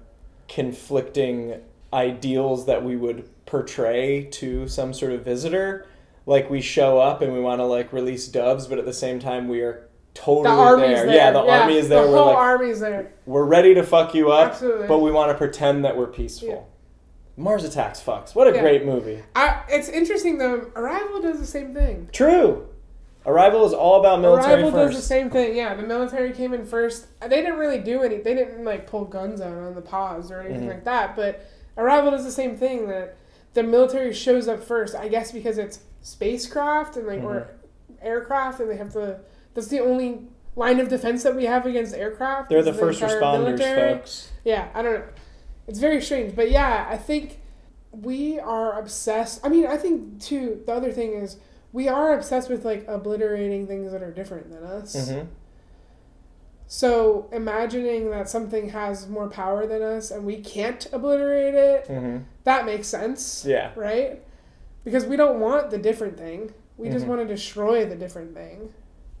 conflicting 0.47 1.61
ideals 1.93 2.65
that 2.65 2.83
we 2.83 2.95
would 2.95 3.27
portray 3.45 4.25
to 4.31 4.67
some 4.67 4.93
sort 4.93 5.11
of 5.13 5.23
visitor. 5.25 5.87
Like 6.25 6.49
we 6.49 6.61
show 6.61 6.99
up 6.99 7.21
and 7.21 7.33
we 7.33 7.39
want 7.39 7.59
to 7.59 7.65
like 7.65 7.91
release 7.91 8.27
doves, 8.27 8.67
but 8.67 8.77
at 8.77 8.85
the 8.85 8.93
same 8.93 9.19
time 9.19 9.47
we 9.47 9.61
are 9.61 9.87
totally 10.13 10.43
The 10.49 10.87
there. 10.87 11.05
there. 11.07 11.15
Yeah, 11.15 11.31
the 11.31 11.39
army 11.39 11.77
is 11.77 11.89
there. 11.89 12.03
The 12.05 12.11
We're 12.11 12.17
whole 12.17 12.25
like 12.27 12.35
army's 12.37 12.79
there. 12.79 13.13
we're 13.25 13.45
ready 13.45 13.73
to 13.75 13.83
fuck 13.83 14.13
you 14.13 14.31
up, 14.31 14.51
Absolutely. 14.51 14.87
but 14.87 14.99
we 14.99 15.11
want 15.11 15.31
to 15.31 15.37
pretend 15.37 15.83
that 15.85 15.97
we're 15.97 16.07
peaceful. 16.07 16.49
Yeah. 16.49 17.43
Mars 17.43 17.63
Attacks 17.63 18.01
fucks. 18.01 18.35
What 18.35 18.47
a 18.47 18.51
Yeah. 18.53 18.61
great 18.61 18.85
movie. 18.85 19.23
I, 19.35 19.63
it's 19.69 19.89
interesting 19.89 20.37
though. 20.37 20.69
Arrival 20.75 21.21
does 21.21 21.39
the 21.39 21.45
same 21.47 21.73
thing. 21.73 22.09
True. 22.11 22.67
Arrival 23.25 23.65
is 23.65 23.73
all 23.73 23.99
about 23.99 24.19
military 24.19 24.53
Arrival 24.63 24.71
first. 24.71 24.93
does 24.93 25.01
the 25.03 25.07
same 25.07 25.29
thing. 25.29 25.55
Yeah, 25.55 25.75
the 25.75 25.83
military 25.83 26.31
came 26.33 26.53
in 26.53 26.65
first. 26.65 27.05
They 27.21 27.29
didn't 27.29 27.59
really 27.59 27.77
do 27.79 28.01
any. 28.01 28.17
They 28.17 28.33
didn't 28.33 28.63
like 28.65 28.87
pull 28.87 29.05
guns 29.05 29.41
out 29.41 29.53
on 29.53 29.75
the 29.75 29.81
pause 29.81 30.31
or 30.31 30.41
anything 30.41 30.67
Mhm. 30.67 30.71
like 30.71 30.83
that. 30.85 31.15
But 31.15 31.45
Arrival 31.77 32.11
does 32.11 32.23
the 32.25 32.31
same 32.31 32.55
thing. 32.57 32.87
That 32.87 33.15
the 33.53 33.61
military 33.63 34.11
shows 34.13 34.47
up 34.47 34.63
first. 34.63 34.95
I 34.95 35.07
guess 35.07 35.31
because 35.31 35.57
it's 35.59 35.79
spacecraft 36.01 36.97
and 36.97 37.05
like 37.07 37.21
or 37.23 37.47
Mm-hmm. 37.91 38.07
aircraft, 38.07 38.59
and 38.59 38.69
they 38.69 38.77
have 38.77 38.93
to. 38.93 39.19
That's 39.53 39.67
the 39.67 39.79
only 39.81 40.27
line 40.55 40.79
of 40.79 40.89
defense 40.89 41.23
that 41.23 41.35
we 41.35 41.45
have 41.45 41.65
against 41.65 41.93
aircraft. 41.95 42.49
They're 42.49 42.59
is 42.59 42.65
the 42.65 42.73
first 42.73 43.01
responders, 43.01 43.43
military. 43.57 43.93
folks. 43.97 44.31
Yeah, 44.43 44.67
I 44.73 44.81
don't 44.81 44.93
know. 44.95 45.03
It's 45.67 45.79
very 45.79 46.01
strange, 46.01 46.35
but 46.35 46.49
yeah, 46.49 46.87
I 46.89 46.97
think 46.97 47.39
we 47.91 48.39
are 48.39 48.77
obsessed. 48.79 49.45
I 49.45 49.49
mean, 49.49 49.67
I 49.67 49.77
think 49.77 50.19
too. 50.21 50.61
The 50.65 50.73
other 50.73 50.91
thing 50.91 51.13
is 51.13 51.37
we 51.73 51.87
are 51.87 52.13
obsessed 52.13 52.49
with 52.49 52.65
like 52.65 52.85
obliterating 52.87 53.67
things 53.67 53.91
that 53.91 54.01
are 54.03 54.11
different 54.11 54.51
than 54.51 54.63
us. 54.63 54.95
Mm-hmm. 54.95 55.27
So 56.67 57.27
imagining 57.33 58.11
that 58.11 58.29
something 58.29 58.69
has 58.69 59.07
more 59.09 59.27
power 59.29 59.67
than 59.67 59.81
us 59.81 60.09
and 60.11 60.25
we 60.25 60.37
can't 60.37 60.87
obliterate 60.93 61.53
it, 61.53 61.87
Mm-hmm. 61.87 62.17
that 62.45 62.65
makes 62.65 62.87
sense, 62.87 63.43
Yeah. 63.45 63.71
right? 63.75 64.21
Because 64.85 65.05
we 65.05 65.17
don't 65.17 65.39
want 65.39 65.69
the 65.69 65.77
different 65.77 66.17
thing. 66.17 66.53
We 66.77 66.89
just 66.89 67.05
Mhm. 67.05 67.09
want 67.09 67.21
to 67.21 67.27
destroy 67.27 67.85
the 67.85 67.95
different 67.95 68.33
thing. 68.33 68.73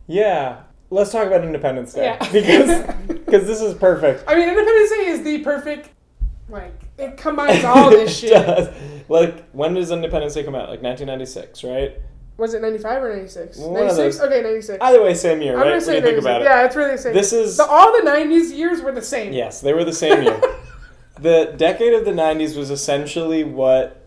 Yeah. 0.07 0.61
Let's 0.89 1.11
talk 1.11 1.27
about 1.27 1.43
Independence 1.43 1.93
Day 1.93 2.05
Yeah. 2.05 2.17
because 2.31 2.83
because 3.07 3.47
this 3.47 3.61
is 3.61 3.73
perfect. 3.75 4.23
I 4.27 4.35
mean, 4.35 4.47
Independence 4.49 4.89
Day 4.89 5.05
is 5.07 5.21
the 5.23 5.39
perfect. 5.39 5.89
Like 6.49 6.73
it 6.97 7.17
combines 7.17 7.63
all 7.63 7.89
this 7.89 8.11
It 8.23 8.27
shit. 8.29 8.45
does. 8.45 8.69
Like 9.09 9.49
when 9.51 9.73
does 9.73 9.91
Independence 9.91 10.33
Day 10.33 10.43
come 10.43 10.55
out? 10.55 10.69
Like 10.69 10.81
1996, 10.81 11.63
right? 11.65 11.97
Was 12.41 12.55
it 12.55 12.61
95 12.63 13.03
or 13.03 13.09
96? 13.13 13.57
One 13.59 13.73
96? 13.85 14.19
Okay, 14.19 14.41
96. 14.41 14.77
Either 14.81 15.03
way, 15.03 15.13
same 15.13 15.41
year, 15.43 15.53
I'm 15.53 15.59
right? 15.59 15.65
gonna 15.69 15.81
say 15.81 15.95
you 15.97 16.01
96. 16.01 16.25
about 16.25 16.41
it. 16.41 16.45
Yeah, 16.45 16.65
it's 16.65 16.75
really 16.75 16.91
the 16.93 16.97
same. 16.97 17.13
This 17.13 17.33
is 17.33 17.55
so 17.55 17.65
all 17.67 17.91
the 17.93 18.09
90s 18.09 18.51
years 18.51 18.81
were 18.81 18.91
the 18.91 19.01
same. 19.01 19.31
yes, 19.31 19.61
they 19.61 19.73
were 19.73 19.83
the 19.83 19.93
same 19.93 20.23
year. 20.23 20.41
the 21.19 21.53
decade 21.55 21.93
of 21.93 22.03
the 22.03 22.11
90s 22.11 22.57
was 22.57 22.71
essentially 22.71 23.43
what 23.43 24.03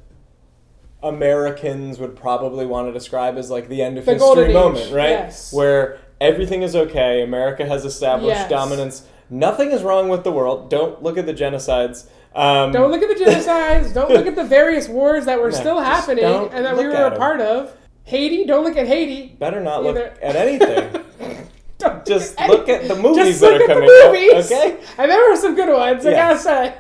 Americans 1.03 1.99
would 1.99 2.16
probably 2.16 2.66
want 2.66 2.89
to 2.89 2.93
describe 2.93 3.37
as 3.37 3.51
like 3.51 3.68
the 3.68 3.82
end 3.82 3.99
of 3.99 4.05
The 4.05 4.14
history 4.14 4.53
moment, 4.53 4.93
right? 4.93 5.11
yes. 5.11 5.53
Where 5.53 5.99
everything 6.20 6.62
is 6.62 6.74
okay, 6.74 7.22
America 7.22 7.64
has 7.66 7.85
established 7.85 8.37
Yes. 8.41 8.51
dominance. 8.51 9.07
nothing 9.30 9.70
is 9.70 9.82
wrong 9.82 10.09
with 10.09 10.24
the 10.24 10.32
world. 10.32 10.68
Don't 10.70 11.03
look 11.03 11.16
at 11.18 11.26
the 11.26 11.35
genocides. 11.35 12.07
Um, 12.35 12.72
Don't 12.72 12.91
look 12.91 13.01
at 13.03 13.16
the 13.16 13.24
genocides. 13.24 13.95
don't 13.99 14.11
look 14.11 14.26
at 14.26 14.35
the 14.35 14.45
various 14.45 14.89
wars 14.89 15.24
that 15.26 15.41
were 15.41 15.51
No, 15.53 15.57
still 15.57 15.80
happening 15.80 16.24
and 16.24 16.64
that 16.66 16.76
we 16.76 16.87
were 16.87 16.95
a 17.07 17.16
part 17.16 17.41
of. 17.41 17.72
Haiti. 18.05 18.45
Don't 18.45 18.65
look 18.65 18.77
at 18.77 18.87
Haiti. 18.87 19.35
better 19.39 19.61
not 19.61 19.83
look 19.83 19.97
at 19.97 20.37
anything. 20.37 21.03
Just 22.07 22.39
at 22.41 22.49
look 22.49 22.69
at 22.69 22.89
the 22.89 22.95
movies 22.95 23.27
Just 23.27 23.41
that 23.41 23.53
look 23.53 23.61
are 23.61 23.65
at 23.65 23.69
the 23.69 23.75
coming 23.75 23.91
out, 23.91 24.13
movies. 24.13 24.53
okay? 24.53 24.81
And 24.99 25.11
there 25.11 25.29
were 25.31 25.37
some 25.37 25.55
good 25.55 25.73
ones. 25.75 26.07
I 26.07 26.11
Yes. 26.11 26.45
gotta 26.45 26.75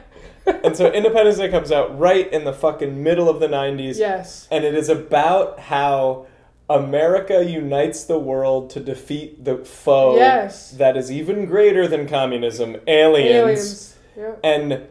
say. 0.44 0.60
and 0.64 0.76
so 0.76 0.90
Independence 0.92 1.36
Day 1.38 1.48
comes 1.50 1.72
out 1.72 1.98
right 1.98 2.30
in 2.32 2.44
the 2.44 2.52
fucking 2.52 3.02
middle 3.02 3.28
of 3.28 3.40
the 3.40 3.48
90s. 3.48 3.98
yes. 3.98 4.46
And 4.50 4.64
it 4.64 4.74
is 4.74 4.88
about 4.88 5.58
how 5.60 6.26
America 6.70 7.44
unites 7.44 8.04
the 8.04 8.18
world 8.18 8.70
to 8.70 8.80
defeat 8.80 9.44
the 9.44 9.56
foe 9.58 10.16
Yes. 10.16 10.70
that 10.72 10.96
is 10.96 11.10
even 11.12 11.44
greater 11.46 11.86
than 11.86 12.06
communism, 12.08 12.76
aliens. 12.86 13.34
Aliens. 13.34 13.96
Yeah. 14.16 14.32
And 14.42 14.86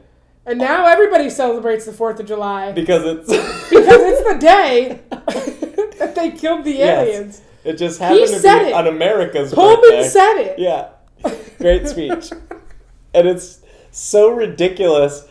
And 0.45 0.59
now 0.59 0.85
everybody 0.85 1.29
celebrates 1.29 1.85
the 1.85 1.93
Fourth 1.93 2.19
of 2.19 2.27
July 2.27 2.71
because 2.73 3.03
it's 3.05 3.27
because 3.69 4.01
it's 4.01 4.33
the 4.33 4.37
day 4.39 4.99
that 5.99 6.15
they 6.15 6.31
killed 6.31 6.63
the 6.65 6.71
Yes. 6.73 7.07
aliens. 7.07 7.41
it 7.63 7.73
just 7.77 7.99
happened 7.99 8.27
to 8.27 8.39
said 8.39 8.63
be 8.63 8.69
it. 8.69 8.73
on 8.73 8.87
America's 8.87 9.53
Pullman 9.53 9.81
birthday. 9.81 10.07
said 10.09 10.37
it. 10.37 10.59
Yeah. 10.59 10.89
Great 11.59 11.87
speech. 11.93 12.31
and 13.13 13.27
it's 13.27 13.61
so 13.91 14.29
ridiculous 14.29 15.27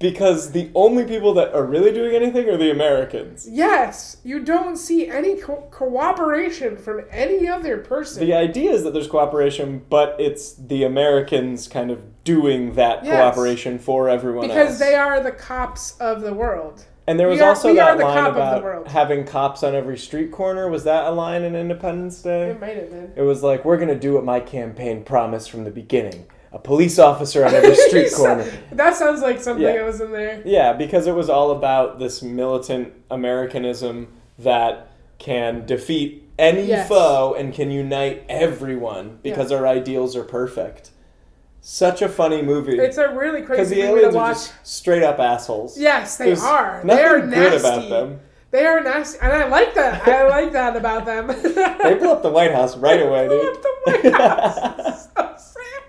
because 0.00 0.52
the 0.52 0.70
only 0.74 1.04
people 1.04 1.32
that 1.34 1.54
are 1.54 1.64
really 1.64 1.92
doing 1.92 2.14
anything 2.14 2.48
are 2.48 2.56
the 2.56 2.70
Americans. 2.70 3.46
Yes, 3.50 4.18
you 4.24 4.40
don't 4.40 4.76
see 4.76 5.08
any 5.08 5.36
co- 5.40 5.66
cooperation 5.70 6.76
from 6.76 7.02
any 7.10 7.48
other 7.48 7.78
person. 7.78 8.24
The 8.26 8.34
idea 8.34 8.72
is 8.72 8.82
that 8.84 8.92
there's 8.92 9.06
cooperation, 9.06 9.82
but 9.88 10.16
it's 10.18 10.52
the 10.54 10.82
Americans 10.84 11.68
kind 11.68 11.90
of 11.90 12.22
doing 12.24 12.74
that 12.74 13.04
Yes. 13.04 13.14
cooperation 13.34 13.78
for 13.78 14.08
everyone 14.08 14.48
because 14.48 14.70
else. 14.70 14.78
they 14.78 14.94
are 14.94 15.20
the 15.20 15.32
cops 15.32 15.96
of 15.98 16.20
the 16.22 16.34
world. 16.34 16.84
And 17.06 17.18
there 17.20 17.28
was 17.28 17.40
are- 17.40 17.50
also 17.50 17.74
that 17.74 17.98
line 17.98 18.14
cop 18.16 18.28
of 18.28 18.34
the 18.34 18.40
about 18.68 18.88
having 18.88 19.24
cops 19.24 19.62
on 19.62 19.74
every 19.74 19.98
street 19.98 20.30
corner. 20.32 20.68
Was 20.68 20.84
that 20.84 21.04
a 21.06 21.10
line 21.10 21.42
in 21.42 21.54
Independence 21.54 22.22
Day? 22.22 22.50
It 22.50 22.60
might 22.60 22.76
have 22.76 22.90
been. 22.90 23.12
It 23.16 23.22
was 23.22 23.42
like, 23.42 23.64
we're 23.64 23.76
going 23.76 23.88
to 23.88 23.98
do 23.98 24.14
what 24.14 24.24
my 24.24 24.40
campaign 24.40 25.04
promised 25.04 25.50
from 25.50 25.64
the 25.64 25.70
beginning. 25.70 26.26
A 26.52 26.58
police 26.58 26.98
officer 27.00 27.44
on 27.44 27.52
every 27.52 27.74
street 27.88 28.12
corner. 28.14 28.48
That 28.72 28.94
sounds 28.94 29.22
like 29.22 29.40
something 29.40 29.64
Yeah. 29.64 29.72
that 29.74 29.84
was 29.84 30.00
in 30.00 30.12
there. 30.12 30.40
Yeah, 30.44 30.72
because 30.72 31.06
it 31.08 31.14
was 31.14 31.28
all 31.28 31.50
about 31.50 31.98
this 31.98 32.22
militant 32.22 32.92
Americanism 33.10 34.08
that 34.38 34.88
can 35.18 35.66
defeat 35.66 36.28
any 36.38 36.62
Yes. 36.64 36.88
foe 36.88 37.34
and 37.38 37.52
can 37.54 37.70
unite 37.70 38.24
everyone 38.28 39.18
because 39.22 39.50
our 39.52 39.66
ideals 39.66 40.16
are 40.16 40.24
perfect. 40.24 40.90
Such 41.66 42.02
a 42.02 42.10
funny 42.10 42.42
movie. 42.42 42.78
It's 42.78 42.98
a 42.98 43.08
really 43.14 43.40
crazy 43.40 43.76
movie 43.76 43.86
to 43.86 43.88
aliens 43.88 44.14
are 44.14 44.18
watch. 44.18 44.34
just 44.34 44.52
straight 44.66 45.02
up 45.02 45.18
assholes. 45.18 45.78
Yes, 45.78 46.18
they 46.18 46.26
There's 46.26 46.42
are. 46.42 46.82
They 46.84 47.02
are 47.02 47.20
good 47.20 47.30
nasty. 47.30 47.56
about 47.58 47.88
them. 47.88 48.20
They 48.50 48.66
are 48.66 48.82
nasty, 48.82 49.18
and 49.22 49.32
I 49.32 49.48
like 49.48 49.74
that. 49.74 50.06
I 50.06 50.28
like 50.28 50.52
that 50.52 50.76
about 50.76 51.06
them. 51.06 51.28
They 51.28 51.94
blew 51.94 52.10
up 52.12 52.22
the 52.22 52.30
White 52.30 52.52
House 52.52 52.76
right 52.76 53.00
away, 53.06 53.28
Blew 53.28 53.40
dude. 53.40 53.56
up 53.56 53.62
the 53.62 54.10
White 54.10 54.14
House. 54.14 55.08
so 55.16 55.36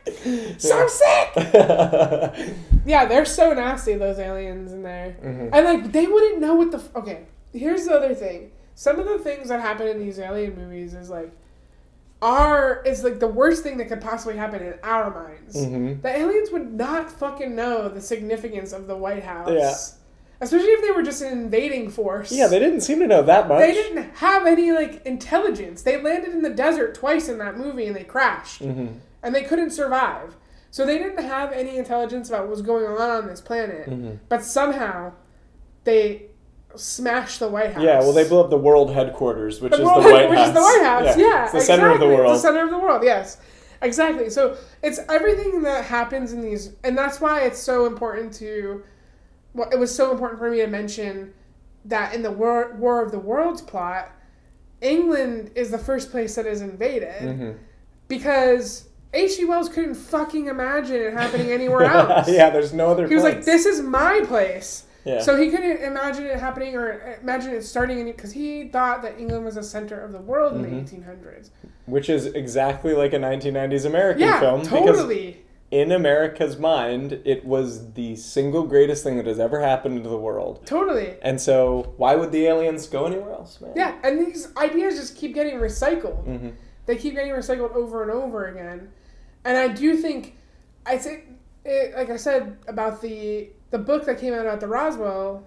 sick. 0.07 0.61
So 0.61 0.87
sick. 2.33 2.55
Yeah, 2.85 3.03
they're 3.05 3.25
so 3.25 3.53
nasty. 3.53 3.95
Those 3.95 4.17
aliens 4.17 4.71
in 4.71 4.81
there, 4.81 5.17
Mhm. 5.21 5.49
and 5.51 5.65
like 5.65 5.91
they 5.91 6.07
wouldn't 6.07 6.39
know 6.39 6.55
what 6.55 6.71
the. 6.71 6.77
F- 6.77 6.95
okay, 6.95 7.23
here's 7.53 7.85
the 7.85 7.93
other 7.95 8.15
thing. 8.15 8.51
Some 8.75 8.97
of 8.97 9.05
the 9.07 9.19
things 9.19 9.49
that 9.49 9.59
happen 9.59 9.87
in 9.87 9.99
these 9.99 10.19
alien 10.19 10.55
movies 10.55 10.93
is 10.93 11.09
like, 11.09 11.31
are 12.25 12.81
is 12.85 13.03
like 13.03 13.19
the 13.19 13.27
worst 13.27 13.61
thing 13.61 13.77
that 13.77 13.87
could 13.87 14.01
possibly 14.01 14.35
happen 14.35 14.61
in 14.63 14.73
our 14.81 15.11
minds. 15.13 15.55
Mhm. 15.55 16.01
The 16.01 16.09
aliens 16.09 16.49
would 16.51 16.73
not 16.73 17.11
fucking 17.11 17.55
know 17.55 17.87
the 17.87 18.01
significance 18.01 18.73
of 18.73 18.87
the 18.87 18.97
White 18.97 19.23
House. 19.23 19.49
Yeah. 19.51 19.75
Especially 20.41 20.69
if 20.69 20.81
they 20.81 20.91
were 20.91 21.03
just 21.03 21.21
an 21.21 21.31
invading 21.31 21.89
force. 21.91 22.31
Yeah, 22.31 22.47
they 22.47 22.57
didn't 22.59 22.81
seem 22.81 22.99
to 22.99 23.07
know 23.07 23.21
that 23.21 23.47
much. 23.47 23.59
They 23.59 23.73
didn't 23.73 24.15
have 24.15 24.47
any 24.47 24.71
like 24.71 25.05
intelligence. 25.05 25.83
They 25.83 26.01
landed 26.01 26.31
in 26.33 26.41
the 26.41 26.49
desert 26.49 26.95
twice 26.95 27.29
in 27.29 27.37
that 27.37 27.57
movie 27.57 27.85
and 27.85 27.95
they 27.95 28.03
crashed. 28.03 28.61
hmm 28.63 28.87
And 29.21 29.33
they 29.35 29.43
couldn't 29.43 29.69
survive. 29.71 30.35
So 30.71 30.83
they 30.85 30.97
didn't 30.97 31.23
have 31.23 31.53
any 31.53 31.77
intelligence 31.77 32.27
about 32.29 32.41
what 32.41 32.49
was 32.49 32.61
going 32.63 32.85
on 32.85 33.09
on 33.09 33.27
this 33.27 33.39
planet. 33.39 33.87
Mhm. 33.89 34.17
But 34.27 34.43
somehow 34.43 35.13
they 35.83 36.23
smashed 36.77 37.39
the 37.39 37.47
White 37.47 37.73
House. 37.73 37.83
Yeah, 37.83 37.99
well, 37.99 38.13
they 38.13 38.27
blew 38.27 38.39
up 38.39 38.49
the 38.49 38.57
world 38.57 38.91
headquarters, 38.91 39.61
which 39.61 39.71
The 39.71 39.77
is 39.79 39.83
world- 39.83 40.03
the 40.05 40.11
White 40.11 40.29
which 40.29 40.39
House. 40.39 40.47
is 40.49 40.53
the 40.53 40.61
White 40.61 40.81
House. 40.83 41.17
Yeah, 41.17 41.43
it's 41.43 41.51
the 41.53 41.61
center 41.61 41.89
of 41.91 41.99
the 41.99 42.05
exactly. 42.05 42.15
world. 42.17 42.33
It's 42.33 42.41
the 42.43 42.47
center 42.49 42.63
of 42.63 42.69
the 42.71 42.77
world. 42.79 43.03
Yes, 43.03 43.37
exactly. 43.81 44.29
So 44.29 44.57
it's 44.83 44.99
everything 45.09 45.61
that 45.63 45.85
happens 45.85 46.33
in 46.33 46.41
these, 46.41 46.73
and 46.83 46.97
that's 46.97 47.19
why 47.21 47.41
it's 47.41 47.59
so 47.59 47.85
important 47.85 48.33
to. 48.35 48.83
Well, 49.53 49.69
it 49.71 49.79
was 49.79 49.93
so 49.95 50.11
important 50.11 50.39
for 50.39 50.49
me 50.51 50.57
to 50.57 50.67
mention 50.67 51.33
that 51.85 52.13
in 52.13 52.23
the 52.23 52.31
War, 52.31 52.75
War 52.77 53.01
of 53.01 53.11
the 53.11 53.19
Worlds 53.19 53.61
plot, 53.61 54.11
England 54.81 55.51
is 55.55 55.71
the 55.71 55.77
first 55.77 56.11
place 56.11 56.35
that 56.35 56.45
is 56.45 56.61
invaded 56.61 57.21
Mhm. 57.21 57.55
because 58.07 58.89
H.G. 59.13 59.45
Wells 59.45 59.69
couldn't 59.69 59.95
fucking 59.95 60.47
imagine 60.47 60.95
it 60.97 61.13
happening 61.13 61.51
anywhere 61.51 61.83
else. 61.85 62.27
yeah, 62.29 62.49
there's 62.49 62.73
no 62.73 62.89
other. 62.89 63.07
He 63.07 63.15
was 63.15 63.23
like, 63.23 63.45
"This 63.45 63.65
is 63.65 63.81
my 63.81 64.21
place." 64.27 64.83
Yeah. 65.05 65.21
So 65.21 65.35
he 65.37 65.49
couldn't 65.51 65.83
imagine 65.83 66.25
it 66.25 66.39
happening 66.39 66.75
or 66.75 67.17
imagine 67.21 67.53
it 67.53 67.61
starting 67.63 67.99
in 67.99 68.07
because 68.07 68.31
he 68.33 68.67
thought 68.69 69.01
that 69.03 69.19
England 69.19 69.45
was 69.45 69.55
the 69.55 69.63
center 69.63 70.01
of 70.01 70.11
the 70.11 70.19
world 70.19 70.53
in 70.55 70.61
Mhm. 70.63 70.69
the 70.69 70.75
1800s. 70.97 71.51
Which 71.85 72.09
is 72.09 72.25
exactly 72.25 72.93
like 72.93 73.13
a 73.13 73.19
1990s 73.19 73.85
American 73.85 74.23
Yeah, 74.23 74.39
film. 74.39 74.61
Because 74.61 74.71
totally. 74.97 75.43
in 75.69 75.91
America's 75.91 76.57
mind, 76.57 77.21
it 77.23 77.45
was 77.45 77.93
the 77.93 78.15
single 78.15 78.63
greatest 78.63 79.03
thing 79.03 79.17
that 79.17 79.27
has 79.27 79.39
ever 79.39 79.59
happened 79.61 80.03
to 80.03 80.09
the 80.09 80.17
world. 80.17 80.65
Totally. 80.65 81.15
And 81.21 81.39
so, 81.39 81.93
why 81.97 82.15
would 82.15 82.31
the 82.31 82.47
aliens 82.47 82.87
go 82.87 83.05
anywhere 83.05 83.31
else, 83.33 83.61
man? 83.61 83.73
Yeah, 83.75 83.93
and 84.03 84.19
these 84.25 84.47
ideas 84.57 84.95
just 84.95 85.15
keep 85.15 85.35
getting 85.35 85.55
recycled. 85.59 86.23
hmm 86.23 86.49
They 86.87 86.95
keep 86.97 87.13
getting 87.15 87.31
recycled 87.33 87.75
over 87.75 88.01
and 88.01 88.11
over 88.11 88.45
again. 88.47 88.91
And 89.43 89.55
I 89.57 89.67
do 89.67 89.95
think, 89.97 90.35
I 90.85 90.97
think, 90.97 91.25
it, 91.63 91.95
like 91.95 92.09
I 92.09 92.17
said 92.17 92.57
about 92.67 93.01
the 93.01 93.49
the 93.71 93.77
book 93.79 94.05
that 94.05 94.19
came 94.19 94.33
out 94.33 94.41
about 94.45 94.59
the 94.59 94.67
Roswell 94.67 95.43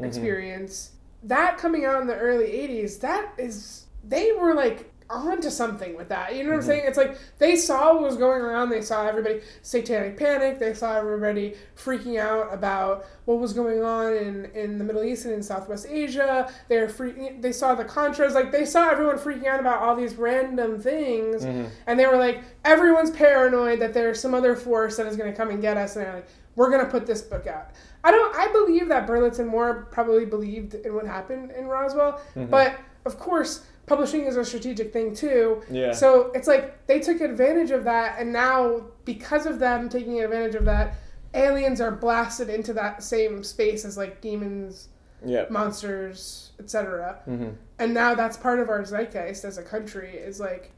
Mhm. 0.00 0.06
experience, 0.06 0.92
that 1.22 1.58
coming 1.58 1.84
out 1.84 2.00
in 2.00 2.06
the 2.06 2.16
early 2.16 2.50
80s, 2.52 2.98
that 2.98 3.28
is, 3.38 3.84
they 4.06 4.32
were 4.32 4.54
like 4.54 4.86
onto 5.10 5.50
something 5.50 5.96
with 5.96 6.08
that. 6.08 6.36
You 6.36 6.44
know 6.44 6.50
what 6.50 6.56
I'm 6.58 6.62
Mhm. 6.62 6.66
saying? 6.66 6.84
It's 6.86 6.96
like 6.96 7.16
they 7.38 7.56
saw 7.56 7.94
what 7.94 8.02
was 8.02 8.16
going 8.16 8.40
around. 8.42 8.70
They 8.70 8.80
saw 8.80 9.08
everybody 9.08 9.40
satanic 9.60 10.16
panic. 10.16 10.60
They 10.60 10.72
saw 10.72 10.96
everybody 10.98 11.56
freaking 11.76 12.16
out 12.20 12.54
about 12.54 13.04
what 13.24 13.40
was 13.40 13.52
going 13.52 13.82
on 13.82 14.14
in, 14.14 14.44
in 14.54 14.78
the 14.78 14.84
Middle 14.84 15.02
East 15.02 15.24
and 15.24 15.34
in 15.34 15.42
Southwest 15.42 15.86
Asia. 15.90 16.48
They 16.68 16.78
were 16.78 16.86
freaking. 16.86 17.42
They 17.42 17.50
saw 17.50 17.74
the 17.74 17.84
Contras. 17.84 18.34
Like 18.34 18.52
they 18.52 18.64
saw 18.64 18.88
everyone 18.88 19.18
freaking 19.18 19.46
out 19.46 19.58
about 19.58 19.82
all 19.82 19.96
these 19.96 20.14
random 20.14 20.80
things, 20.80 21.44
Mhm. 21.44 21.70
and 21.88 21.98
they 21.98 22.06
were 22.06 22.16
like, 22.16 22.38
everyone's 22.64 23.10
paranoid 23.10 23.80
that 23.80 23.92
there's 23.92 24.20
some 24.20 24.32
other 24.32 24.54
force 24.54 24.96
that 24.96 25.06
is 25.08 25.16
going 25.16 25.30
to 25.30 25.36
come 25.36 25.50
and 25.50 25.60
get 25.60 25.76
us. 25.76 25.96
And 25.96 26.06
they're 26.06 26.14
like, 26.14 26.26
we're 26.56 26.70
going 26.70 26.84
to 26.84 26.90
put 26.90 27.06
this 27.06 27.22
book 27.22 27.46
out. 27.46 27.70
I 28.04 28.10
don't. 28.10 28.34
I 28.36 28.48
believe 28.52 28.88
that 28.88 29.06
Berlitz 29.06 29.38
and 29.38 29.48
Moore 29.48 29.86
probably 29.90 30.24
believed 30.24 30.74
in 30.74 30.94
what 30.94 31.06
happened 31.06 31.50
in 31.52 31.66
Roswell, 31.66 32.20
Mhm. 32.34 32.50
but 32.50 32.76
of 33.04 33.18
course, 33.18 33.64
publishing 33.86 34.24
is 34.26 34.36
a 34.36 34.44
strategic 34.44 34.92
thing 34.92 35.14
too. 35.14 35.62
Yeah. 35.70 35.92
So 35.92 36.30
it's 36.34 36.48
like 36.48 36.86
they 36.86 36.98
took 37.00 37.20
advantage 37.20 37.70
of 37.70 37.84
that, 37.84 38.16
and 38.18 38.32
now 38.32 38.86
because 39.04 39.46
of 39.46 39.58
them 39.58 39.88
taking 39.88 40.20
advantage 40.22 40.54
of 40.54 40.64
that, 40.64 40.94
aliens 41.34 41.80
are 41.80 41.90
blasted 41.92 42.48
into 42.48 42.72
that 42.74 43.02
same 43.02 43.42
space 43.44 43.84
as 43.84 43.96
like 43.96 44.20
demons, 44.20 44.88
yeah. 45.24 45.44
monsters, 45.50 46.50
etc. 46.58 47.18
hmm 47.24 47.48
And 47.78 47.94
now 47.94 48.14
that's 48.14 48.36
part 48.36 48.58
of 48.60 48.68
our 48.68 48.82
zeitgeist 48.82 49.44
as 49.44 49.56
a 49.58 49.62
country 49.62 50.16
is 50.16 50.40
like 50.40 50.72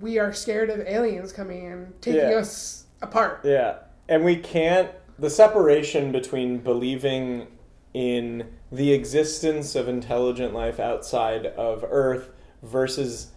we 0.00 0.18
are 0.18 0.32
scared 0.32 0.70
of 0.70 0.80
aliens 0.86 1.32
coming 1.32 1.66
and 1.70 2.00
taking 2.00 2.30
Yeah. 2.30 2.36
us 2.38 2.84
apart. 3.02 3.40
Yeah. 3.44 3.74
And 4.08 4.24
we 4.24 4.36
can't. 4.36 4.90
The 5.18 5.30
separation 5.30 6.10
between 6.10 6.58
believing 6.58 7.46
in 7.92 8.52
the 8.72 8.92
existence 8.92 9.76
of 9.76 9.88
intelligent 9.88 10.52
life 10.52 10.80
outside 10.80 11.46
of 11.46 11.84
Earth 11.88 12.30
versus 12.62 13.30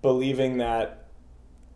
believing 0.00 0.56
that 0.58 1.08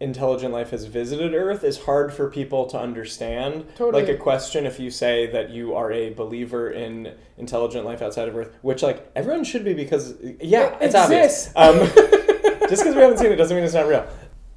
intelligent 0.03 0.53
life 0.53 0.71
has 0.71 0.87
visited 0.87 1.33
Earth 1.33 1.63
is 1.63 1.79
hard 1.85 2.13
for 2.13 2.29
people 2.29 2.67
to 2.67 2.79
understand. 2.79 3.65
Totally. 3.77 4.03
Like 4.03 4.13
a 4.13 4.17
question 4.17 4.67
if 4.67 4.81
you 4.81 4.91
say 4.91 5.29
that 5.29 5.51
you 5.51 5.75
are 5.75 5.93
a 5.93 6.11
believer 6.11 6.71
in 6.71 7.15
intelligent 7.39 7.85
life 7.85 8.03
outside 8.03 8.29
of 8.29 8.37
Earth, 8.37 8.53
which 8.63 8.83
like 8.83 9.11
everyone 9.15 9.45
should 9.45 9.65
be 9.65 9.75
because 9.75 10.15
yeah, 10.41 10.75
It 10.77 10.87
it's 10.87 10.95
obvious. 10.95 11.53
Um, 11.55 11.79
just 12.69 12.83
because 12.83 12.95
we 12.95 13.03
haven't 13.03 13.19
seen 13.19 13.31
it 13.31 13.37
doesn't 13.37 13.55
mean 13.55 13.65
it's 13.65 13.75
not 13.75 13.87
real. 13.87 14.07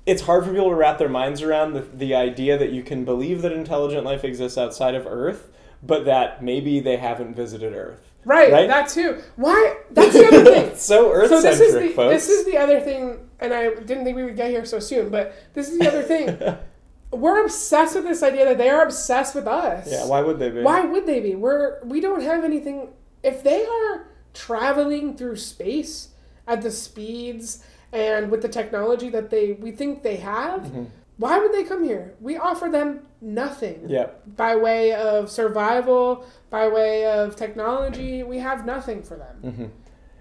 It's 0.05 0.21
hard 0.23 0.45
for 0.45 0.51
people 0.51 0.69
to 0.69 0.75
wrap 0.75 0.97
their 0.99 1.09
minds 1.09 1.41
around 1.41 1.73
the, 1.73 1.81
the 1.81 2.13
idea 2.13 2.57
that 2.57 2.71
you 2.71 2.83
can 2.83 3.05
believe 3.05 3.41
that 3.41 3.51
intelligent 3.51 4.05
life 4.05 4.23
exists 4.23 4.57
outside 4.57 4.93
of 4.93 5.07
Earth, 5.07 5.51
but 5.81 6.05
that 6.05 6.43
maybe 6.43 6.79
they 6.79 6.97
haven't 6.97 7.35
visited 7.35 7.73
Earth. 7.73 8.01
Right, 8.23 8.51
Right? 8.51 8.67
that 8.67 8.89
too. 8.89 9.21
Why? 9.35 9.77
That's 9.91 10.13
the 10.13 10.27
other 10.27 10.43
thing. 10.43 10.71
So 10.75 11.11
Earth 11.11 11.29
so 11.29 11.41
centric, 11.41 11.59
this 11.59 11.73
is 11.75 11.81
the 11.81 11.89
folks. 11.89 12.13
this 12.27 12.29
is 12.29 12.45
the 12.45 12.57
other 12.57 12.79
thing, 12.81 13.29
and 13.39 13.53
I 13.53 13.69
didn't 13.73 14.03
think 14.03 14.15
we 14.15 14.23
would 14.23 14.35
get 14.35 14.49
here 14.49 14.65
so 14.65 14.79
soon, 14.79 15.09
but 15.09 15.33
this 15.53 15.69
is 15.69 15.79
the 15.79 15.87
other 15.87 16.03
thing. 16.03 16.37
we're 17.11 17.43
obsessed 17.43 17.95
with 17.95 18.03
this 18.03 18.21
idea 18.23 18.45
that 18.45 18.57
they 18.57 18.69
are 18.69 18.83
obsessed 18.83 19.35
with 19.35 19.47
us. 19.47 19.87
Yeah, 19.89 20.05
why 20.05 20.21
would 20.21 20.37
they 20.39 20.49
be? 20.49 20.61
Why 20.61 20.81
would 20.81 21.05
they 21.05 21.19
be? 21.19 21.35
We're 21.35 21.83
we 21.83 22.01
don't 22.01 22.21
have 22.21 22.43
anything. 22.43 22.89
If 23.23 23.43
they 23.43 23.65
are 23.65 24.07
traveling 24.33 25.15
through 25.17 25.37
space 25.37 26.09
at 26.47 26.61
the 26.61 26.71
speeds 26.71 27.63
and 27.93 28.29
with 28.31 28.41
the 28.41 28.49
technology 28.49 29.09
that 29.09 29.29
they 29.29 29.53
we 29.53 29.71
think 29.71 30.03
they 30.03 30.17
have, 30.17 30.61
Mm-hmm. 30.61 30.83
why 31.17 31.39
would 31.39 31.53
they 31.53 31.63
come 31.63 31.83
here? 31.83 32.13
We 32.19 32.37
offer 32.37 32.67
them 32.69 33.01
nothing 33.21 33.85
Yep. 33.87 34.23
by 34.35 34.55
way 34.55 34.93
of 34.93 35.29
survival, 35.31 36.25
by 36.49 36.67
way 36.67 37.05
of 37.05 37.35
technology. 37.35 38.23
We 38.23 38.39
have 38.39 38.65
nothing 38.65 39.01
for 39.03 39.15
them. 39.15 39.35
Mhm. 39.43 39.69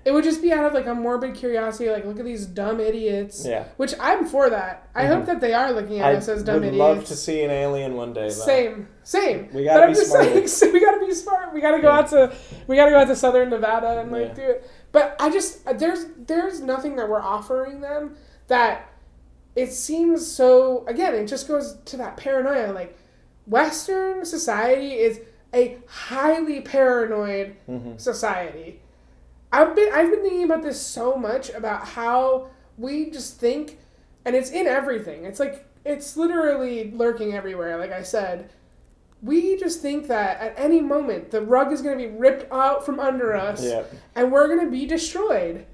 It 0.07 0.13
would 0.13 0.23
just 0.25 0.43
be 0.43 0.53
out 0.53 0.67
of 0.67 0.75
like 0.75 0.87
a 0.87 0.95
morbid 0.95 1.35
curiosity, 1.35 1.89
like 1.91 2.05
look 2.05 2.19
at 2.19 2.27
these 2.27 2.45
dumb 2.45 2.79
idiots. 2.79 3.47
Yeah. 3.47 3.65
Which 3.79 3.95
I'm 3.99 4.27
for 4.27 4.51
that. 4.51 4.87
I 4.95 5.07
hope 5.07 5.25
that 5.25 5.41
they 5.41 5.55
are 5.55 5.73
looking 5.73 6.01
at 6.01 6.07
I 6.13 6.15
us 6.17 6.29
as 6.29 6.43
dumb 6.43 6.57
idiots. 6.63 6.75
I 6.75 6.77
would 6.77 6.91
idiots. 6.91 7.09
love 7.11 7.17
to 7.17 7.17
see 7.17 7.43
an 7.43 7.51
alien 7.51 7.95
one 7.97 8.13
day. 8.13 8.25
Though. 8.29 8.45
Same, 8.53 8.89
same. 9.03 9.49
We 9.55 9.65
gotta 9.65 9.79
but 9.81 9.85
I'm 9.85 9.89
be 9.93 9.95
just 9.95 10.11
smarter. 10.11 10.29
saying, 10.31 10.49
so 10.49 10.71
we 10.75 10.81
gotta 10.81 11.01
be 11.07 11.15
smart. 11.15 11.55
We 11.55 11.63
gotta 11.63 11.81
go 11.81 11.89
Yeah. 11.89 11.99
out 12.01 12.09
to, 12.11 12.33
we 12.67 12.77
gotta 12.77 12.91
go 12.91 12.99
out 12.99 13.07
to 13.09 13.17
Southern 13.17 13.49
Nevada 13.49 14.01
and 14.01 14.13
like 14.13 14.29
Yeah. 14.29 14.35
do 14.35 14.43
it. 14.43 14.71
But 14.95 15.17
I 15.19 15.29
just 15.29 15.65
there's 15.79 16.07
there's 16.17 16.61
nothing 16.61 16.95
that 16.97 17.09
we're 17.09 17.21
offering 17.21 17.81
them 17.81 18.15
that 18.47 18.89
it 19.57 19.73
seems 19.73 20.25
so. 20.25 20.85
Again, 20.87 21.15
it 21.17 21.27
just 21.27 21.49
goes 21.49 21.77
to 21.87 21.97
that 21.97 22.17
paranoia. 22.17 22.73
Like 22.73 22.97
Western 23.47 24.25
society 24.25 24.93
is 24.93 25.21
a 25.53 25.79
highly 25.89 26.61
paranoid 26.61 27.57
Mhm. 27.69 28.01
society. 28.01 28.81
I've 29.53 29.75
been 29.75 29.93
I've 29.93 30.13
been 30.13 30.23
thinking 30.23 30.45
about 30.45 30.63
this 30.63 30.81
so 30.81 31.17
much 31.17 31.51
about 31.51 31.89
how 31.89 32.47
we 32.79 33.11
just 33.11 33.41
think, 33.41 33.79
and 34.25 34.37
it's 34.37 34.51
in 34.53 34.69
everything. 34.69 35.25
It's 35.25 35.41
like 35.41 35.67
it's 35.85 36.17
literally 36.17 36.93
lurking 36.95 37.35
everywhere. 37.35 37.79
Like 37.79 37.91
I 37.93 38.03
said, 38.05 38.49
we 39.25 39.57
just 39.57 39.81
think 39.81 40.07
that 40.09 40.41
at 40.41 40.55
any 40.57 40.81
moment 40.81 41.31
the 41.31 41.41
rug 41.41 41.73
is 41.73 41.81
going 41.83 41.99
to 41.99 42.05
be 42.09 42.15
ripped 42.15 42.51
out 42.53 42.85
from 42.85 43.01
under 43.01 43.35
us, 43.35 43.63
Yep. 43.65 43.93
and 44.15 44.31
we're 44.33 44.47
going 44.49 44.65
to 44.65 44.71
be 44.71 44.87
destroyed 44.87 45.67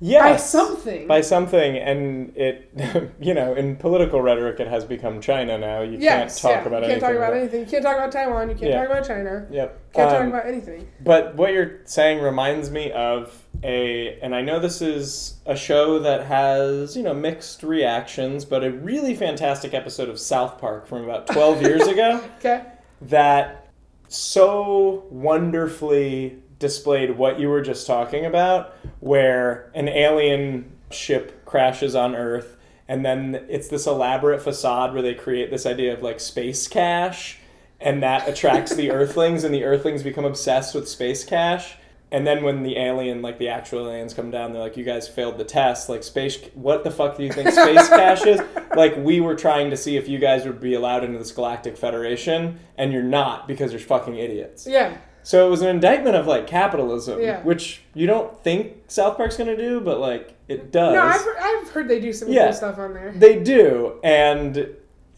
Yes. 0.00 0.22
by 0.22 0.36
something. 0.36 1.06
By 1.08 1.20
something, 1.22 1.76
and 1.76 2.32
it, 2.36 2.70
you 3.20 3.34
know, 3.34 3.54
in 3.54 3.74
political 3.74 4.20
rhetoric, 4.22 4.60
it 4.60 4.68
has 4.68 4.84
become 4.84 5.20
China 5.20 5.58
now. 5.58 5.80
You 5.82 5.98
yes, 5.98 6.40
can't 6.40 6.54
talk 6.54 6.62
yeah. 6.62 6.68
about 6.68 6.82
you 6.82 6.88
can't 6.88 6.92
anything. 6.92 7.00
talk 7.00 7.16
about 7.16 7.28
about- 7.30 7.36
anything. 7.40 7.60
You 7.60 7.66
can't 7.66 7.82
talk 7.82 7.96
about 7.96 8.12
Taiwan. 8.12 8.48
You 8.50 8.54
can't 8.54 8.70
Yeah. 8.70 8.78
talk 8.80 8.90
about 8.90 9.06
China. 9.08 9.46
Yep. 9.50 9.78
Can't 9.94 10.10
Um, 10.12 10.16
talk 10.18 10.28
about 10.28 10.46
anything. 10.46 10.86
But 11.02 11.34
what 11.34 11.52
you're 11.52 11.80
saying 11.84 12.20
reminds 12.22 12.70
me 12.70 12.92
of 12.92 13.44
a, 13.64 14.16
and 14.22 14.36
I 14.36 14.40
know 14.42 14.60
this 14.60 14.80
is 14.80 15.34
a 15.46 15.56
show 15.56 15.98
that 15.98 16.26
has, 16.26 16.96
you 16.96 17.02
know, 17.02 17.14
mixed 17.14 17.64
reactions, 17.64 18.44
but 18.44 18.62
a 18.62 18.70
really 18.70 19.16
fantastic 19.16 19.74
episode 19.74 20.08
of 20.08 20.20
South 20.20 20.58
Park 20.58 20.86
from 20.86 21.02
about 21.02 21.26
12 21.26 21.60
years 21.62 21.86
ago 21.88 22.20
Okay. 22.38 22.62
That 23.00 23.70
so 24.08 25.04
wonderfully 25.10 26.42
displayed 26.58 27.16
what 27.16 27.38
you 27.38 27.48
were 27.48 27.62
just 27.62 27.86
talking 27.86 28.24
about, 28.24 28.74
where 29.00 29.70
an 29.74 29.88
alien 29.88 30.70
ship 30.90 31.44
crashes 31.44 31.94
on 31.94 32.14
Earth, 32.14 32.56
and 32.88 33.04
then 33.04 33.44
it's 33.48 33.68
this 33.68 33.86
elaborate 33.86 34.42
facade 34.42 34.92
where 34.92 35.02
they 35.02 35.14
create 35.14 35.50
this 35.50 35.66
idea 35.66 35.92
of 35.92 36.02
like 36.02 36.20
space 36.20 36.66
cash, 36.66 37.38
and 37.80 38.02
that 38.02 38.28
attracts 38.28 38.74
the 38.74 38.90
Earthlings, 38.92 39.44
and 39.44 39.54
the 39.54 39.64
Earthlings 39.64 40.02
become 40.02 40.24
obsessed 40.24 40.74
with 40.74 40.88
space 40.88 41.24
cash. 41.24 41.76
And 42.10 42.26
then 42.26 42.42
when 42.42 42.62
the 42.62 42.78
alien, 42.78 43.20
like 43.20 43.38
the 43.38 43.48
actual 43.48 43.86
aliens, 43.86 44.14
come 44.14 44.30
down, 44.30 44.52
they're 44.52 44.62
like, 44.62 44.78
"You 44.78 44.84
guys 44.84 45.06
failed 45.06 45.36
the 45.36 45.44
test. 45.44 45.88
Like 45.90 46.02
space, 46.02 46.38
what 46.54 46.82
the 46.82 46.90
fuck 46.90 47.16
do 47.18 47.22
you 47.22 47.30
think 47.32 47.50
space 47.50 47.88
cash 47.90 48.24
is? 48.24 48.40
Like 48.74 48.96
we 48.96 49.20
were 49.20 49.34
trying 49.34 49.68
to 49.70 49.76
see 49.76 49.96
if 49.98 50.08
you 50.08 50.18
guys 50.18 50.46
would 50.46 50.58
be 50.60 50.72
allowed 50.74 51.04
into 51.04 51.18
this 51.18 51.32
galactic 51.32 51.76
federation, 51.76 52.58
and 52.78 52.92
you're 52.92 53.02
not 53.02 53.46
because 53.46 53.72
you're 53.72 53.80
fucking 53.80 54.16
idiots." 54.16 54.66
Yeah. 54.66 54.96
So 55.22 55.46
it 55.46 55.50
was 55.50 55.60
an 55.60 55.68
indictment 55.68 56.16
of 56.16 56.26
like 56.26 56.46
capitalism, 56.46 57.20
Yeah. 57.20 57.42
which 57.42 57.82
you 57.92 58.06
don't 58.06 58.42
think 58.42 58.76
South 58.86 59.18
Park's 59.18 59.36
gonna 59.36 59.56
do, 59.58 59.78
but 59.80 60.00
like 60.00 60.34
it 60.48 60.72
does. 60.72 60.94
No, 60.94 61.02
I've, 61.02 61.26
I've 61.38 61.68
heard 61.70 61.88
they 61.88 62.00
do 62.00 62.14
some 62.14 62.30
Yeah. 62.32 62.44
cool 62.46 62.52
stuff 62.54 62.78
on 62.78 62.94
there. 62.94 63.12
They 63.14 63.38
do, 63.38 64.00
and 64.02 64.68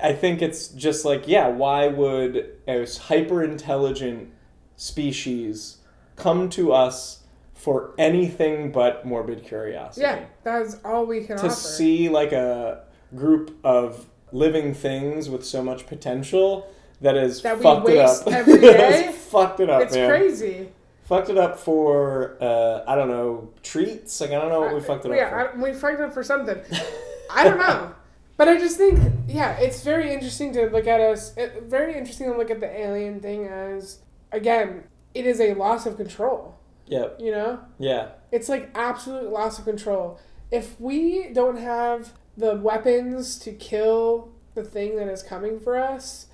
I 0.03 0.13
think 0.13 0.43
it's 0.43 0.67
just 0.69 1.05
like, 1.05 1.29
yeah, 1.29 1.47
why 1.47 1.87
would 1.87 2.51
a 2.67 2.85
hyper 3.03 3.45
intelligent 3.45 4.31
species 4.75 5.77
come 6.21 6.49
to 6.51 6.73
us 6.73 7.21
for 7.55 7.93
anything 7.99 8.73
but 8.73 9.05
morbid 9.07 9.45
curiosity? 9.45 10.03
Yeah, 10.03 10.25
that's 10.45 10.77
all 10.85 11.07
we 11.07 11.25
can 11.25 11.37
To 11.39 11.47
offer. 11.47 11.55
see 11.55 12.09
like 12.09 12.33
a 12.33 12.85
group 13.15 13.57
of 13.65 14.07
living 14.33 14.75
things 14.75 15.29
with 15.29 15.45
so 15.45 15.63
much 15.63 15.87
potential 15.87 16.69
that 17.01 17.17
is 17.17 17.43
That 17.43 17.59
we 17.59 17.63
fucked 17.63 17.87
waste 17.87 18.27
it 18.27 18.29
up. 18.29 18.33
every 18.39 18.61
day? 18.61 19.13
fucked 19.13 19.61
it 19.61 19.71
up, 19.71 19.83
it's 19.83 19.95
man. 19.95 20.09
crazy. 20.09 20.69
Fucked 21.05 21.31
it 21.31 21.39
up 21.39 21.59
for 21.59 22.37
uh, 22.41 22.85
I 22.87 22.95
don't 22.95 23.09
know 23.09 23.51
treats. 23.63 24.21
Like 24.21 24.31
I 24.31 24.35
don't 24.35 24.49
know 24.49 24.61
what 24.61 24.75
we 24.75 24.81
fucked 24.81 25.05
it 25.07 25.11
up 25.11 25.17
yeah, 25.17 25.29
for. 25.31 25.53
I, 25.59 25.63
we 25.63 25.73
fucked 25.73 25.95
it 25.99 26.05
up 26.05 26.15
for 26.15 26.23
something. 26.23 26.59
I 27.31 27.45
don't 27.45 27.59
know. 27.59 27.95
But 28.37 28.49
I 28.49 28.59
just 28.59 28.79
think, 28.79 28.99
yeah, 29.29 29.59
it's 29.59 29.83
very 29.83 30.13
interesting 30.15 30.53
to 30.55 30.71
look 30.71 30.87
at 30.87 30.99
us. 31.01 31.37
It, 31.37 31.65
very 31.65 31.99
interesting 31.99 32.31
to 32.33 32.39
look 32.39 32.51
at 32.51 32.59
the 32.61 32.71
alien 32.71 33.21
thing 33.21 33.47
as, 33.47 33.99
again, 34.33 34.85
it 35.15 35.27
is 35.27 35.41
a 35.41 35.55
loss 35.55 35.87
of 35.87 35.97
control. 35.97 36.57
Yep. 36.87 37.19
You 37.21 37.33
know, 37.33 37.61
Yeah. 37.79 38.09
it's 38.33 38.49
like 38.49 38.71
absolute 38.75 39.31
loss 39.31 39.59
of 39.59 39.65
control. 39.65 40.19
If 40.51 40.81
we 40.81 41.31
don't 41.33 41.57
have 41.59 42.13
the 42.37 42.57
weapons 42.57 43.39
to 43.41 43.53
kill 43.53 44.31
the 44.55 44.65
thing 44.65 44.97
that 44.97 45.09
is 45.09 45.23
coming 45.23 45.61
for 45.61 45.79
us, 45.79 46.27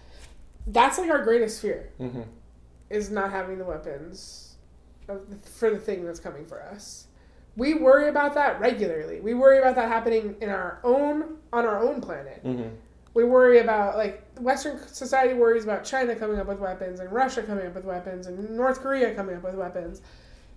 that's 0.67 0.99
like 0.99 1.11
our 1.11 1.23
greatest 1.23 1.61
fear 1.63 1.91
hmm 1.99 2.23
is 2.89 3.11
not 3.11 3.31
having 3.33 3.59
the 3.59 3.65
weapons 3.65 4.55
the, 5.09 5.21
for 5.45 5.71
the 5.71 5.79
thing 5.79 6.05
that's 6.05 6.21
coming 6.21 6.45
for 6.47 6.63
us. 6.63 7.07
We 7.57 7.75
worry 7.75 8.09
about 8.09 8.35
that 8.35 8.61
regularly. 8.61 9.21
We 9.21 9.35
worry 9.35 9.59
about 9.59 9.75
that 9.77 9.89
happening 9.89 10.37
in 10.41 10.51
our 10.51 10.79
own 10.85 11.39
on 11.53 11.65
our 11.67 11.79
own 11.83 12.01
planet. 12.01 12.41
hmm 12.43 12.69
We 13.17 13.25
worry 13.25 13.61
about 13.61 13.97
like 13.97 14.23
Western 14.39 14.79
society 14.89 15.33
worries 15.33 15.65
about 15.65 15.85
China 15.85 16.15
coming 16.15 16.39
up 16.39 16.49
with 16.49 16.59
weapons 16.59 17.01
and 17.01 17.11
Russia 17.11 17.43
coming 17.43 17.67
up 17.67 17.75
with 17.75 17.87
weapons 17.87 18.27
and 18.27 18.51
North 18.51 18.83
Korea 18.83 19.15
coming 19.15 19.35
up 19.35 19.43
with 19.43 19.55
weapons. 19.55 20.03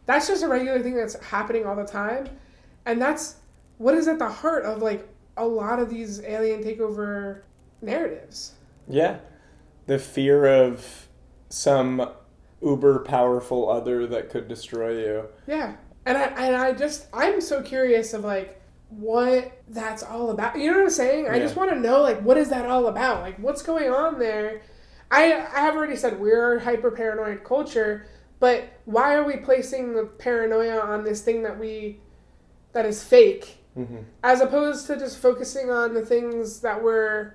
That's 0.05 0.27
just 0.27 0.43
a 0.43 0.47
regular 0.49 0.81
thing 0.81 0.93
that's 0.93 1.15
happening 1.23 1.65
all 1.65 1.77
the 1.77 1.85
time, 1.85 2.27
and 2.85 3.01
that's 3.01 3.37
what 3.77 3.93
is 3.93 4.09
at 4.09 4.19
the 4.19 4.27
heart 4.27 4.65
of 4.65 4.81
like 4.81 5.07
a 5.37 5.47
lot 5.47 5.79
of 5.79 5.89
these 5.89 6.19
alien 6.19 6.61
takeover 6.61 7.43
narratives. 7.81 8.55
Yeah. 8.89 9.19
The 9.85 9.97
fear 9.97 10.45
of 10.45 11.07
some 11.47 12.09
uber 12.61 12.99
powerful 13.05 13.69
other 13.69 14.05
that 14.07 14.29
could 14.29 14.49
destroy 14.49 14.99
you. 14.99 15.29
Yeah. 15.47 15.77
And 16.05 16.17
I 16.17 16.23
and 16.23 16.55
I 16.57 16.73
just 16.73 17.07
I'm 17.13 17.39
so 17.39 17.61
curious 17.61 18.13
of 18.13 18.25
like 18.25 18.58
what 18.89 19.61
that's 19.67 20.03
all 20.03 20.31
about. 20.31 20.57
You 20.57 20.71
know 20.71 20.77
what 20.77 20.83
I'm 20.85 20.89
saying? 20.89 21.27
I 21.29 21.39
just 21.39 21.55
want 21.55 21.69
to 21.71 21.79
know 21.79 22.01
like 22.01 22.21
what 22.21 22.37
is 22.37 22.49
that 22.49 22.65
all 22.65 22.87
about? 22.87 23.21
Like 23.21 23.37
what's 23.39 23.61
going 23.61 23.89
on 23.91 24.19
there? 24.19 24.61
I 25.11 25.25
I 25.33 25.59
have 25.61 25.75
already 25.75 25.95
said 25.95 26.19
we're 26.19 26.59
hyper 26.59 26.91
paranoid 26.91 27.43
culture, 27.43 28.07
but 28.39 28.63
why 28.85 29.15
are 29.15 29.23
we 29.23 29.37
placing 29.37 29.93
the 29.93 30.03
paranoia 30.05 30.79
on 30.79 31.03
this 31.03 31.21
thing 31.21 31.43
that 31.43 31.59
we 31.59 31.99
that 32.73 32.85
is 32.85 33.03
fake 33.03 33.57
hmm 33.75 33.97
as 34.23 34.41
opposed 34.41 34.87
to 34.87 34.97
just 34.97 35.19
focusing 35.19 35.69
on 35.69 35.93
the 35.93 36.03
things 36.05 36.61
that 36.61 36.83
we're 36.83 37.33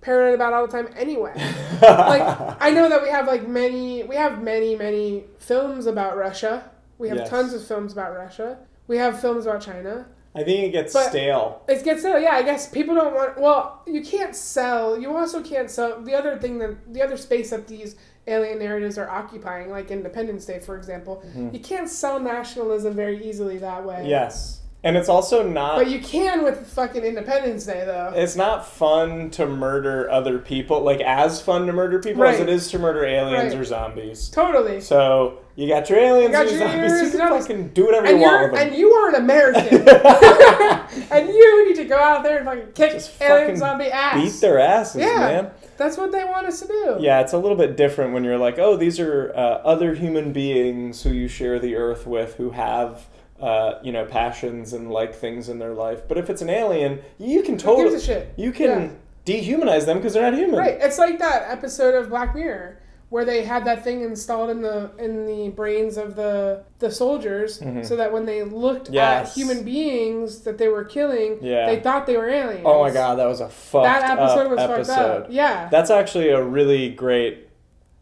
paranoid 0.00 0.34
about 0.34 0.52
all 0.54 0.66
the 0.66 0.72
time 0.72 0.88
anyway? 0.96 1.34
like 1.82 2.56
I 2.60 2.70
know 2.70 2.88
that 2.88 3.02
we 3.02 3.10
have 3.10 3.26
like 3.26 3.46
many 3.46 4.02
we 4.04 4.16
have 4.16 4.42
many 4.42 4.76
many 4.76 5.24
films 5.38 5.84
about 5.86 6.16
Russia. 6.16 6.70
We 6.98 7.08
have 7.08 7.18
Yes. 7.18 7.28
tons 7.28 7.52
of 7.52 7.62
films 7.66 7.92
about 7.92 8.14
Russia. 8.14 8.58
We 8.86 8.96
have 8.96 9.20
films 9.20 9.44
about 9.44 9.60
China. 9.60 10.06
I 10.36 10.44
think 10.44 10.64
it 10.68 10.70
gets 10.72 10.92
But- 10.92 11.08
stale. 11.10 11.62
It 11.68 11.82
gets 11.84 12.00
stale. 12.00 12.18
yeah. 12.20 12.32
I 12.34 12.42
guess 12.42 12.68
people 12.68 12.94
don't 12.94 13.14
want. 13.14 13.38
Well, 13.40 13.82
you 13.86 14.02
can't 14.02 14.36
sell. 14.36 14.98
You 15.00 15.16
also 15.16 15.42
can't 15.42 15.70
sell 15.70 16.00
the 16.02 16.14
other 16.14 16.36
thing 16.38 16.58
that 16.58 16.92
the 16.92 17.02
other 17.02 17.16
space 17.16 17.50
that 17.50 17.66
these 17.66 17.96
alien 18.28 18.58
narratives 18.58 18.98
are 18.98 19.08
occupying, 19.08 19.70
like 19.70 19.90
Independence 19.90 20.44
Day, 20.44 20.58
for 20.58 20.76
example. 20.76 21.22
Mm-hmm. 21.26 21.54
You 21.54 21.60
can't 21.60 21.88
sell 21.88 22.18
nationalism 22.20 22.94
very 22.94 23.24
easily 23.26 23.58
that 23.58 23.84
way. 23.84 24.04
Yes. 24.06 24.60
And 24.86 24.96
it's 24.96 25.08
also 25.08 25.42
not 25.42 25.74
But 25.78 25.90
you 25.90 25.98
can 25.98 26.44
with 26.44 26.64
fucking 26.68 27.02
Independence 27.02 27.66
Day, 27.66 27.82
though. 27.84 28.12
it's 28.14 28.36
not 28.36 28.64
fun 28.68 29.30
to 29.30 29.44
murder 29.44 30.08
other 30.08 30.38
people, 30.38 30.80
like 30.82 31.00
as 31.00 31.42
fun 31.42 31.66
to 31.66 31.72
murder 31.72 31.98
people 31.98 32.22
as 32.22 32.38
it 32.38 32.48
is 32.48 32.70
to 32.70 32.78
murder 32.78 33.04
aliens 33.04 33.52
Right. 33.52 33.60
or 33.60 33.64
zombies. 33.64 34.28
Totally. 34.28 34.80
So 34.80 35.38
you 35.56 35.66
got 35.66 35.90
your 35.90 35.98
aliens 35.98 36.28
You 36.28 36.32
got 36.32 36.46
and 36.46 36.50
your 36.50 36.58
zombies. 36.60 36.92
You 37.02 37.18
can 37.18 37.28
zombies. 37.28 37.46
fucking 37.48 37.68
do 37.70 37.86
whatever 37.86 38.06
And 38.06 38.20
you 38.20 38.22
want 38.26 38.52
with 38.52 38.60
them. 38.60 38.68
and 38.68 38.76
you 38.76 38.92
are 38.92 39.08
an 39.08 39.14
American, 39.16 39.88
and 41.10 41.28
you 41.30 41.68
need 41.68 41.76
to 41.76 41.84
go 41.84 41.98
out 41.98 42.22
there 42.22 42.36
and 42.36 42.46
fucking 42.46 42.72
kick 42.74 42.92
Just 42.92 43.20
alien 43.20 43.40
fucking 43.46 43.56
zombie 43.58 43.86
ass. 43.90 44.14
Beat 44.34 44.40
their 44.40 44.60
asses, 44.60 45.00
Yeah. 45.02 45.18
man. 45.18 45.50
That's 45.78 45.96
what 45.98 46.12
they 46.12 46.22
want 46.22 46.46
us 46.46 46.60
to 46.60 46.68
do. 46.68 46.96
Yeah, 47.00 47.20
it's 47.22 47.32
a 47.32 47.38
little 47.38 47.56
bit 47.58 47.76
different 47.76 48.14
when 48.14 48.22
you're 48.22 48.38
like, 48.38 48.60
oh, 48.60 48.76
these 48.76 49.00
are 49.00 49.32
uh, 49.34 49.40
other 49.64 49.94
human 49.94 50.32
beings 50.32 51.02
who 51.02 51.10
you 51.10 51.26
share 51.26 51.58
the 51.58 51.74
earth 51.74 52.06
with 52.06 52.36
who 52.36 52.50
have, 52.50 53.06
uh, 53.40 53.78
you 53.82 53.92
know, 53.92 54.04
passions 54.06 54.72
and 54.72 54.90
like 54.90 55.14
things 55.14 55.48
in 55.48 55.58
their 55.58 55.74
life. 55.74 56.08
But 56.08 56.18
if 56.18 56.30
it's 56.30 56.42
an 56.42 56.50
alien, 56.50 57.00
you 57.18 57.42
can 57.42 57.58
totally, 57.58 58.00
you 58.36 58.52
can 58.52 58.96
dehumanize 59.26 59.84
them 59.86 59.98
because 59.98 60.14
they're 60.14 60.30
not 60.30 60.38
human. 60.38 60.58
Right. 60.58 60.78
It's 60.80 60.98
like 60.98 61.18
that 61.18 61.50
episode 61.50 61.94
of 61.94 62.08
Black 62.08 62.34
Mirror 62.34 62.78
where 63.08 63.24
they 63.24 63.44
had 63.44 63.64
that 63.64 63.84
thing 63.84 64.00
installed 64.02 64.50
in 64.50 64.62
the 64.62 64.90
in 64.98 65.26
the 65.26 65.48
brains 65.50 65.96
of 65.96 66.16
the 66.16 66.64
the 66.80 66.90
soldiers 66.90 67.60
Mhm. 67.60 67.86
so 67.86 67.94
that 67.94 68.12
when 68.12 68.26
they 68.26 68.42
looked 68.42 68.90
Yes. 68.90 69.28
at 69.30 69.34
human 69.34 69.62
beings 69.64 70.40
that 70.40 70.58
they 70.58 70.66
were 70.66 70.82
killing, 70.84 71.38
Yeah. 71.40 71.66
they 71.66 71.78
thought 71.78 72.06
they 72.06 72.16
were 72.16 72.28
aliens. 72.28 72.64
Oh 72.64 72.80
my 72.82 72.90
god, 72.90 73.18
that 73.20 73.26
was 73.26 73.40
a 73.40 73.48
fucked 73.48 73.84
That 73.84 74.18
episode 74.18 74.46
up 74.46 74.50
was 74.50 74.58
episode. 74.60 74.94
fucked 74.94 75.26
up. 75.26 75.26
Yeah. 75.30 75.68
That's 75.70 75.90
actually 75.90 76.30
a 76.30 76.42
really 76.42 76.88
great 76.88 77.48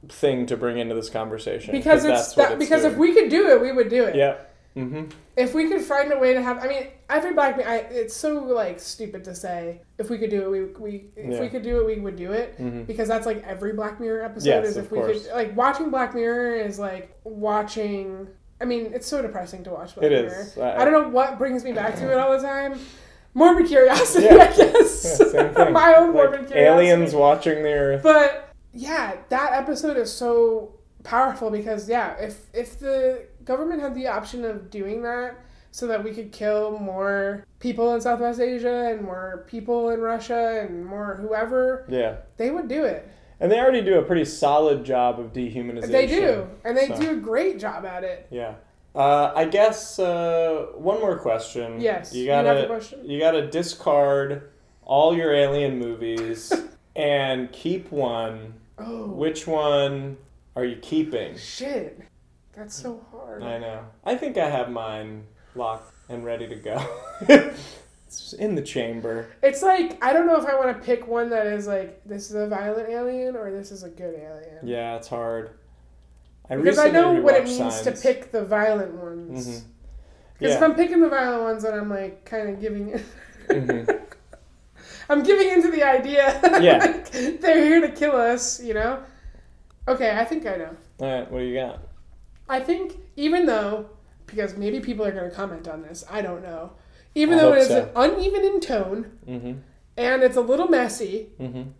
thing 0.08 0.46
to 0.46 0.56
bring 0.56 0.78
into 0.78 0.94
this 0.94 1.10
conversation 1.10 1.72
because 1.72 2.04
it's 2.04 2.28
that's 2.28 2.36
what 2.36 2.48
that 2.50 2.58
because 2.58 2.84
if 2.84 2.96
we 2.96 3.12
could 3.14 3.28
do 3.28 3.48
it, 3.50 3.60
we 3.60 3.72
would 3.72 3.88
do 3.90 4.04
it. 4.04 4.14
yeah. 4.16 4.36
Mm-hmm. 4.76 5.04
If 5.36 5.54
we 5.54 5.68
could 5.68 5.82
find 5.82 6.12
a 6.12 6.18
way 6.18 6.34
to 6.34 6.42
have, 6.42 6.58
I 6.58 6.66
mean, 6.66 6.88
every 7.08 7.32
Black 7.32 7.56
Mirror, 7.56 7.68
I, 7.68 7.76
it's 7.76 8.16
so 8.16 8.40
like 8.42 8.80
stupid 8.80 9.22
to 9.24 9.34
say. 9.34 9.82
If 9.98 10.10
we 10.10 10.18
could 10.18 10.30
do 10.30 10.42
it, 10.42 10.50
we 10.50 10.60
we 10.90 11.04
if 11.16 11.32
Yeah. 11.34 11.40
we 11.40 11.48
could 11.48 11.62
do 11.62 11.80
it, 11.80 11.86
we 11.86 12.00
would 12.00 12.16
do 12.16 12.32
it. 12.32 12.58
Mhm. 12.58 12.86
Because 12.86 13.06
that's 13.06 13.24
like 13.26 13.44
every 13.46 13.72
Black 13.72 14.00
Mirror 14.00 14.24
episode 14.24 14.48
Yes, 14.48 14.66
is 14.68 14.76
of 14.76 14.86
if 14.86 14.90
we 14.92 14.98
course. 14.98 15.26
could 15.26 15.32
like 15.34 15.56
watching 15.56 15.90
Black 15.90 16.14
Mirror 16.14 16.56
is 16.56 16.78
like 16.78 17.16
watching. 17.22 18.26
I 18.60 18.64
mean, 18.64 18.92
it's 18.94 19.06
so 19.06 19.20
depressing 19.22 19.62
to 19.64 19.70
watch 19.70 19.94
Black 19.94 20.06
It 20.10 20.24
Mirror. 20.26 20.40
is. 20.40 20.58
I- 20.58 20.80
I, 20.80 20.84
don't 20.84 20.92
know 20.92 21.08
what 21.08 21.38
brings 21.38 21.64
me 21.64 21.72
back 21.72 21.96
to 21.96 22.10
it 22.10 22.18
all 22.18 22.32
the 22.36 22.42
time. 22.44 22.78
Morbid 23.34 23.66
curiosity, 23.66 24.24
Yeah. 24.26 24.34
I 24.52 24.56
guess. 24.56 25.20
Yeah, 25.20 25.26
same 25.26 25.54
thing. 25.54 25.72
My 25.72 25.94
own 25.96 26.06
Like, 26.06 26.14
morbid 26.14 26.46
curiosity. 26.46 26.60
aliens 26.60 27.14
watching 27.14 27.62
the 27.62 27.72
Earth. 27.72 28.02
But 28.02 28.48
yeah, 28.72 29.16
that 29.28 29.52
episode 29.52 29.96
is 29.96 30.12
so 30.12 30.74
powerful 31.02 31.50
because 31.50 31.88
yeah, 31.88 32.14
if 32.18 32.46
if 32.54 32.78
the 32.78 33.24
government 33.44 33.80
had 33.80 33.94
the 33.94 34.06
option 34.06 34.44
of 34.44 34.70
doing 34.70 35.02
that 35.02 35.36
so 35.70 35.86
that 35.88 36.02
we 36.04 36.12
could 36.12 36.30
kill 36.32 36.78
more 36.78 37.44
people 37.58 37.94
in 37.94 38.00
Southwest 38.00 38.40
Asia 38.40 38.90
and 38.92 39.02
more 39.02 39.44
people 39.48 39.90
in 39.90 40.00
Russia 40.00 40.64
and 40.68 40.84
more 40.86 41.16
whoever, 41.16 41.84
Yeah. 41.88 42.16
they 42.36 42.50
would 42.50 42.68
do 42.68 42.84
it. 42.84 43.08
And 43.40 43.50
they 43.50 43.58
already 43.58 43.82
do 43.82 43.98
a 43.98 44.02
pretty 44.02 44.24
solid 44.24 44.84
job 44.84 45.18
of 45.18 45.32
dehumanization. 45.32 45.88
They 45.90 46.06
do, 46.06 46.46
and 46.64 46.76
they 46.76 46.86
so. 46.86 47.00
do 47.00 47.10
a 47.10 47.16
great 47.16 47.58
job 47.58 47.84
at 47.84 48.04
it. 48.04 48.28
Yeah. 48.30 48.54
Uh, 48.94 49.32
I 49.34 49.46
guess 49.46 49.98
uh, 49.98 50.66
one 50.76 51.00
more 51.00 51.18
question. 51.18 51.80
Yes, 51.80 52.14
You 52.14 52.26
gotta 52.26 52.80
you 53.02 53.18
gotta 53.18 53.50
discard 53.50 54.50
all 54.84 55.16
your 55.16 55.34
alien 55.34 55.78
movies 55.80 56.52
and 56.96 57.50
keep 57.50 57.90
one. 57.90 58.54
Oh 58.78 59.06
Which 59.08 59.48
one 59.48 60.16
are 60.54 60.64
you 60.64 60.76
keeping? 60.76 61.36
shit, 61.36 62.00
that's 62.56 62.74
so 62.74 63.04
hard. 63.10 63.42
I 63.42 63.58
know. 63.58 63.84
I 64.04 64.16
think 64.16 64.36
I 64.36 64.48
have 64.48 64.70
mine 64.70 65.26
locked 65.54 65.92
and 66.08 66.24
ready 66.24 66.46
to 66.48 66.54
go. 66.56 66.86
it's 68.06 68.32
in 68.34 68.54
the 68.54 68.62
chamber. 68.62 69.28
It's 69.42 69.62
like 69.62 70.02
I 70.02 70.12
don't 70.12 70.26
know 70.26 70.36
if 70.40 70.46
I 70.46 70.54
want 70.54 70.76
to 70.76 70.82
pick 70.84 71.06
one 71.06 71.30
that 71.30 71.46
is 71.46 71.66
like 71.66 72.02
this 72.04 72.28
is 72.30 72.36
a 72.36 72.46
violent 72.46 72.88
alien 72.88 73.36
or 73.36 73.50
this 73.50 73.70
is 73.70 73.82
a 73.82 73.88
good 73.88 74.14
alien. 74.14 74.66
Yeah, 74.66 74.96
it's 74.96 75.08
hard. 75.08 75.50
I 76.48 76.56
Because 76.56 76.78
I 76.78 76.90
know 76.90 77.12
what 77.12 77.34
it 77.36 77.44
means 77.44 77.56
Signs. 77.56 77.82
to 77.82 77.92
pick 77.92 78.30
the 78.30 78.44
violent 78.44 78.94
ones. 78.94 79.64
Because 80.38 80.56
if 80.56 80.62
I'm 80.62 80.74
picking 80.74 81.00
the 81.00 81.08
violent 81.08 81.42
ones, 81.42 81.62
then 81.62 81.74
I'm 81.74 81.88
like 81.88 82.24
kind 82.24 82.50
of 82.50 82.60
giving. 82.60 83.00
Mhm. 83.48 84.00
I'm 85.08 85.22
giving 85.22 85.50
into 85.50 85.70
the 85.70 85.82
idea. 85.82 86.40
Yeah. 86.62 86.78
like, 86.78 87.10
they're 87.40 87.62
here 87.64 87.80
to 87.80 87.90
kill 87.90 88.16
us, 88.16 88.62
you 88.62 88.74
know. 88.74 89.02
Okay, 89.86 90.16
I 90.16 90.24
think 90.24 90.46
I 90.46 90.56
know. 90.56 90.76
All 91.00 91.18
right, 91.18 91.30
what 91.30 91.40
do 91.40 91.44
you 91.44 91.54
got? 91.54 91.80
I 92.48 92.60
think 92.60 92.98
even 93.16 93.46
though, 93.46 93.90
because 94.26 94.56
maybe 94.56 94.80
people 94.80 95.04
are 95.04 95.12
going 95.12 95.28
to 95.30 95.34
comment 95.34 95.66
on 95.68 95.82
this, 95.82 96.04
I 96.10 96.20
don't 96.22 96.42
know. 96.42 96.72
Even 97.14 97.38
I 97.38 97.42
though 97.42 97.52
it 97.54 97.58
is 97.58 97.68
so. 97.68 97.90
uneven 97.96 98.44
in 98.44 98.60
tone 98.60 99.18
Mm-hmm. 99.28 99.52
and 99.96 100.22
it's 100.22 100.36
a 100.36 100.40
little 100.40 100.68
messy, 100.68 101.30
Mm-hmm. 101.40 101.70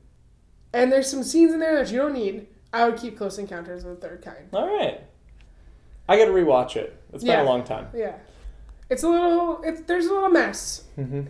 and 0.73 0.93
there's 0.93 1.11
some 1.11 1.23
scenes 1.23 1.53
in 1.53 1.59
there 1.61 1.77
that 1.83 1.91
you 1.93 1.99
don't 1.99 2.15
need, 2.15 2.47
I 2.73 2.89
would 2.89 2.99
keep 2.99 3.17
Close 3.19 3.39
Encounters 3.39 3.85
of 3.85 4.01
the 4.01 4.09
Third 4.09 4.23
Kind. 4.23 4.47
All 4.53 4.67
right. 4.67 5.01
I 6.09 6.17
got 6.19 6.27
to 6.27 6.31
rewatch 6.33 6.77
it. 6.77 7.01
It's 7.13 7.25
been 7.25 7.39
a 7.39 7.45
long 7.45 7.65
time. 7.65 7.89
Yeah, 7.95 8.17
it's 8.91 9.03
a 9.05 9.09
little. 9.09 9.63
It's 9.63 9.81
there's 9.83 10.07
a 10.07 10.13
little 10.13 10.29
mess. 10.29 10.85
Mm-hmm. 10.99 11.23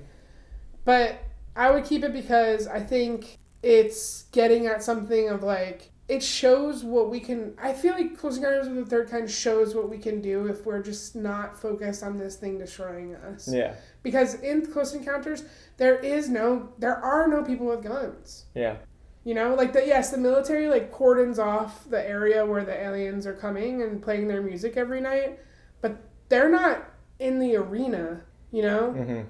But 0.84 1.18
I 1.54 1.70
would 1.70 1.84
keep 1.84 2.02
it 2.02 2.12
because 2.12 2.66
I 2.66 2.80
think 2.80 3.38
it's 3.62 4.24
getting 4.32 4.66
at 4.66 4.82
something 4.82 5.28
of 5.28 5.42
like 5.44 5.90
it 6.06 6.22
shows 6.22 6.84
what 6.84 7.08
we 7.10 7.18
can. 7.18 7.54
I 7.60 7.72
feel 7.72 7.94
like 7.94 8.18
Close 8.18 8.36
Encounters 8.36 8.66
of 8.66 8.74
the 8.74 8.84
Third 8.84 9.08
Kind 9.08 9.30
shows 9.30 9.74
what 9.74 9.88
we 9.88 9.96
can 9.96 10.20
do 10.20 10.46
if 10.46 10.66
we're 10.66 10.82
just 10.82 11.16
not 11.16 11.58
focused 11.58 12.02
on 12.02 12.18
this 12.18 12.36
thing 12.36 12.58
destroying 12.58 13.14
us. 13.16 13.48
Yeah. 13.50 13.74
Because 14.02 14.34
in 14.40 14.66
Close 14.70 14.94
Encounters, 14.94 15.44
there 15.78 15.98
is 15.98 16.28
no, 16.28 16.68
there 16.78 16.96
are 16.96 17.26
no 17.26 17.42
people 17.42 17.66
with 17.66 17.82
guns. 17.82 18.44
Yeah. 18.54 18.76
You 19.24 19.32
know, 19.32 19.54
like 19.54 19.72
the 19.72 19.86
yes, 19.86 20.10
the 20.10 20.18
military 20.18 20.68
like 20.68 20.92
cordons 20.92 21.38
off 21.38 21.88
the 21.88 22.06
area 22.06 22.44
where 22.44 22.64
the 22.64 22.78
aliens 22.78 23.26
are 23.26 23.32
coming 23.32 23.80
and 23.80 24.02
playing 24.02 24.28
their 24.28 24.42
music 24.42 24.76
every 24.76 25.00
night, 25.00 25.38
but 25.80 25.96
they're 26.28 26.50
not 26.50 26.84
in 27.18 27.38
the 27.38 27.56
arena. 27.56 28.20
You 28.52 28.62
know, 28.62 28.94
Mm-hmm. 28.96 29.22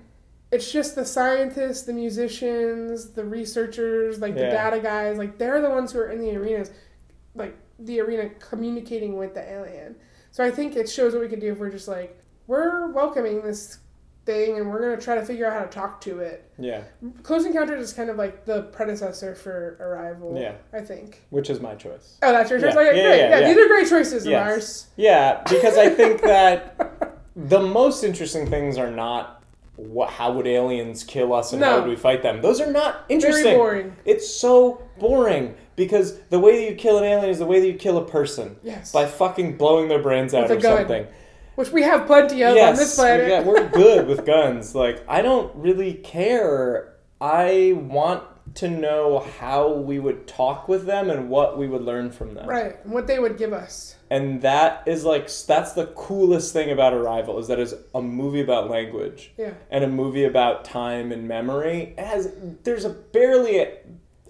It's 0.54 0.70
just 0.70 0.94
the 0.94 1.04
scientists, 1.04 1.82
the 1.82 1.92
musicians, 1.92 3.10
the 3.10 3.24
researchers, 3.24 4.20
like 4.20 4.34
the 4.34 4.42
data 4.42 4.78
guys, 4.78 5.18
like 5.18 5.36
they're 5.36 5.60
the 5.60 5.68
ones 5.68 5.90
who 5.90 5.98
are 5.98 6.10
in 6.12 6.20
the 6.20 6.36
arenas, 6.36 6.70
like 7.34 7.56
the 7.80 7.98
arena 8.00 8.28
communicating 8.38 9.16
with 9.16 9.34
the 9.34 9.42
alien. 9.52 9.96
So 10.30 10.44
I 10.44 10.52
think 10.52 10.76
it 10.76 10.88
shows 10.88 11.12
what 11.12 11.22
we 11.22 11.28
can 11.28 11.40
do 11.40 11.50
if 11.50 11.58
we're 11.58 11.70
just 11.70 11.88
like, 11.88 12.16
we're 12.46 12.86
welcoming 12.92 13.42
this 13.42 13.78
thing 14.26 14.58
and 14.58 14.70
we're 14.70 14.80
going 14.80 14.96
to 14.96 15.04
try 15.04 15.16
to 15.16 15.24
figure 15.24 15.44
out 15.46 15.54
how 15.54 15.64
to 15.64 15.70
talk 15.70 16.00
to 16.02 16.20
it. 16.20 16.48
Yeah. 16.56 16.84
Close 17.24 17.44
Encounters 17.46 17.82
is 17.82 17.92
kind 17.92 18.08
of 18.08 18.16
like 18.16 18.44
the 18.44 18.62
predecessor 18.62 19.34
for 19.34 19.76
Arrival, 19.80 20.38
Yeah. 20.40 20.54
I 20.72 20.82
think. 20.82 21.20
Which 21.30 21.50
is 21.50 21.60
my 21.60 21.74
choice. 21.74 22.16
Oh, 22.22 22.30
that's 22.30 22.48
your 22.48 22.60
choice? 22.60 22.74
Yeah. 22.74 22.80
Okay, 22.80 22.96
Yeah, 22.96 23.08
yeah, 23.08 23.14
Yeah, 23.28 23.38
yeah. 23.40 23.48
these 23.48 23.56
are 23.58 23.66
great 23.68 23.88
choices 23.88 24.24
of 24.24 24.30
Yes. 24.30 24.46
ours. 24.48 24.86
Yeah, 24.96 25.42
because 25.48 25.76
I 25.76 25.88
think 25.88 26.22
that 26.22 27.20
the 27.36 27.60
most 27.60 28.04
interesting 28.04 28.48
things 28.48 28.78
are 28.78 28.90
not 28.90 29.43
what, 29.76 30.10
how 30.10 30.32
would 30.32 30.46
aliens 30.46 31.02
kill 31.02 31.32
us 31.32 31.52
and 31.52 31.62
how 31.62 31.80
would 31.80 31.88
we 31.88 31.96
fight 31.96 32.22
them. 32.22 32.40
Those 32.42 32.60
are 32.60 32.70
not 32.70 33.04
interesting. 33.08 33.44
Very 33.44 33.56
boring. 33.56 33.96
It's 34.04 34.28
so 34.28 34.82
boring 34.98 35.54
because 35.76 36.18
the 36.30 36.38
way 36.38 36.56
that 36.64 36.70
you 36.70 36.76
kill 36.76 36.98
an 36.98 37.04
alien 37.04 37.28
is 37.30 37.38
the 37.40 37.46
way 37.46 37.60
that 37.60 37.66
you 37.66 37.74
kill 37.74 37.98
a 37.98 38.04
person 38.04 38.56
Yes. 38.62 38.92
by 38.92 39.06
fucking 39.06 39.56
blowing 39.56 39.88
their 39.88 39.98
brains 40.00 40.32
out 40.34 40.50
or 40.50 40.56
gun. 40.56 40.78
something. 40.78 41.06
Which 41.56 41.70
we 41.70 41.82
have 41.82 42.06
plenty 42.06 42.42
of 42.42 42.56
on 42.56 42.76
this 42.76 42.94
planet. 42.96 43.28
Yeah, 43.28 43.42
we're 43.42 43.68
good 43.68 44.06
with 44.08 44.24
guns. 44.24 44.74
Like, 44.74 45.04
I 45.08 45.22
don't 45.22 45.54
really 45.54 45.94
care. 45.94 46.94
I 47.20 47.74
want 47.76 48.22
to 48.54 48.68
know 48.68 49.18
how 49.40 49.72
we 49.72 49.98
would 49.98 50.26
talk 50.28 50.68
with 50.68 50.86
them 50.86 51.10
and 51.10 51.28
what 51.28 51.58
we 51.58 51.66
would 51.66 51.82
learn 51.82 52.10
from 52.10 52.34
them. 52.34 52.48
right. 52.48 52.76
And 52.84 52.92
what 52.92 53.06
they 53.08 53.18
would 53.18 53.36
give 53.36 53.52
us. 53.52 53.96
And 54.10 54.42
that 54.42 54.84
is 54.86 55.04
like 55.04 55.28
that's 55.46 55.72
the 55.72 55.86
coolest 55.96 56.52
thing 56.52 56.70
about 56.70 56.92
Arrival 56.94 57.38
is 57.40 57.48
that 57.48 57.58
it's 57.58 57.74
a 57.94 58.00
movie 58.00 58.40
about 58.40 58.70
language 58.70 59.32
Yeah. 59.36 59.54
and 59.70 59.82
a 59.82 59.88
movie 59.88 60.24
about 60.24 60.64
time 60.64 61.10
and 61.10 61.26
memory. 61.26 61.94
It 61.98 62.04
has 62.04 62.32
there's 62.62 62.84
a 62.84 62.90
barely 62.90 63.58
a, 63.58 63.72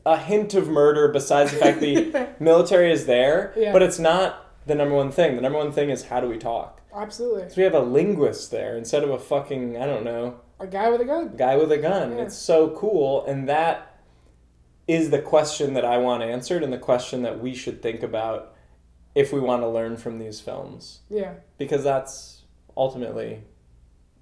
a 0.07 0.17
hint 0.17 0.55
of 0.55 0.69
murder 0.69 1.09
besides 1.09 1.51
the 1.51 1.59
fact 1.59 1.81
the 1.81 2.29
military 2.41 2.93
is 2.93 3.05
there, 3.07 3.53
Yeah. 3.57 3.73
but 3.73 3.83
it's 3.83 3.99
not 3.99 4.41
the 4.67 4.75
number 4.75 4.95
one 4.95 5.11
thing. 5.11 5.37
The 5.37 5.43
number 5.43 5.59
one 5.59 5.73
thing 5.73 5.91
is 5.91 6.05
how 6.05 6.21
do 6.21 6.29
we 6.29 6.39
talk? 6.39 6.81
Absolutely. 6.95 7.51
So 7.51 7.55
we 7.59 7.65
have 7.65 7.75
a 7.75 7.81
linguist 7.81 8.51
there 8.51 8.79
instead 8.79 9.03
of 9.03 9.11
a 9.11 9.19
fucking 9.19 9.77
I 9.77 9.85
don't 9.85 10.05
know 10.05 10.41
A 10.61 10.67
guy 10.67 10.89
with 10.89 11.03
a 11.03 11.05
gun. 11.05 11.37
guy 11.37 11.57
with 11.57 11.71
a 11.73 11.79
gun. 11.79 12.13
Yeah. 12.17 12.23
It's 12.23 12.37
so 12.37 12.71
cool, 12.71 13.27
and 13.27 13.47
that 13.51 13.91
is 14.87 15.11
the 15.11 15.21
question 15.21 15.75
that 15.75 15.85
I 15.85 15.99
want 15.99 16.23
answered, 16.23 16.63
and 16.63 16.73
the 16.73 16.79
question 16.79 17.23
that 17.23 17.41
we 17.41 17.55
should 17.55 17.81
think 17.83 18.03
about 18.03 18.55
if 19.15 19.33
we 19.33 19.41
want 19.41 19.63
to 19.63 19.69
learn 19.69 19.97
from 19.97 20.19
these 20.19 20.41
films, 20.41 21.01
Yeah. 21.09 21.35
because 21.59 21.85
that's 21.85 22.43
ultimately 22.77 23.45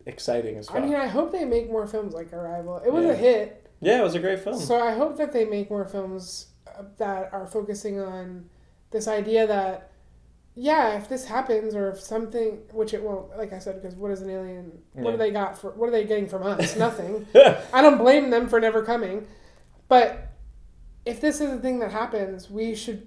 exciting 0.06 0.56
as 0.56 0.70
well. 0.70 0.82
I 0.82 0.86
mean, 0.86 0.94
I 0.94 1.06
hope 1.06 1.32
they 1.32 1.44
make 1.44 1.70
more 1.70 1.86
films 1.86 2.12
like 2.14 2.32
Arrival. 2.32 2.78
It 2.84 2.92
was 2.92 3.04
Yeah. 3.06 3.12
a 3.12 3.16
hit, 3.16 3.66
yeah, 3.80 4.00
it 4.00 4.02
was 4.02 4.14
a 4.14 4.18
great 4.20 4.40
film. 4.40 4.58
so 4.58 4.78
I 4.80 4.92
hope 4.92 5.16
that 5.16 5.32
they 5.32 5.44
make 5.44 5.70
more 5.70 5.84
films 5.84 6.48
uh, 6.66 6.82
that 6.98 7.32
are 7.32 7.46
focusing 7.46 8.00
on 8.00 8.48
this 8.90 9.08
idea 9.08 9.46
that, 9.46 9.90
yeah, 10.54 10.96
if 10.96 11.08
this 11.08 11.24
happens 11.26 11.74
or 11.74 11.90
if 11.90 12.00
something, 12.00 12.58
which 12.72 12.92
it 12.94 13.02
won't, 13.02 13.36
like 13.36 13.52
I 13.52 13.58
said, 13.58 13.80
because 13.80 13.96
what 13.96 14.10
is 14.10 14.20
an 14.22 14.30
alien? 14.30 14.82
What 14.92 15.04
Yeah. 15.06 15.10
do 15.12 15.16
they 15.18 15.30
got 15.30 15.56
for? 15.58 15.70
What 15.70 15.88
are 15.88 15.92
they 15.92 16.04
getting 16.04 16.28
from 16.28 16.42
us? 16.44 16.76
Nothing. 16.86 17.26
I 17.72 17.80
don't 17.82 17.98
blame 17.98 18.30
them 18.30 18.48
for 18.48 18.60
never 18.60 18.82
coming, 18.82 19.26
but 19.88 20.28
if 21.04 21.20
this 21.20 21.40
is 21.40 21.50
a 21.52 21.58
thing 21.58 21.78
that 21.80 21.90
happens, 21.92 22.50
we 22.50 22.74
should 22.74 23.06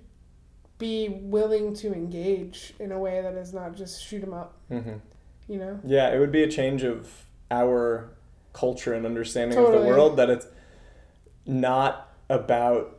be 0.78 1.08
willing 1.22 1.74
to 1.74 1.94
engage 1.94 2.74
in 2.80 2.92
a 2.92 3.00
way 3.00 3.22
that 3.22 3.34
is 3.36 3.54
not 3.54 3.76
just 3.76 4.04
shoot 4.04 4.20
them 4.22 4.34
up. 4.34 4.58
hmm 4.70 4.94
You 5.48 5.58
know. 5.60 5.80
Yeah, 5.86 6.14
it 6.14 6.20
would 6.20 6.32
be 6.32 6.44
a 6.44 6.50
change 6.50 6.84
of 6.84 7.10
our 7.50 8.10
culture 8.54 8.94
and 8.94 9.06
understanding 9.06 9.58
of 9.58 9.72
the 9.72 9.80
world 9.82 10.18
that 10.18 10.30
it's 10.30 10.48
not 11.46 12.14
about 12.30 12.98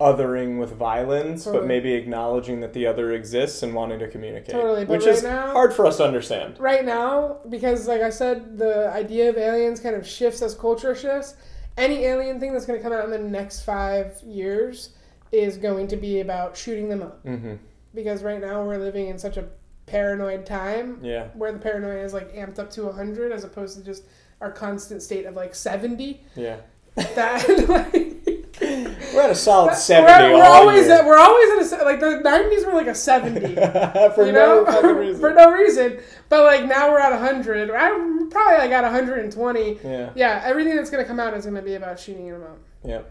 othering 0.00 0.58
with 0.58 0.72
violence, 0.72 1.44
Totally. 1.44 1.60
but 1.62 1.66
maybe 1.68 1.92
acknowledging 1.92 2.60
that 2.60 2.72
the 2.72 2.86
other 2.86 3.12
exists 3.12 3.62
and 3.62 3.74
wanting 3.74 3.98
to 3.98 4.08
communicate. 4.08 4.50
Totally, 4.54 4.84
but 4.84 4.92
which 4.98 5.06
right 5.06 5.14
is 5.14 5.22
now- 5.22 5.50
hard 5.52 5.74
for 5.74 5.84
us 5.86 5.98
to 5.98 6.04
understand. 6.04 6.58
right 6.58 6.84
now 6.86 7.36
because 7.50 7.86
like 7.86 8.00
i 8.00 8.08
said 8.10 8.56
the 8.56 8.88
idea 8.92 9.28
of 9.28 9.36
aliens 9.36 9.78
kind 9.80 9.94
of 9.94 10.06
shifts 10.06 10.40
as 10.40 10.54
culture 10.54 10.94
shifts 10.94 11.34
any 11.80 12.04
alien 12.04 12.38
thing 12.40 12.52
that's 12.52 12.66
going 12.66 12.78
to 12.78 12.82
come 12.82 12.92
out 12.92 13.04
in 13.04 13.10
the 13.10 13.18
next 13.18 13.62
five 13.62 14.20
years 14.24 14.90
is 15.32 15.56
going 15.56 15.88
to 15.88 15.96
be 15.96 16.20
about 16.20 16.56
shooting 16.56 16.88
them 16.88 17.02
up. 17.02 17.24
Mm-hmm. 17.24 17.54
Because 17.94 18.22
right 18.22 18.40
now 18.40 18.62
we're 18.64 18.78
living 18.78 19.08
in 19.08 19.18
such 19.18 19.36
a 19.36 19.44
paranoid 19.86 20.46
time 20.46 20.98
Yeah. 21.02 21.28
where 21.34 21.50
the 21.52 21.58
paranoia 21.58 22.04
is 22.04 22.12
like 22.14 22.32
amped 22.34 22.58
up 22.58 22.70
to 22.72 22.84
100 22.86 23.32
as 23.32 23.42
opposed 23.44 23.76
to 23.78 23.84
just 23.84 24.04
our 24.40 24.50
constant 24.52 25.02
state 25.02 25.26
of 25.26 25.34
like 25.34 25.54
70. 25.54 26.20
Yeah. 26.36 26.56
That 26.96 27.48
like. 27.68 28.16
We're 28.60 29.22
at 29.22 29.30
a 29.30 29.34
solid 29.34 29.68
We're, 29.68 29.74
seventy. 29.74 30.34
we're 30.34 30.42
all 30.42 30.52
always 30.68 30.86
year. 30.86 30.96
at, 30.98 31.06
we're 31.06 31.16
always 31.18 31.72
at 31.72 31.80
a 31.80 31.84
like 31.84 31.98
the 31.98 32.20
90s 32.22 32.66
were 32.66 32.74
like 32.74 32.88
a 32.88 32.94
70 32.94 33.40
for 34.14 34.26
you 34.26 34.32
no 34.32 34.64
know 34.64 34.66
fucking 34.66 34.96
reason. 34.96 35.20
for 35.20 35.32
no 35.32 35.50
reason 35.50 35.98
but 36.28 36.44
like 36.44 36.66
now 36.66 36.90
we're 36.90 36.98
at 36.98 37.10
100 37.12 37.70
i'm 37.70 38.19
probably 38.30 38.58
like 38.58 38.70
at 38.70 38.82
120 38.82 39.78
yeah. 39.84 40.10
yeah 40.14 40.42
everything 40.44 40.76
that's 40.76 40.90
gonna 40.90 41.04
come 41.04 41.20
out 41.20 41.34
is 41.34 41.44
gonna 41.44 41.62
be 41.62 41.74
about 41.74 41.98
shooting 41.98 42.28
them 42.30 42.42
up 42.42 42.58
Yeah. 42.84 43.02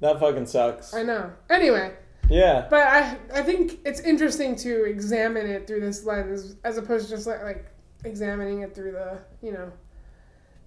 That 0.00 0.18
fucking 0.20 0.46
sucks. 0.46 0.94
i 0.94 1.02
know 1.02 1.30
anyway 1.48 1.92
Yeah. 2.28 2.66
but 2.70 2.86
i 2.86 3.16
i 3.34 3.42
think 3.42 3.80
it's 3.84 4.00
interesting 4.00 4.56
to 4.56 4.84
examine 4.84 5.46
it 5.46 5.66
through 5.66 5.80
this 5.80 6.04
lens 6.04 6.56
as 6.64 6.78
opposed 6.78 7.06
to 7.08 7.14
just 7.16 7.26
like, 7.26 7.42
like 7.42 7.66
examining 8.04 8.60
it 8.62 8.74
through 8.74 8.92
the 8.92 9.18
you 9.42 9.52
know 9.52 9.70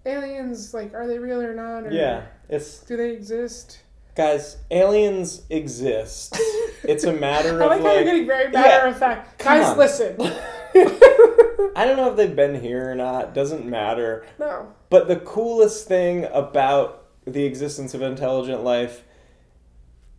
aliens 0.06 0.74
like 0.74 0.94
are 0.94 1.08
they 1.08 1.18
real 1.20 1.42
or 1.42 1.54
not 1.54 1.86
or 1.86 1.92
Yeah. 1.92 2.24
It's 2.50 2.80
do 2.82 2.98
they 2.98 3.12
exist 3.12 3.80
guys. 4.16 4.58
Aliens 4.70 5.42
exist. 5.50 6.38
It's 6.84 7.06
a 7.06 7.14
matter 7.14 7.62
i 7.62 7.66
of 7.66 7.72
like 7.72 7.82
how 7.82 7.94
you're 7.94 8.04
getting 8.04 8.28
very 8.28 8.52
matter 8.52 8.88
of 8.88 8.98
fact 8.98 9.42
guys 9.42 9.66
on. 9.68 9.78
listen 9.78 10.18
I 11.76 11.86
don't 11.86 11.98
know 11.98 12.10
if 12.12 12.18
they've 12.18 12.36
been 12.36 12.60
here 12.62 12.92
or 12.92 12.96
not. 12.96 13.34
Doesn't 13.34 13.66
matter. 13.66 14.26
no 14.40 14.74
But 14.90 15.08
the 15.08 15.18
coolest 15.18 15.88
thing 15.88 16.26
about 16.32 17.06
the 17.26 17.44
existence 17.46 17.94
of 17.94 18.02
intelligent 18.02 18.64
life 18.64 19.04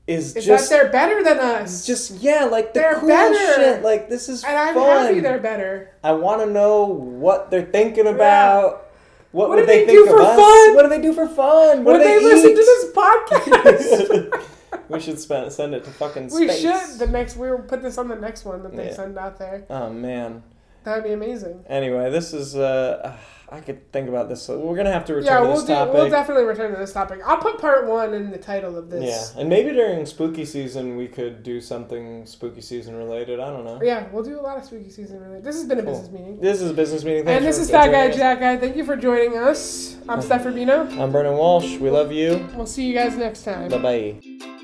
is, 0.07 0.37
is 0.37 0.45
just 0.45 0.69
that 0.71 0.77
they're 0.83 0.93
better 0.93 1.25
than 1.25 1.39
us 1.39 1.87
just 1.87 2.11
yeah, 2.21 2.45
like 2.45 2.75
the 2.75 2.81
They're 2.81 2.95
cool 2.97 3.09
better. 3.09 3.55
shit. 3.55 3.83
Like 3.83 4.09
this 4.11 4.29
is 4.29 4.45
and 4.45 4.55
i'm 4.57 4.75
fun. 4.75 5.07
happy 5.07 5.21
they're 5.21 5.39
better 5.39 5.91
I 6.05 6.13
want 6.13 6.43
to 6.43 6.47
know 6.47 6.85
what 6.85 7.51
they're 7.51 7.65
thinking 7.65 8.07
about. 8.07 8.91
What, 9.33 9.49
What 9.49 9.57
would 9.57 9.63
do 9.63 9.67
they, 9.67 9.81
they 9.81 9.87
think 9.87 9.99
do 9.99 10.05
of 10.05 10.11
for 10.11 10.21
us? 10.23 10.37
fun? 10.39 10.75
What 10.77 10.83
do 10.83 10.89
they 10.91 11.01
do 11.01 11.13
for 11.15 11.27
fun? 11.27 11.79
Would 11.85 11.93
What 11.93 11.99
do 11.99 12.05
they, 12.05 12.19
they, 12.19 12.25
listen 12.25 12.51
to 12.51 12.55
this 12.55 12.93
podcast? 12.93 14.45
we 14.91 15.01
should 15.01 15.19
spend, 15.19 15.51
send 15.53 15.75
it 15.75 15.85
to 15.85 15.91
fucking 15.91 16.29
space. 16.31 16.39
we 16.41 16.49
should. 16.61 16.99
The 16.99 17.07
next, 17.09 17.37
we 17.37 17.51
will 17.51 17.59
put 17.59 17.83
this 17.83 17.97
on 17.99 18.07
the 18.09 18.15
next 18.17 18.45
one 18.45 18.63
that 18.63 18.77
they 18.77 18.87
Yeah. 18.89 18.95
send 18.95 19.19
out 19.19 19.39
there. 19.39 19.65
Oh 19.71 19.91
man. 19.91 20.43
That 20.85 20.97
would 20.97 21.05
be 21.05 21.13
amazing. 21.13 21.65
Anyway, 21.67 22.11
this 22.11 22.33
is 22.35 22.57
uh, 22.57 23.17
I 23.51 23.61
could 23.61 23.91
think 23.93 24.09
about 24.09 24.29
this. 24.29 24.49
We're 24.49 24.77
gonna 24.77 24.93
have 24.93 25.05
to 25.07 25.15
return 25.15 25.27
yeah, 25.33 25.39
to 25.41 25.47
we'll 25.47 25.55
this 25.57 25.65
do. 25.65 25.75
topic. 25.75 25.95
We'll 25.95 26.11
definitely 26.11 26.45
return 26.45 26.73
to 26.73 26.77
this 26.79 26.93
topic. 26.93 27.21
I'll 27.25 27.39
put 27.39 27.59
part 27.59 27.87
one 27.87 28.13
in 28.13 28.31
the 28.31 28.39
title 28.39 28.77
of 28.77 28.91
this. 28.91 29.33
Yeah, 29.35 29.41
and 29.41 29.49
maybe 29.49 29.71
during 29.71 30.05
spooky 30.07 30.45
season 30.45 30.97
we 30.97 31.09
could 31.09 31.43
do 31.43 31.61
something 31.61 32.27
spooky 32.27 32.61
season 32.61 32.97
related. 32.97 33.41
I 33.41 33.51
don't 33.51 33.65
know. 33.65 33.81
Yeah, 33.83 34.09
we'll 34.13 34.25
do 34.25 34.39
a 34.39 34.43
lot 34.43 34.59
of 34.59 34.65
spooky 34.65 34.91
season 34.91 35.21
related. 35.21 35.45
This 35.45 35.57
has 35.57 35.67
been 35.67 35.79
a 35.79 35.83
Cool. 35.83 35.93
business 35.93 36.11
meeting. 36.11 36.41
This 36.41 36.61
is 36.61 36.71
a 36.71 36.75
business 36.75 37.05
meeting. 37.05 37.25
Thanks 37.25 37.39
and 37.39 37.47
this 37.47 37.59
is 37.59 37.71
Fat 37.71 37.91
Guy. 37.91 38.11
Jacked 38.11 38.41
Guy. 38.41 38.57
Thank 38.57 38.77
you 38.77 38.85
for 38.85 38.97
joining 38.97 39.39
us. 39.39 39.97
I'm 40.09 40.21
Stef 40.21 40.45
Rubino. 40.45 40.91
I'm 40.99 41.13
Brendan 41.13 41.37
Walsh. 41.37 41.79
We 41.79 41.91
love 41.91 42.13
you. 42.13 42.47
We'll 42.55 42.67
see 42.67 42.87
you 42.87 42.95
guys 42.95 43.17
next 43.17 43.45
time. 43.45 43.71
Bye 43.71 43.79
bye. 43.79 44.64